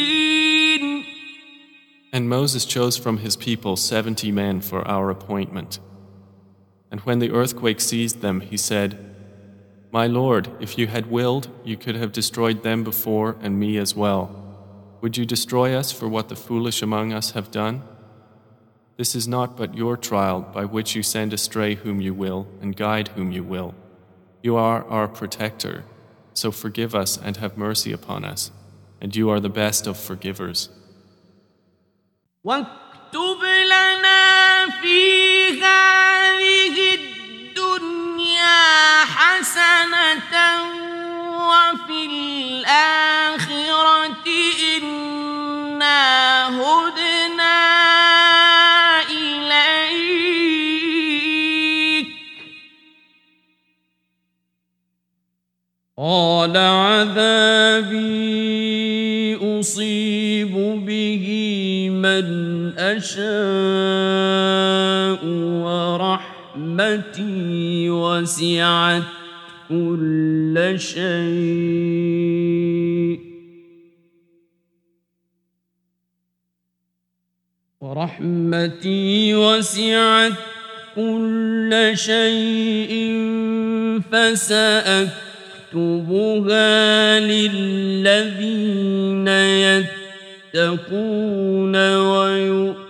[0.06, 1.03] الغافرين
[2.14, 5.80] And Moses chose from his people seventy men for our appointment.
[6.90, 9.09] And when the earthquake seized them, he said,
[9.92, 13.95] My Lord, if you had willed, you could have destroyed them before and me as
[13.95, 14.24] well.
[15.01, 17.84] Would you destroy us for what the foolish among us have done?
[18.98, 22.75] This is not but your trial by which you send astray whom you will and
[22.75, 23.74] guide whom you will.
[24.42, 25.84] You are our protector,
[26.34, 28.51] so forgive us and have mercy upon us,
[29.01, 30.69] and you are the best of forgivers.
[32.43, 37.09] واكتب لنا في هذه الدنيا
[39.41, 40.36] حسنة
[41.49, 42.01] وفي
[42.60, 43.49] الآخرة
[44.77, 46.01] إنا
[46.60, 47.59] هدنا
[49.10, 50.10] إليك.
[55.99, 58.01] قال عذابي
[59.60, 60.55] أصيب
[60.86, 61.27] به
[61.91, 62.27] من
[62.78, 63.20] أشاء
[65.65, 67.01] ورحمتي
[67.91, 69.19] وسعت
[69.70, 72.10] كل شيء.
[77.81, 80.32] ورحمتي وسعت
[80.97, 82.92] كل شيء
[84.12, 85.10] فسأكتبها
[87.20, 88.68] للذين
[90.55, 92.81] يتقون ويؤتون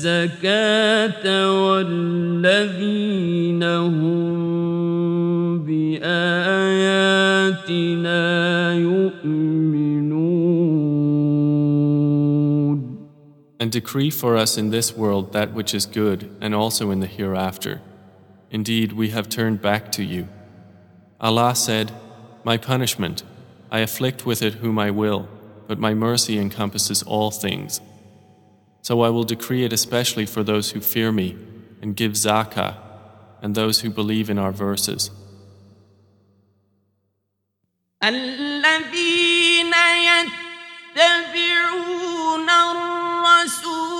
[0.00, 1.26] الزكاة
[1.64, 7.04] والذين هم بآياتنا
[8.74, 9.96] يؤمنون
[13.58, 17.06] And decree for us in this world that which is good, and also in the
[17.06, 17.80] hereafter.
[18.50, 20.28] Indeed, we have turned back to you.
[21.20, 21.90] Allah said,
[22.44, 23.24] My punishment,
[23.72, 25.28] I afflict with it whom I will,
[25.66, 27.80] but my mercy encompasses all things.
[28.82, 31.36] So I will decree it especially for those who fear me,
[31.82, 32.76] and give zakah,
[33.42, 35.10] and those who believe in our verses.
[38.02, 39.74] الذين
[40.94, 43.99] يتبعون الرسول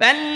[0.00, 0.27] بل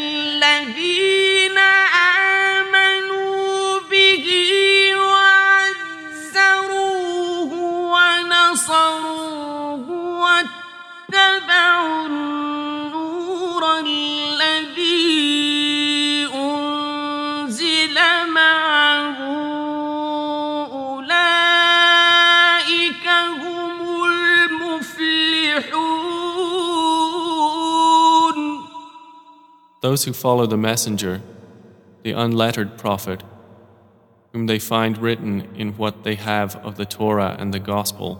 [29.93, 31.21] Those who follow the messenger,
[32.03, 33.23] the unlettered prophet,
[34.33, 38.11] whom they find written in what they have of the Torah and the Gospel,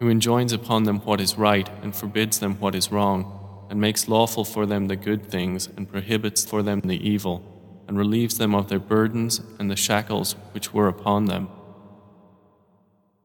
[0.00, 4.06] who enjoins upon them what is right and forbids them what is wrong, and makes
[4.06, 7.42] lawful for them the good things and prohibits for them the evil,
[7.88, 11.48] and relieves them of their burdens and the shackles which were upon them.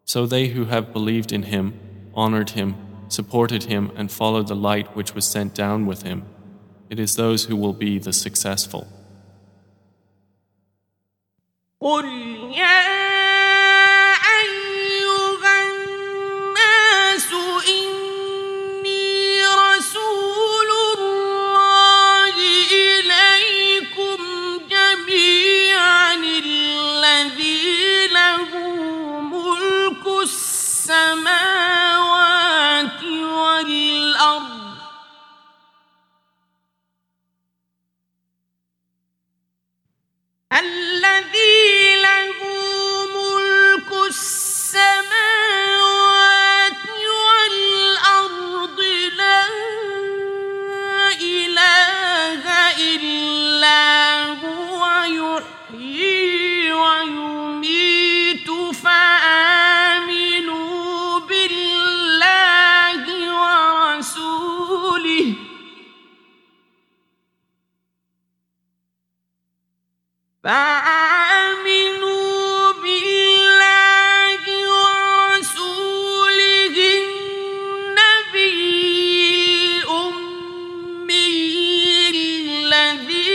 [0.06, 1.78] So they who have believed in him,
[2.14, 2.76] honored him,
[3.10, 6.24] supported him, and followed the light which was sent down with him,
[6.94, 8.88] it is those who will be the successful.
[70.44, 72.32] فآمنوا
[72.84, 74.44] بالله
[74.76, 78.60] ورسوله النبي
[79.88, 81.40] الأمي
[82.12, 83.32] الذي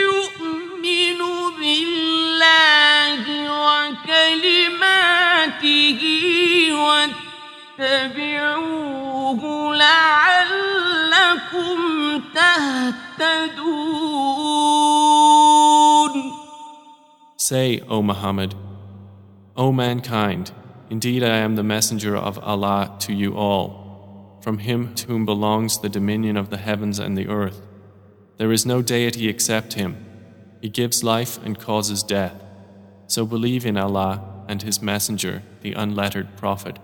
[0.00, 1.20] يؤمن
[1.60, 3.22] بالله
[3.64, 4.80] وكلماته
[7.78, 9.42] واتبعوه
[9.76, 11.78] لعلكم
[12.34, 13.59] تهتدون
[17.50, 18.54] Say, O Muhammad,
[19.56, 20.52] O mankind,
[20.88, 25.76] indeed I am the messenger of Allah to you all, from him to whom belongs
[25.76, 27.60] the dominion of the heavens and the earth.
[28.36, 29.96] There is no deity except him.
[30.60, 32.40] He gives life and causes death.
[33.08, 36.78] So believe in Allah and his messenger, the unlettered prophet,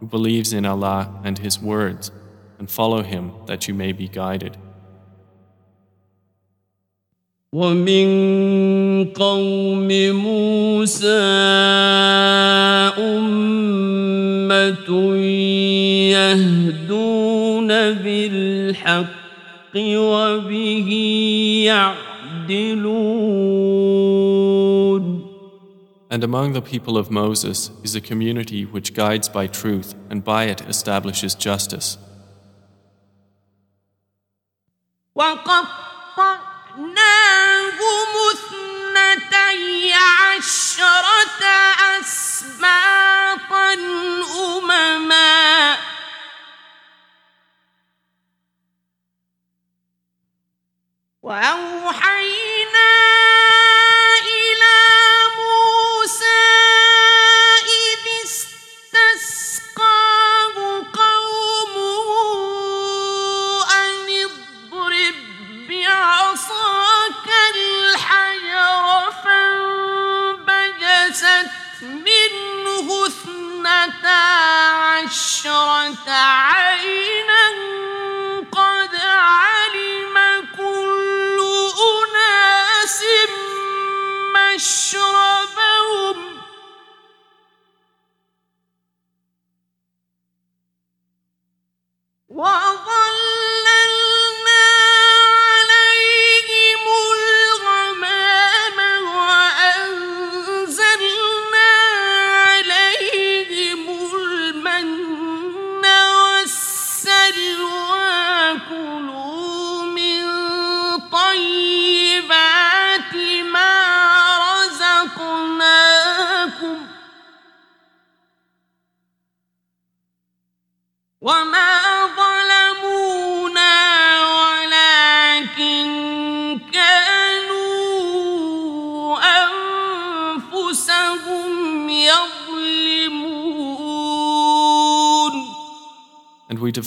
[0.00, 2.10] who believes in Allah and his words,
[2.58, 4.56] and follow him that you may be guided.
[7.55, 11.21] ومن قوم موسى
[12.97, 14.89] أمة
[16.15, 19.07] يهدون بالحق
[19.75, 20.89] وبه
[21.67, 23.01] يعدلون
[26.09, 30.45] And among the people of Moses is a community which guides by truth and by
[30.45, 31.97] it establishes justice.
[35.15, 35.84] وقطعناهم
[40.06, 41.42] عشرة
[42.00, 43.74] أسباطا
[44.38, 45.76] أمما.
[51.22, 52.96] وأوحينا
[75.03, 76.54] عشرة عينا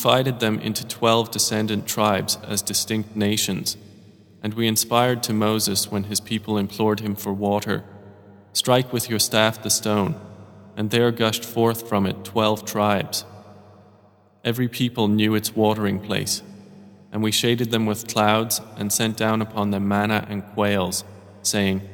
[0.10, 3.78] divided them into twelve descendant tribes as distinct nations.
[4.42, 7.84] And we inspired to Moses when his people implored him for water
[8.52, 10.20] Strike with your staff the stone,
[10.76, 13.24] and there gushed forth from it twelve tribes.
[14.44, 16.42] Every people knew its watering place,
[17.12, 21.04] and we shaded them with clouds and sent down upon them manna and quails,
[21.44, 21.88] saying,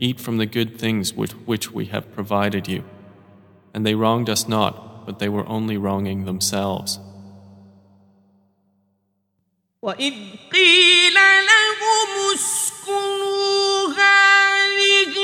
[0.00, 2.82] Eat from the good things with which we have provided you.
[3.72, 6.98] And they wronged us not, but they were only wronging themselves.
[9.82, 10.14] وإذ
[10.52, 15.14] قيل لهم اسكنوا هذه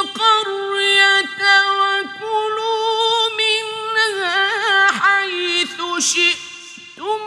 [0.00, 1.42] القرية
[1.78, 7.20] وكلوا منها حيث شئتم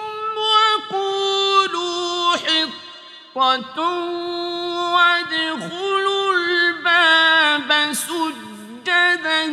[0.91, 3.81] وقولوا حطة
[4.93, 9.45] وادخلوا الباب سجدا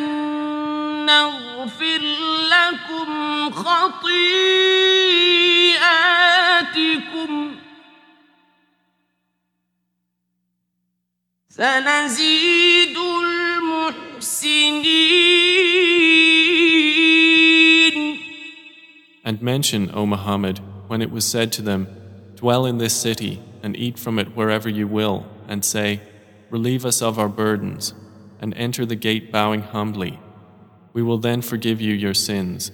[1.06, 2.02] نغفر
[2.50, 4.81] لكم خطيئاتكم
[11.57, 12.97] سنزيد
[14.17, 14.67] المحسنين
[19.23, 21.87] And mention, O Muhammad, when it was said to them,
[22.35, 25.99] Dwell in this city and eat from it wherever you will, and say,
[26.51, 27.93] Relieve us of our burdens,
[28.39, 30.19] and enter the gate bowing humbly.
[30.93, 32.71] We will then forgive you your sins.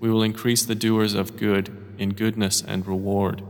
[0.00, 3.42] We will increase the doers of good in goodness and reward.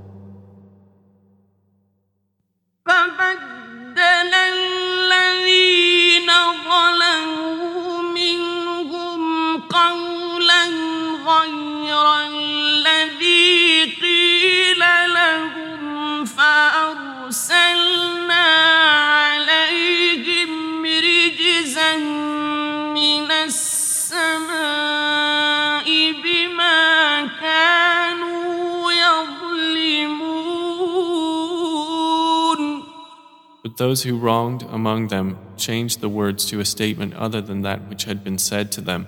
[33.79, 38.03] Those who wronged among them changed the words to a statement other than that which
[38.03, 39.07] had been said to them.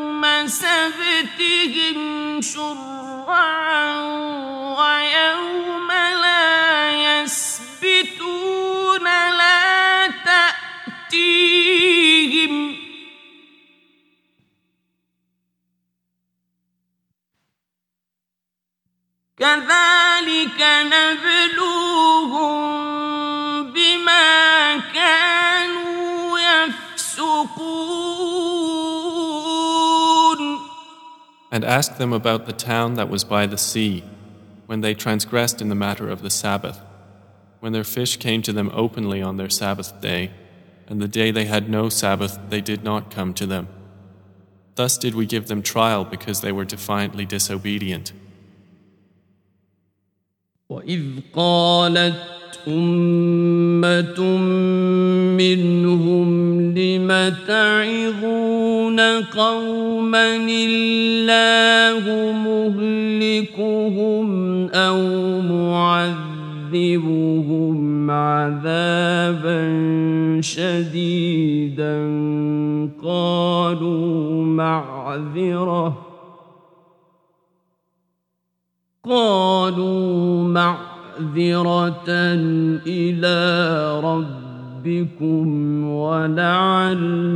[0.47, 4.01] سبتهم شرعا
[4.79, 10.07] ويوم لا يسبتون لا
[11.11, 11.61] تأتيهم.
[19.39, 20.59] كذلك
[20.93, 22.51] نبلوهم
[23.71, 28.30] بما كانوا يفسقون.
[31.52, 34.04] And ask them about the town that was by the sea,
[34.66, 36.80] when they transgressed in the matter of the Sabbath,
[37.60, 40.30] when their fish came to them openly on their Sabbath day,
[40.88, 43.68] and the day they had no Sabbath they did not come to them.
[44.74, 48.12] Thus did we give them trial because they were defiantly disobedient.
[50.68, 52.68] وإذ قالت
[53.83, 54.37] أمة
[55.37, 64.29] منهم لم تعظون قوما الله مهلكهم
[64.69, 65.01] أو
[65.41, 67.01] معذبهم
[68.11, 69.61] عذابا
[70.41, 71.95] شديدا
[73.03, 75.97] قالوا معذرة
[79.05, 80.90] قالوا معذرة
[82.86, 83.36] إلى
[84.04, 85.46] ربكم
[85.88, 87.32] ولعلهم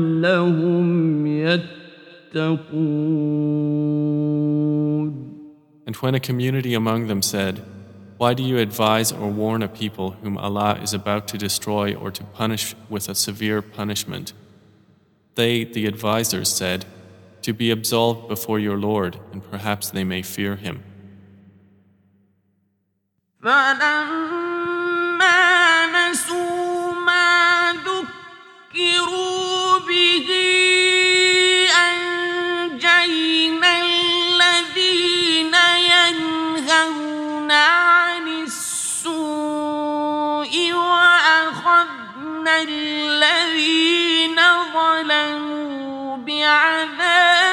[1.26, 2.80] يتقون
[5.86, 7.64] And when a community among them said,
[8.16, 12.12] Why do you advise or warn a people whom Allah is about to destroy or
[12.12, 14.32] to punish with a severe punishment?
[15.34, 16.84] They, the advisers, said,
[17.42, 20.84] To be absolved before your Lord, and perhaps they may fear Him.
[23.45, 25.35] فلما
[25.85, 30.29] نسوا ما ذكروا به
[31.89, 35.55] أنجينا الذين
[35.93, 39.13] ينهون عن السوء
[40.73, 44.39] وأخذنا الذين
[44.73, 47.44] ظلموا بعذاب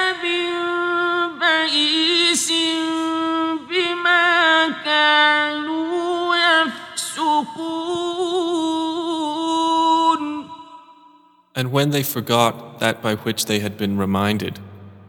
[11.62, 14.58] And when they forgot that by which they had been reminded,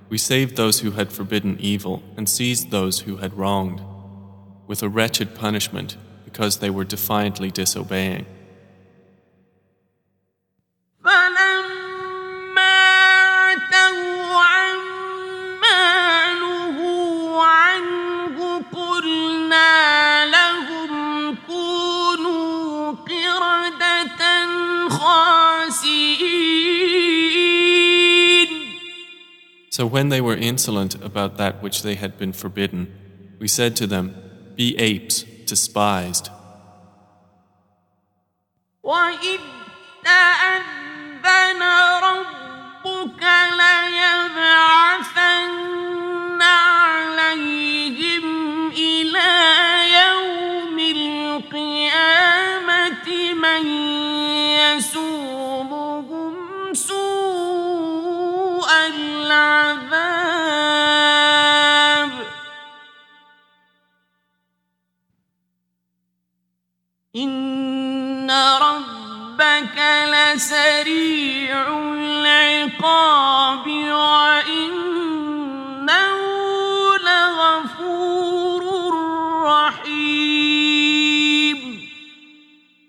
[0.08, 3.82] we saved those who had forbidden evil and seized those who had wronged,
[4.68, 8.28] with a wretched punishment because they were defiantly disobeying.
[29.73, 32.93] So when they were insolent about that which they had been forbidden,
[33.39, 34.15] we said to them,
[34.57, 36.31] Be apes, despised.
[38.85, 39.41] وإذ
[70.33, 75.09] لسريع العقاب وإنه
[77.07, 78.63] لغفور
[79.45, 80.79] رحيم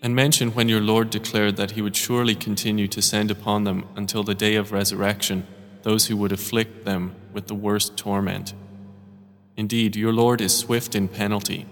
[0.01, 3.85] And mention when your Lord declared that He would surely continue to send upon them
[3.95, 5.45] until the day of resurrection
[5.83, 8.53] those who would afflict them with the worst torment.
[9.57, 11.65] Indeed, your Lord is swift in penalty,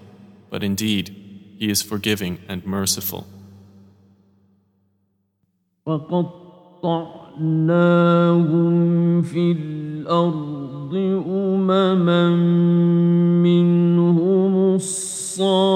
[0.50, 1.16] but indeed,
[1.58, 3.26] He is forgiving and merciful.
[5.87, 6.43] وقطعناهم
[9.23, 10.95] في الأرض
[11.29, 12.29] أمما
[13.43, 15.73] منهم الصالحون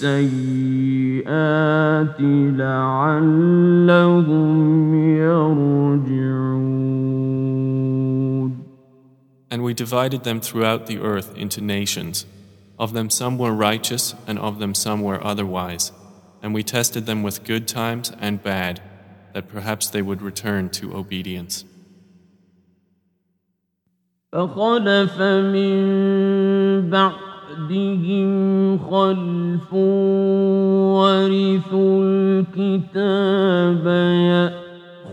[0.00, 1.26] والسيئات
[2.60, 3.74] لعلهم
[5.16, 6.46] يرجعون
[9.48, 12.26] And we divided them throughout the earth into nations.
[12.78, 15.92] Of them some were righteous, and of them some were otherwise.
[16.42, 18.82] And we tested them with good times and bad,
[19.34, 21.64] that perhaps they would return to obedience.
[24.32, 26.90] فخلف من
[27.51, 29.73] بعدهم خلف
[30.93, 33.87] ورثوا الكتاب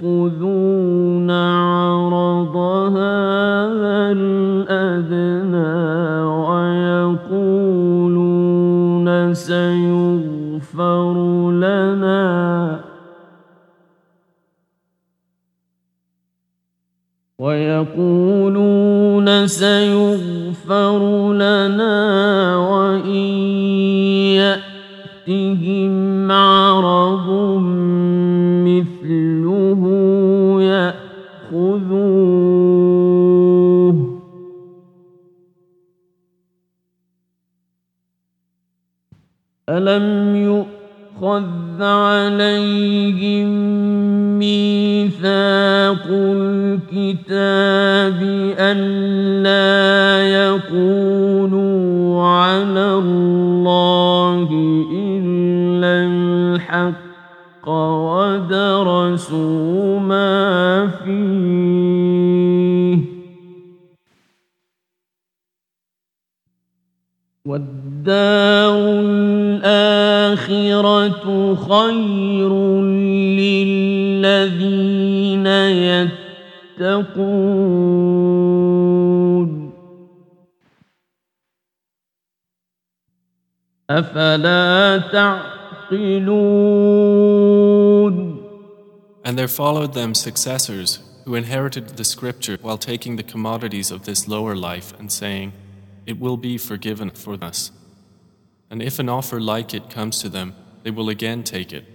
[0.03, 2.57] يأخذون عرض
[2.97, 5.79] هذا الأدنى
[7.29, 7.89] ويقولون
[9.35, 11.15] سيغفر
[11.51, 12.88] لنا
[17.49, 23.29] ويقولون سيغفر لنا وإن
[25.29, 27.29] يأتهم عرض
[28.69, 29.83] مثله
[31.53, 32.19] يأخذوه
[39.69, 43.49] ألم يؤخذ عليهم
[44.39, 47.39] ميثاق الكتاب
[48.59, 49.69] ألا
[50.29, 54.49] يقولوا على الله
[54.93, 57.69] إلا الحق
[58.89, 62.39] ودرسوا ما فيه.
[67.47, 69.38] والدار
[70.48, 72.52] الآخرة خير
[74.22, 75.48] للذين
[76.78, 77.84] يتقون
[83.90, 86.34] أفلا تعقلون
[89.26, 94.28] And there followed them successors who inherited the scripture while taking the commodities of this
[94.28, 95.54] lower life and saying,
[96.06, 97.72] It will be forgiven for us.
[98.70, 101.86] And if an offer like it comes to them, they will again take it.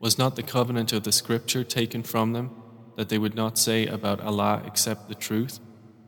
[0.00, 2.50] Was not the covenant of the scripture taken from them
[2.96, 5.60] that they would not say about Allah except the truth,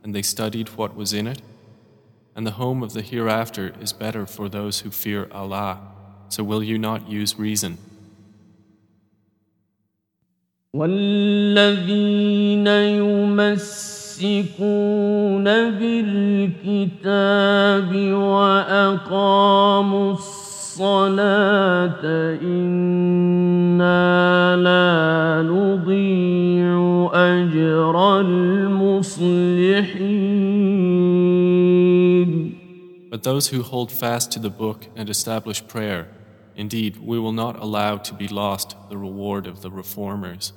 [0.03, 1.41] and they studied what was in it?
[2.35, 5.79] And the home of the hereafter is better for those who fear Allah.
[6.29, 7.77] So will you not use reason?
[10.75, 12.67] والذين
[14.19, 15.43] يمسكون
[15.79, 17.11] بالكتاب
[18.13, 22.01] وأقاموا الصلاة
[22.41, 23.95] إنا
[24.55, 29.45] لا نضيع أجر المصلحين
[33.11, 36.09] But those who hold fast to the book and establish prayer,
[36.57, 40.51] indeed, we will not allow to be lost the reward of the reformers.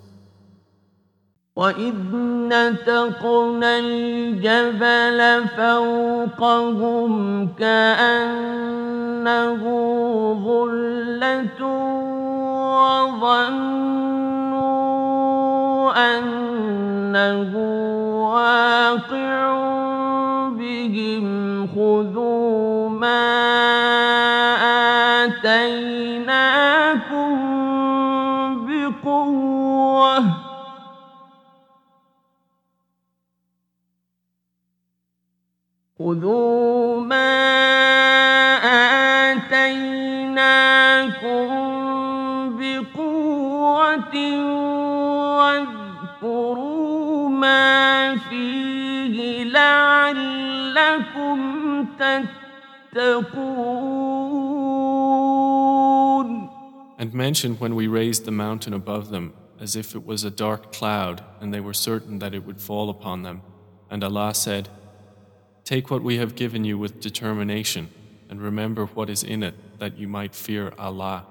[1.55, 2.15] وإذ
[2.49, 9.03] نتقنا الجبل فوقهم كأنه
[10.45, 11.65] ظلة
[13.13, 13.73] وظنوا
[16.17, 17.51] أنه
[18.33, 19.53] واقع
[20.49, 23.52] بهم خذوا ما
[56.98, 60.72] And mention when we raised the mountain above them, as if it was a dark
[60.72, 63.42] cloud, and they were certain that it would fall upon them.
[63.90, 64.68] And Allah said,
[65.64, 67.90] Take what we have given you with determination,
[68.28, 71.26] and remember what is in it, that you might fear Allah.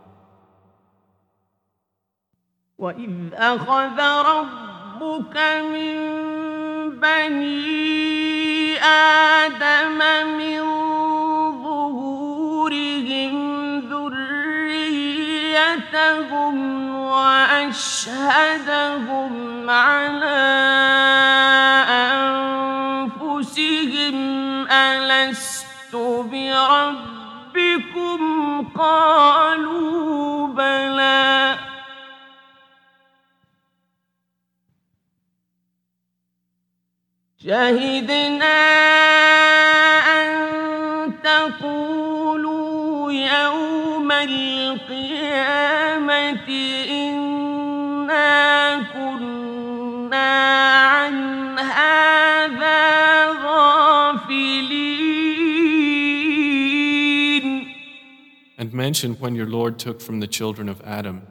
[2.79, 5.37] وإذ أخذ ربك
[5.73, 8.50] من بني
[8.82, 9.98] آدم
[10.38, 10.62] من
[11.62, 13.34] ظهورهم
[13.90, 15.36] ذريتهم
[16.96, 18.50] وأشهدهم
[19.70, 20.42] على
[23.52, 24.16] أنفسهم
[24.70, 25.94] ألست
[26.32, 28.20] بربكم
[28.78, 29.41] قالوا
[37.41, 38.57] شهدنا
[40.17, 40.29] أن
[41.23, 45.27] تقولوا يوم القيامة
[46.89, 48.27] إنا
[48.93, 50.29] كنا
[50.77, 54.77] عن هذا غافلين
[58.59, 61.21] And mention when your Lord took from the children of Adam,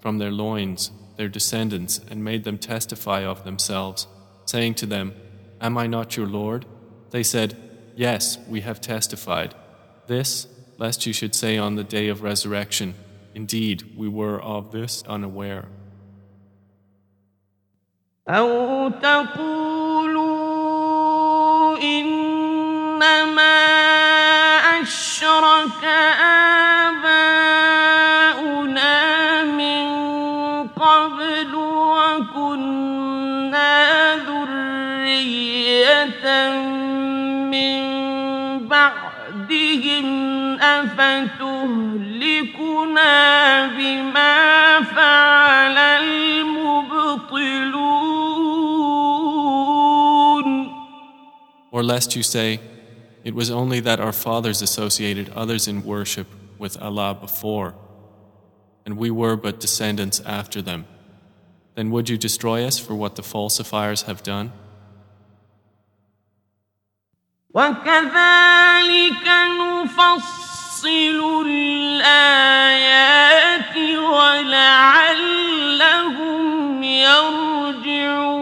[0.00, 4.08] from their loins, their descendants, and made them testify of themselves,
[4.46, 5.14] saying to them,
[5.60, 6.66] Am I not your Lord?
[7.10, 7.56] They said,
[7.94, 9.54] Yes, we have testified.
[10.06, 10.46] This,
[10.78, 12.94] lest you should say on the day of resurrection,
[13.34, 15.68] Indeed, we were of this unaware.
[18.28, 20.22] أو تقولوا
[21.82, 23.32] إنما
[24.82, 25.84] أشرك
[26.20, 27.85] آباؤنا
[35.96, 36.50] ذرية
[37.50, 37.82] من
[38.68, 40.06] بعدهم
[40.60, 41.66] أفتهلكنا
[43.66, 46.62] بما فعل المبطلون
[51.74, 52.60] Or lest you say,
[53.24, 56.26] It was only that our fathers associated others in worship
[56.58, 57.74] with Allah before,
[58.84, 60.84] and we were but descendants after them.
[61.76, 64.52] Then would you destroy us for what the falsifiers have done?
[67.57, 69.25] وكذلك
[69.61, 72.85] نفصل الآيات
[74.13, 75.23] ولعلهم
[76.83, 78.37] يرجعون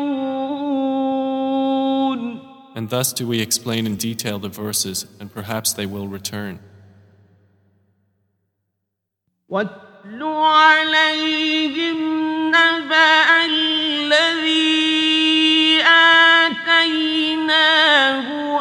[2.75, 6.59] And thus do we explain in detail the verses, and perhaps they will return.
[9.49, 11.97] واتل عليهم
[12.49, 14.75] نبأ الذي
[16.45, 17.25] آتيناه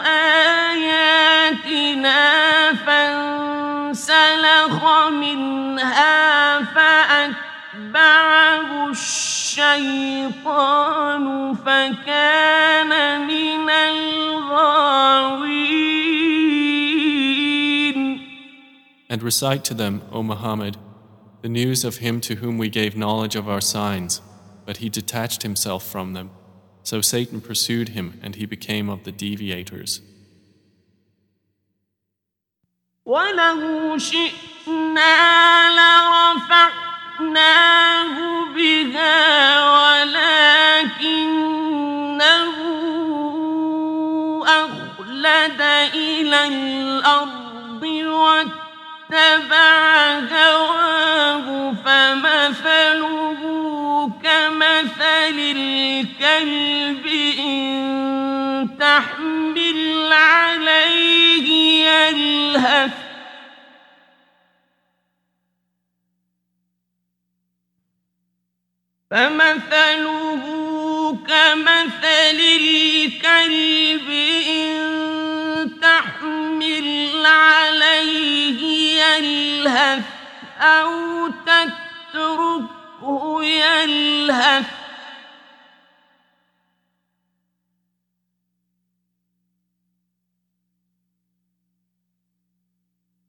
[0.06, 0.23] آياتنا
[4.63, 6.63] فانسلخ منها
[7.73, 10.35] فأتبعه الشيطان
[11.55, 12.91] فكان
[13.27, 14.19] من الغاوين
[19.11, 20.77] And recite to them, O Muhammad,
[21.41, 24.21] the news of him to whom we gave knowledge of our signs,
[24.67, 26.29] but he detached himself from them.
[26.83, 30.01] So Satan pursued him, and he became of the deviators.
[33.09, 33.97] ولو
[34.64, 35.70] شئنا
[36.56, 37.64] لرفعناه
[38.54, 39.16] بها
[39.70, 40.94] ولكنه
[44.46, 45.60] أخلد
[45.94, 49.68] إلى الأرض واتبع
[50.32, 53.40] هواه فمثله
[54.22, 57.06] كمثل الكلب
[57.38, 61.48] إن تحمل عليه
[61.86, 63.13] يلهث
[69.14, 70.44] فمثله
[71.28, 74.08] كمثل الكلب
[74.48, 78.60] إن تحمل عليه
[79.02, 80.02] يلهث
[80.60, 84.83] أو تتركه يلهث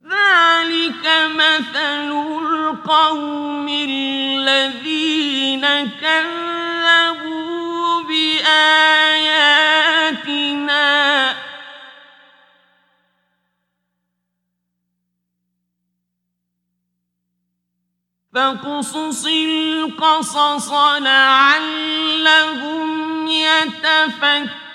[0.05, 2.11] ذلك مثل
[2.41, 5.65] القوم الذين
[6.01, 7.55] كذبوا
[8.03, 9.25] بآياتنا.
[18.33, 22.07] فاقصص القصص لعلهم
[23.27, 24.65] يتفكرون.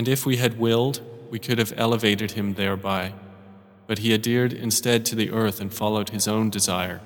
[0.00, 1.00] And if we had willed,
[1.30, 3.14] we could have elevated him thereby.
[3.86, 7.00] But he adhered instead to the earth and followed his own desire.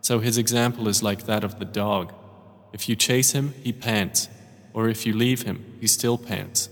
[0.00, 2.12] So his example is like that of the dog.
[2.72, 4.28] If you chase him, he pants,
[4.72, 6.68] or if you leave him, he still pants.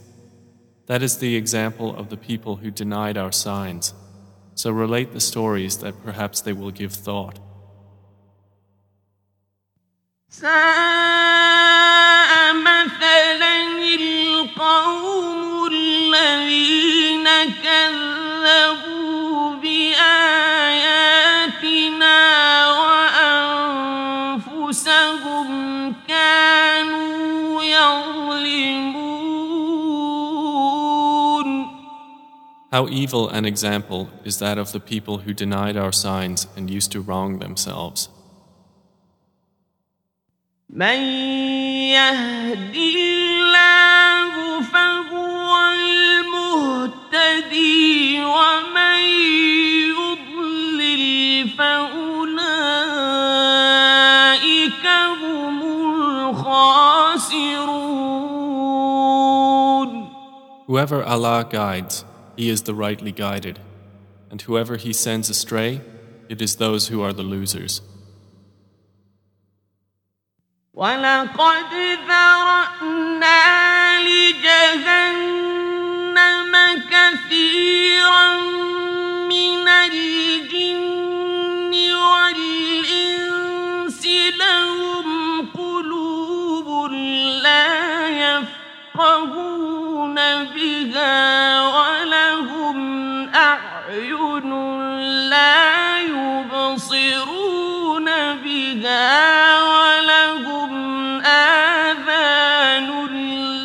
[0.86, 3.94] That is the example of the people who denied our signs.
[4.54, 7.38] So relate the stories that perhaps they will give thought.
[10.28, 10.54] ساء
[12.54, 15.07] مثلا القوم
[32.71, 36.91] How evil an example is that of the people who denied our signs and used
[36.91, 38.09] to wrong themselves.
[60.67, 62.05] Whoever Allah guides,
[62.38, 63.60] he is the rightly guided,
[64.30, 65.80] and whoever he sends astray,
[66.28, 67.80] it is those who are the losers.
[70.74, 71.70] ولقد
[72.08, 73.44] ذرأنا
[74.02, 75.14] لجهنم
[76.90, 78.36] كثيرا
[79.28, 84.02] من الجن والإنس
[84.40, 85.06] لهم
[85.54, 86.90] قلوب
[87.42, 88.54] لا يفقهون
[90.44, 91.77] بها ولهم
[93.89, 94.51] أعين
[95.29, 97.25] لا يبصرون
[98.35, 100.71] بها ولهم
[101.25, 102.89] آذان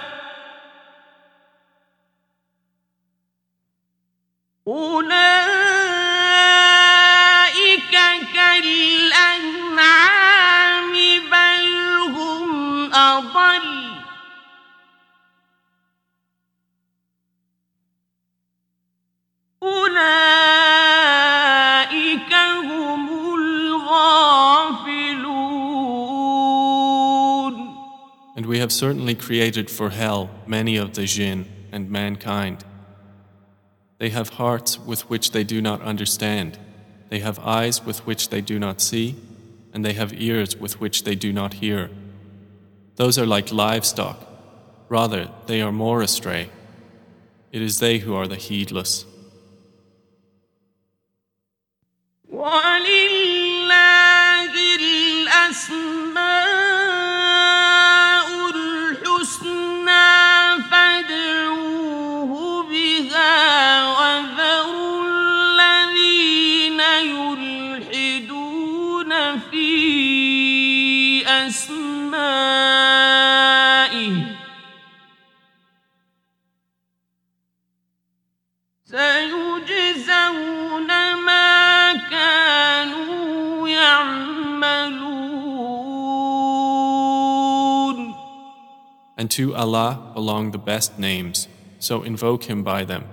[4.68, 5.45] أولئك
[19.65, 21.13] أولئك
[22.33, 24.41] هم الغافلون
[28.35, 32.63] And we have certainly created for hell many of the jinn and mankind.
[33.99, 36.57] They have hearts with which they do not understand,
[37.09, 39.15] they have eyes with which they do not see,
[39.73, 41.89] and they have ears with which they do not hear.
[42.95, 44.25] Those are like livestock,
[44.89, 46.49] rather, they are more astray.
[47.51, 49.05] It is they who are the heedless.
[52.36, 53.15] ولله
[89.25, 91.47] And to Allah belong the best names,
[91.79, 93.03] so invoke Him by them,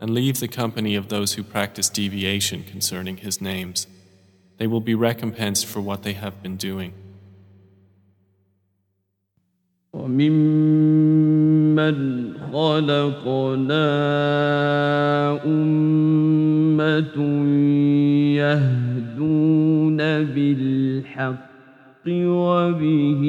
[0.00, 3.86] and leave the company of those who practice deviation concerning His names.
[4.58, 6.92] They will be recompensed for what they have been doing.
[9.92, 11.16] وممن
[12.52, 13.86] خلقنا
[18.36, 21.46] يهدون بالحق
[22.06, 23.22] وبه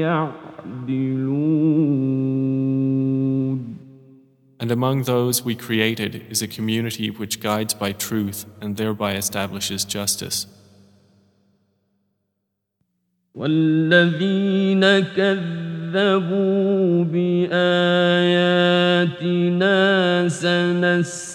[0.00, 0.57] يعدلون
[4.60, 9.84] And among those we created is a community which guides by truth and thereby establishes
[9.84, 10.46] justice.
[13.34, 14.84] والذين
[15.16, 18.18] كذبوا بآياتنا
[20.28, 21.30] سنستدرجهم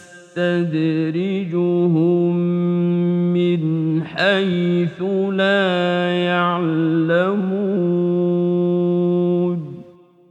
[3.34, 5.01] من حيث
[5.32, 8.02] لا يعلمون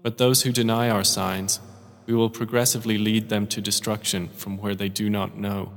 [0.03, 1.61] but those who deny our signs,
[2.05, 5.71] we will progressively lead them to destruction from where they do not know.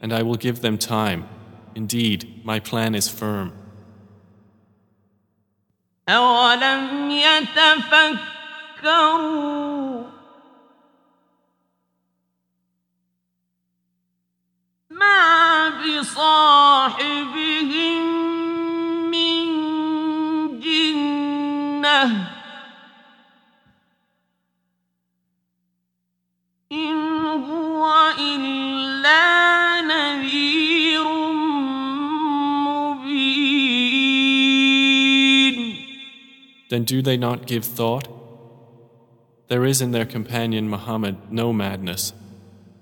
[0.00, 1.28] And I will give them time.
[1.74, 3.65] Indeed, my plan is firm.
[6.08, 8.26] أولم يتفكروا؟
[14.90, 16.96] ما بصاحبهم
[19.10, 19.46] من
[20.60, 22.26] جنة
[26.72, 30.45] إن هو إلا نذير
[36.69, 38.07] Then do they not give thought?
[39.49, 42.13] There is in their companion Muhammad no madness.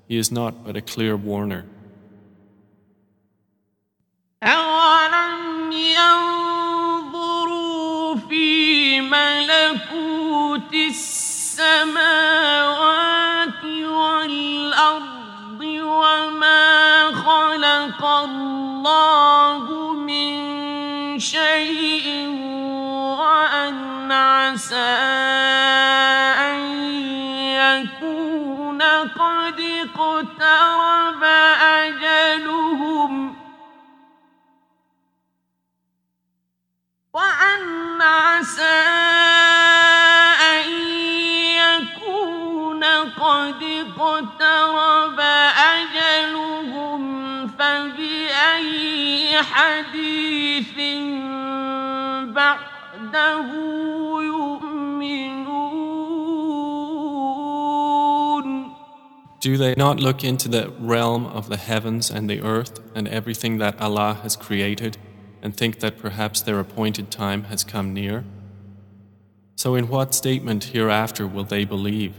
[0.07, 1.65] He is not but a clear warner.
[4.43, 7.35] أولم ينظروا
[8.15, 12.03] في ملكوت السماوات
[13.65, 22.42] والأرض وما خلق الله من شيء وأن
[24.14, 24.94] عسى
[26.50, 26.60] أن
[27.50, 31.22] يكون قد اقترب
[31.62, 33.36] أجلهم.
[37.12, 38.80] وأن عسى
[40.54, 40.70] أن
[41.62, 47.04] يكون قد اقترب أجلهم.
[47.48, 50.74] فبأي حديث
[52.34, 53.93] بعده
[59.44, 63.58] Do they not look into the realm of the heavens and the earth and everything
[63.58, 64.96] that Allah has created
[65.42, 68.24] and think that perhaps their appointed time has come near?
[69.54, 72.14] So, in what statement hereafter will they believe?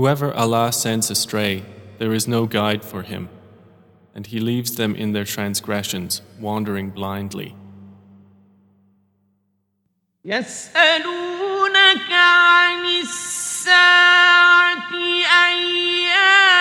[0.00, 1.64] Whoever Allah sends astray,
[1.98, 3.28] there is no guide for him,
[4.14, 7.54] and He leaves them in their transgressions, wandering blindly.
[10.24, 14.92] يسألونك عن الساعة
[15.46, 16.59] أيان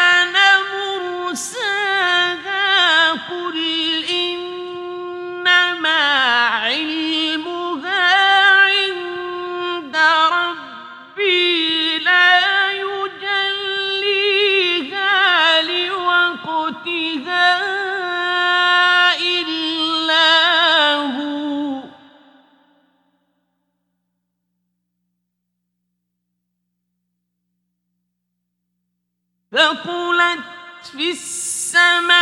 [29.61, 30.45] ثقلت
[30.93, 32.21] في السماوات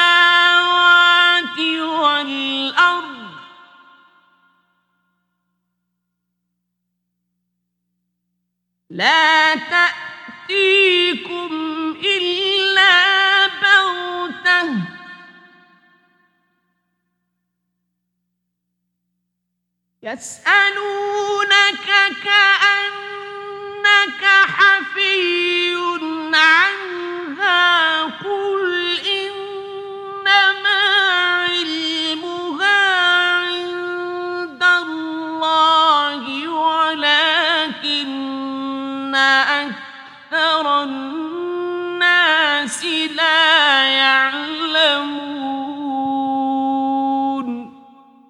[1.58, 3.28] والأرض.
[8.90, 9.54] لا
[10.48, 11.50] تأتيكم
[12.04, 14.74] إلا بغتة.
[20.02, 21.86] يسألونك
[22.24, 25.76] كأنك حفي
[26.34, 27.07] عنها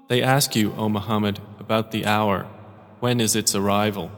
[0.09, 2.47] They ask you, O Muhammad, about the hour.
[2.99, 4.11] When is its arrival?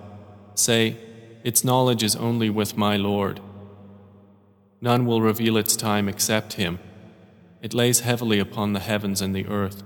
[0.54, 0.96] Say,
[1.42, 3.40] Its knowledge is only with my Lord.
[4.81, 6.79] None will reveal its time except Him.
[7.61, 9.83] It lays heavily upon the heavens and the earth,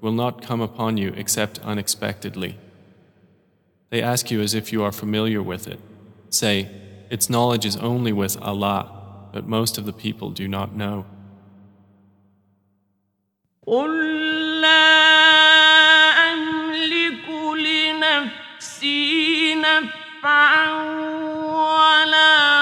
[0.00, 2.58] will not come upon you except unexpectedly.
[3.90, 5.80] They ask you as if you are familiar with it.
[6.30, 6.68] Say,
[7.10, 8.90] Its knowledge is only with Allah,
[9.32, 11.04] but most of the people do not know.
[13.66, 13.90] قل
[14.60, 14.92] لا
[16.32, 19.04] أملك لنفسي
[19.54, 20.72] نفعا
[21.44, 22.55] ولا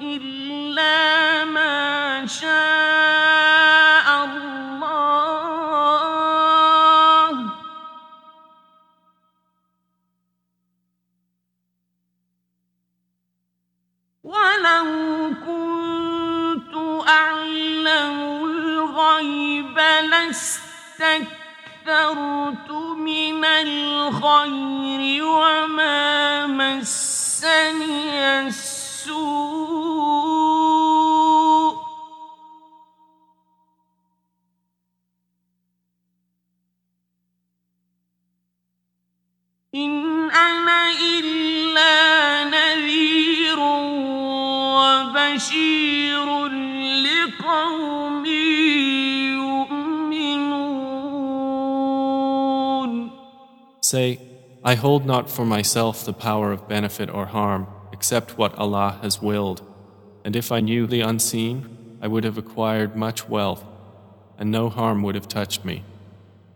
[0.00, 4.84] إلا ما شاء الله.
[14.24, 14.84] ولو
[15.46, 16.74] كنت
[17.08, 19.78] أعلم الغيب
[20.10, 21.30] لاستكثرت
[22.96, 28.73] من الخير وما مسني السوء.
[39.75, 43.59] إن أنا إلا نذير
[44.79, 46.27] وبشير
[47.05, 48.25] لقوم
[49.45, 50.49] يؤمنون
[53.81, 54.19] Say,
[54.63, 57.67] I hold not for myself the power of benefit or harm
[58.03, 59.61] except what Allah has willed.
[60.23, 63.63] And if I knew the unseen, I would have acquired much wealth,
[64.37, 65.83] and no harm would have touched me.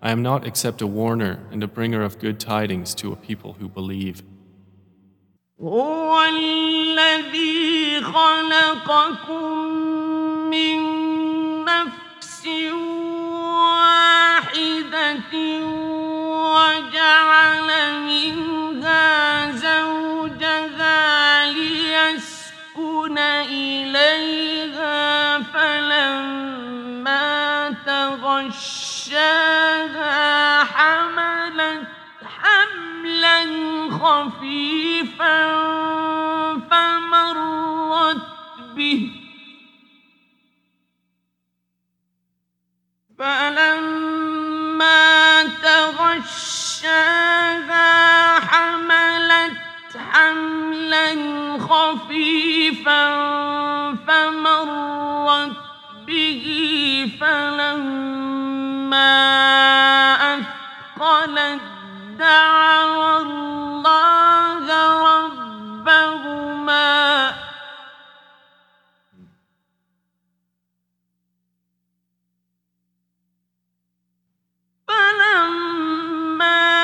[0.02, 3.53] I am not except a warner and a bringer of good tidings to a people
[3.60, 4.24] who believe.
[5.62, 9.53] هو الذي خلقكم
[10.50, 10.78] من
[11.66, 12.48] نفس
[13.78, 15.34] واحدة
[16.53, 17.70] وجعل
[18.08, 20.07] منها زوجها
[23.19, 24.99] إليها
[25.39, 27.28] فلما
[27.87, 29.35] تغشاها
[30.65, 31.87] حملت
[32.25, 33.47] حملا
[33.91, 35.39] خفيفا
[36.70, 38.23] فمرت
[38.77, 39.11] به.
[43.19, 44.99] فلما
[45.62, 47.09] تغشاها
[48.39, 49.68] حملت
[50.12, 51.09] حملا
[51.59, 53.05] خفيفا
[54.07, 55.53] فمرت
[56.07, 56.45] به
[57.20, 58.49] فلما
[60.35, 61.61] أثقلت
[62.19, 64.67] دعوا الله
[65.09, 66.99] ربهما
[74.89, 76.78] فلما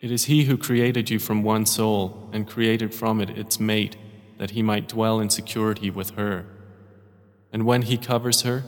[0.00, 3.96] It is He who created you from one soul and created from it its mate
[4.38, 6.46] that He might dwell in security with her.
[7.52, 8.64] And when He covers her,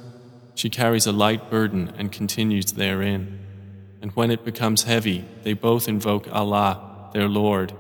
[0.55, 3.39] she carries a light burden and continues therein.
[4.02, 7.73] And when it becomes heavy, they both invoke Allah, their Lord.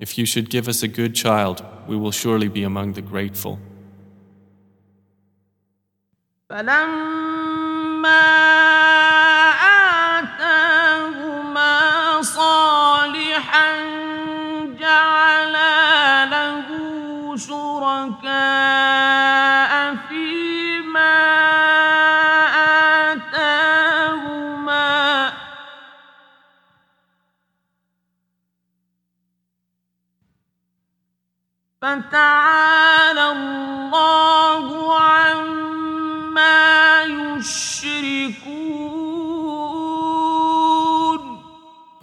[0.00, 3.60] If you should give us a good child, we will surely be among the grateful.
[6.50, 8.06] فلما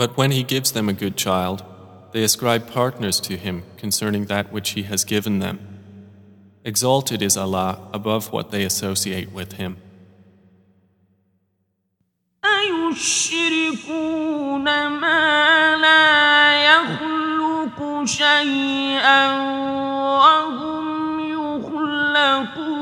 [0.03, 1.65] But when He gives them a good child,
[2.13, 5.59] they ascribe partners to Him concerning that which He has given them.
[6.65, 9.77] Exalted is Allah above what they associate with Him.
[12.89, 19.33] أيشركون ما لا يخلق شيئا
[20.19, 22.79] وهم يخلقون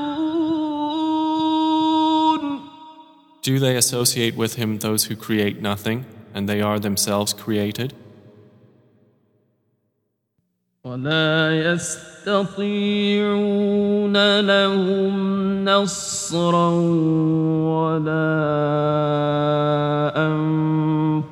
[3.42, 7.94] Do they associate with Him those who create nothing, and they are themselves created?
[10.86, 12.56] ولا يستطيعون
[14.40, 16.70] لهم نصرا
[17.74, 18.32] ولا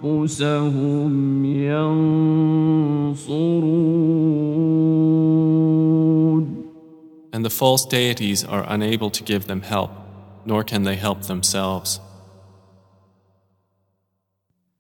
[0.03, 2.45] أنفسهم ينصرون
[7.33, 9.91] And the false deities are unable to give them help,
[10.45, 12.01] nor can they help themselves.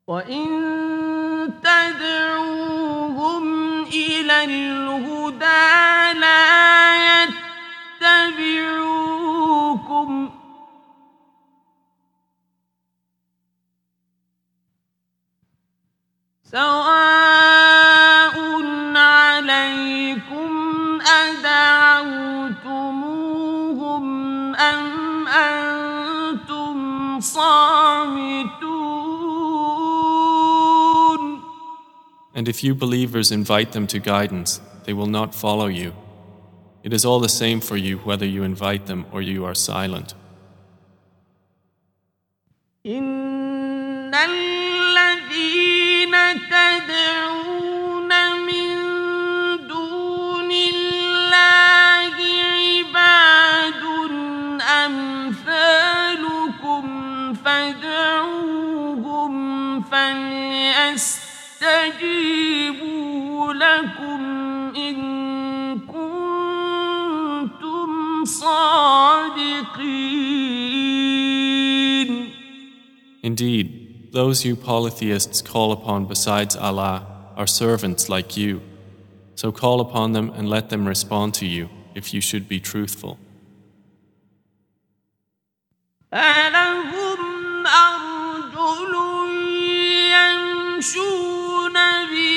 [0.09, 0.49] وإن
[1.63, 3.43] تدعوهم
[3.83, 6.95] إلى الهدى لا
[8.41, 10.29] يتبعوكم
[16.43, 18.35] سواء
[18.95, 20.51] عليكم
[21.01, 22.05] أدعوتموهم
[24.55, 26.77] أم أنتم
[27.19, 28.68] صامتون
[32.38, 35.94] And if you believers invite them to guidance, they will not follow you.
[36.82, 40.14] It is all the same for you whether you invite them or you are silent.
[42.86, 44.94] إن الذين
[63.58, 64.20] لكم
[64.76, 64.96] إن
[65.80, 67.14] كنتم
[68.24, 69.94] صادقين
[73.24, 78.60] Indeed, those you polytheists call upon besides Allah are servants like you.
[79.34, 83.18] So call upon them and let them respond to you if you should be truthful.
[86.14, 88.94] ألهم أرجل
[90.14, 91.72] يمشون
[92.10, 92.27] بها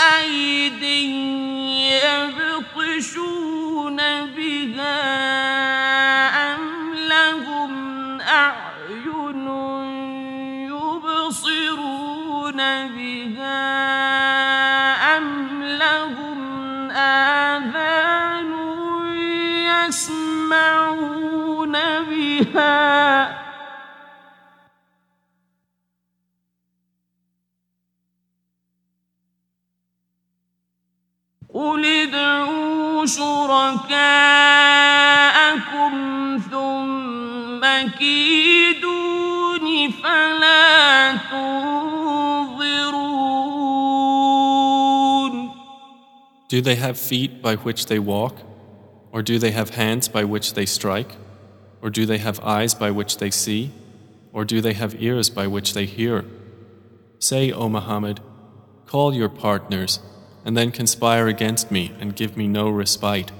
[0.00, 0.82] أيد
[2.80, 3.96] يبطشون
[4.36, 5.00] بها
[6.54, 7.72] أم لهم
[8.20, 9.48] أعين
[10.70, 12.56] يبصرون
[12.88, 13.60] بها
[15.16, 15.26] أم
[15.62, 16.40] لهم
[16.90, 18.52] آذان
[19.88, 21.72] يسمعون
[22.10, 23.19] بها
[31.59, 33.95] قل ادعوا شركاءكم
[36.51, 37.61] ثم
[37.99, 41.55] كيدون فلا تنظرون
[46.49, 48.35] Do they have feet by which they walk?
[49.13, 51.15] Or do they have hands by which they strike?
[51.81, 53.71] Or do they have eyes by which they see?
[54.33, 56.25] Or do they have ears by which they hear?
[57.19, 58.19] Say, O Muhammad,
[58.85, 59.99] call your partners,
[60.44, 63.32] and then conspire against me and give me no respite.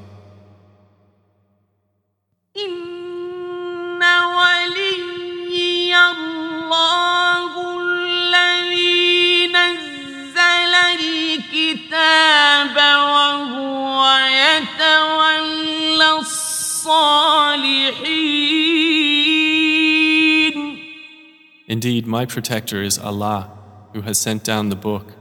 [21.70, 23.48] Indeed, my protector is Allah,
[23.94, 25.14] who has sent down the book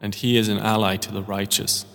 [0.00, 1.86] and He is an ally to the righteous.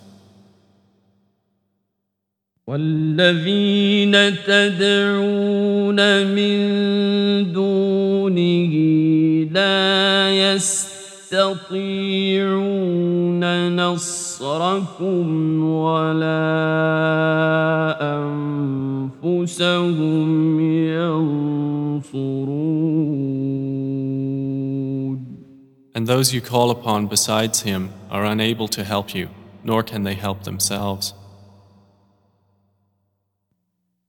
[2.70, 4.14] والذين
[4.46, 6.58] تدعون من
[7.52, 8.74] دونه
[9.50, 11.72] لا يستطيعون
[13.76, 15.26] نصركم
[15.64, 16.40] ولا
[19.22, 20.60] أنفسهم
[20.94, 22.40] ينصرون
[25.94, 29.28] And those you call upon besides Him are unable to help you,
[29.64, 31.14] nor can they help themselves.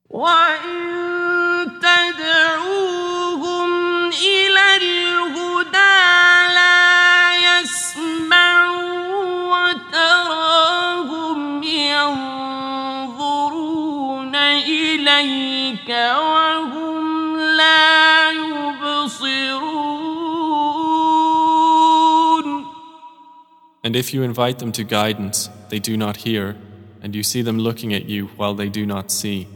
[0.09, 0.81] وإن
[23.86, 26.56] And if you invite them to guidance, they do not hear,
[27.02, 29.46] and you see them looking at you while they do not see.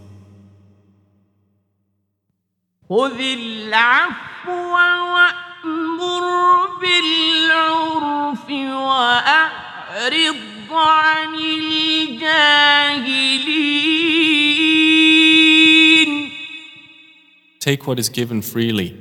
[17.59, 18.97] Take what is given freely,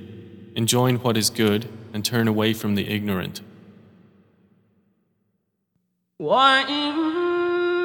[0.56, 3.41] enjoin what is good, and turn away from the ignorant.
[6.19, 7.80] وإما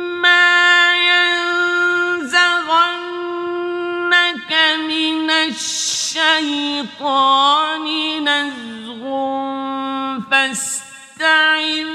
[1.06, 2.52] ينزغنك
[4.88, 6.74] من الشيطان
[8.24, 9.04] نزغ
[10.30, 11.86] فاستعذ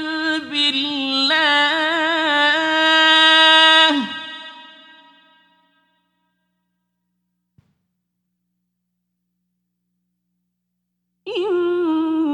[0.50, 1.50] بالله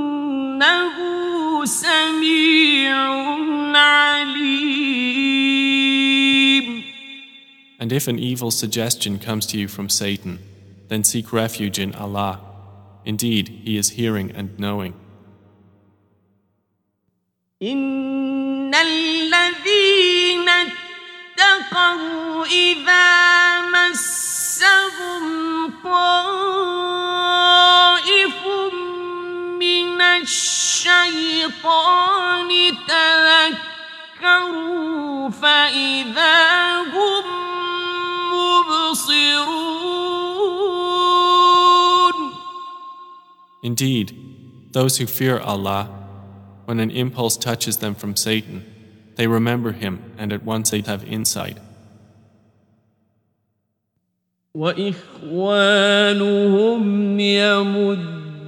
[0.07, 0.97] إنه
[7.92, 10.40] And if an evil suggestion comes to you from Satan,
[10.88, 12.40] then seek refuge in Allah.
[13.04, 14.94] Indeed, He is hearing and knowing.
[17.62, 25.24] إن الذين اتقوا إذا مسهم
[25.84, 26.42] طائف
[29.66, 31.52] من الشيطان
[34.22, 37.24] تذكروا فإذا هم
[38.34, 39.62] مبصرون
[43.64, 44.08] Indeed,
[44.72, 45.88] those who fear Allah,
[46.66, 48.66] when an impulse touches them from Satan,
[49.18, 51.58] they remember Him and at once they have insight.
[54.56, 56.02] وإخوانهم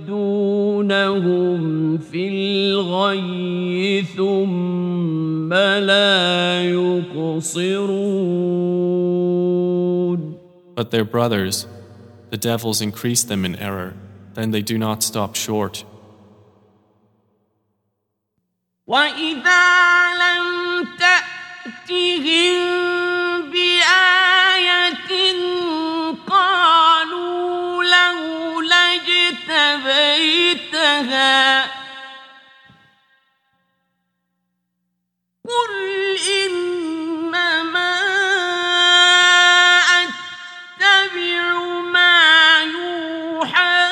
[0.08, 7.98] يمدونهم في الغي ثم لا يقصرون
[10.74, 11.66] But their brothers,
[12.30, 13.94] the devils increase them in error,
[14.34, 15.84] then they do not stop short.
[18.86, 19.66] وإذا
[20.14, 22.50] لم تأتهم
[23.50, 24.57] بآية
[30.88, 31.64] اجتبيتها
[35.44, 37.94] قل إنما
[40.02, 43.90] أتبع ما يوحى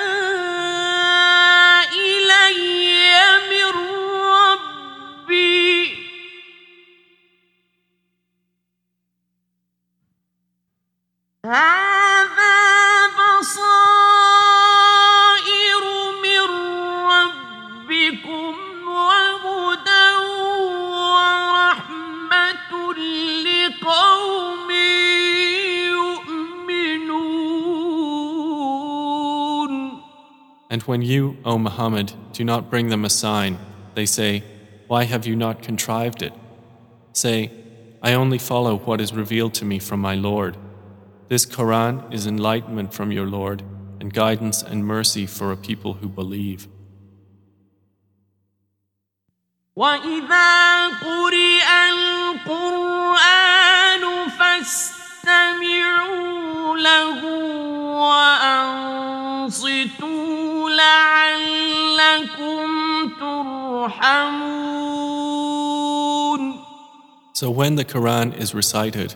[1.93, 3.17] إلي
[3.51, 3.73] من
[5.19, 5.57] ربي.
[11.45, 11.96] هذا
[30.76, 33.58] And when you, O Muhammad, do not bring them a sign,
[33.94, 34.44] they say,
[34.88, 36.34] Why have you not contrived it?
[37.14, 37.52] Say,
[38.02, 40.58] I only follow what is revealed to me from my Lord.
[41.28, 43.64] This Quran is enlightenment from your Lord
[44.00, 46.68] and guidance and mercy for a people who believe.
[49.76, 53.24] وإذا قرئ القرآن
[54.30, 54.95] فاستمعوا
[56.82, 57.22] له
[59.48, 59.90] وأنصتوا
[60.70, 62.60] لعلكم
[63.20, 64.82] ترحمون
[67.34, 69.16] So when the Quran is recited,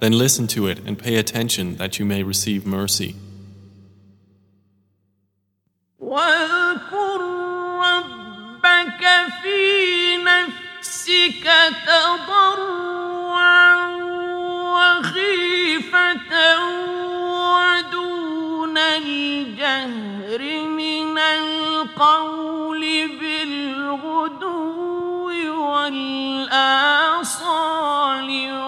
[0.00, 3.14] then listen to it and pay attention that you may receive mercy.
[6.00, 7.20] واذكر
[7.80, 9.02] ربك
[9.42, 11.46] في نفسك
[11.86, 13.75] تضرعا
[14.77, 16.33] وخيفة
[17.53, 22.81] ودون الجهر من القول
[23.19, 24.47] بالغدو
[26.47, 27.49] والآصال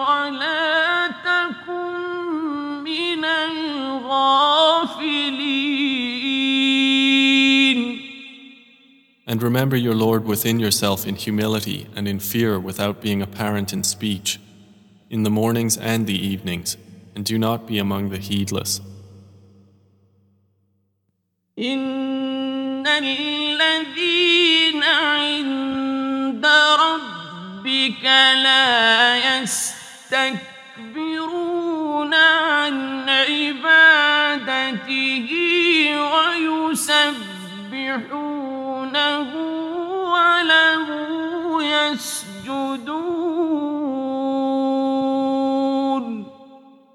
[0.08, 1.94] ولا تكن
[2.84, 4.80] من الغافلين
[9.26, 13.84] And remember your Lord within yourself in humility and in fear without being apparent in
[13.84, 14.40] speech,
[15.09, 16.77] in the mornings and the evenings,
[17.15, 18.81] and do not be among the heedless.
[21.57, 28.03] إن الذين عند ربك
[28.43, 30.53] لا يستكبرون
[32.13, 34.49] عن عبادته
[36.75, 37.25] ويسبحونه
[40.13, 40.87] وله
[41.63, 42.95] يسجدون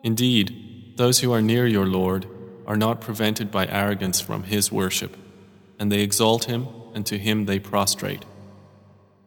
[0.06, 2.28] Indeed, those who are near your Lord
[2.68, 5.18] are not prevented by arrogance from His worship,
[5.80, 8.24] and they exalt Him, and to Him they prostrate.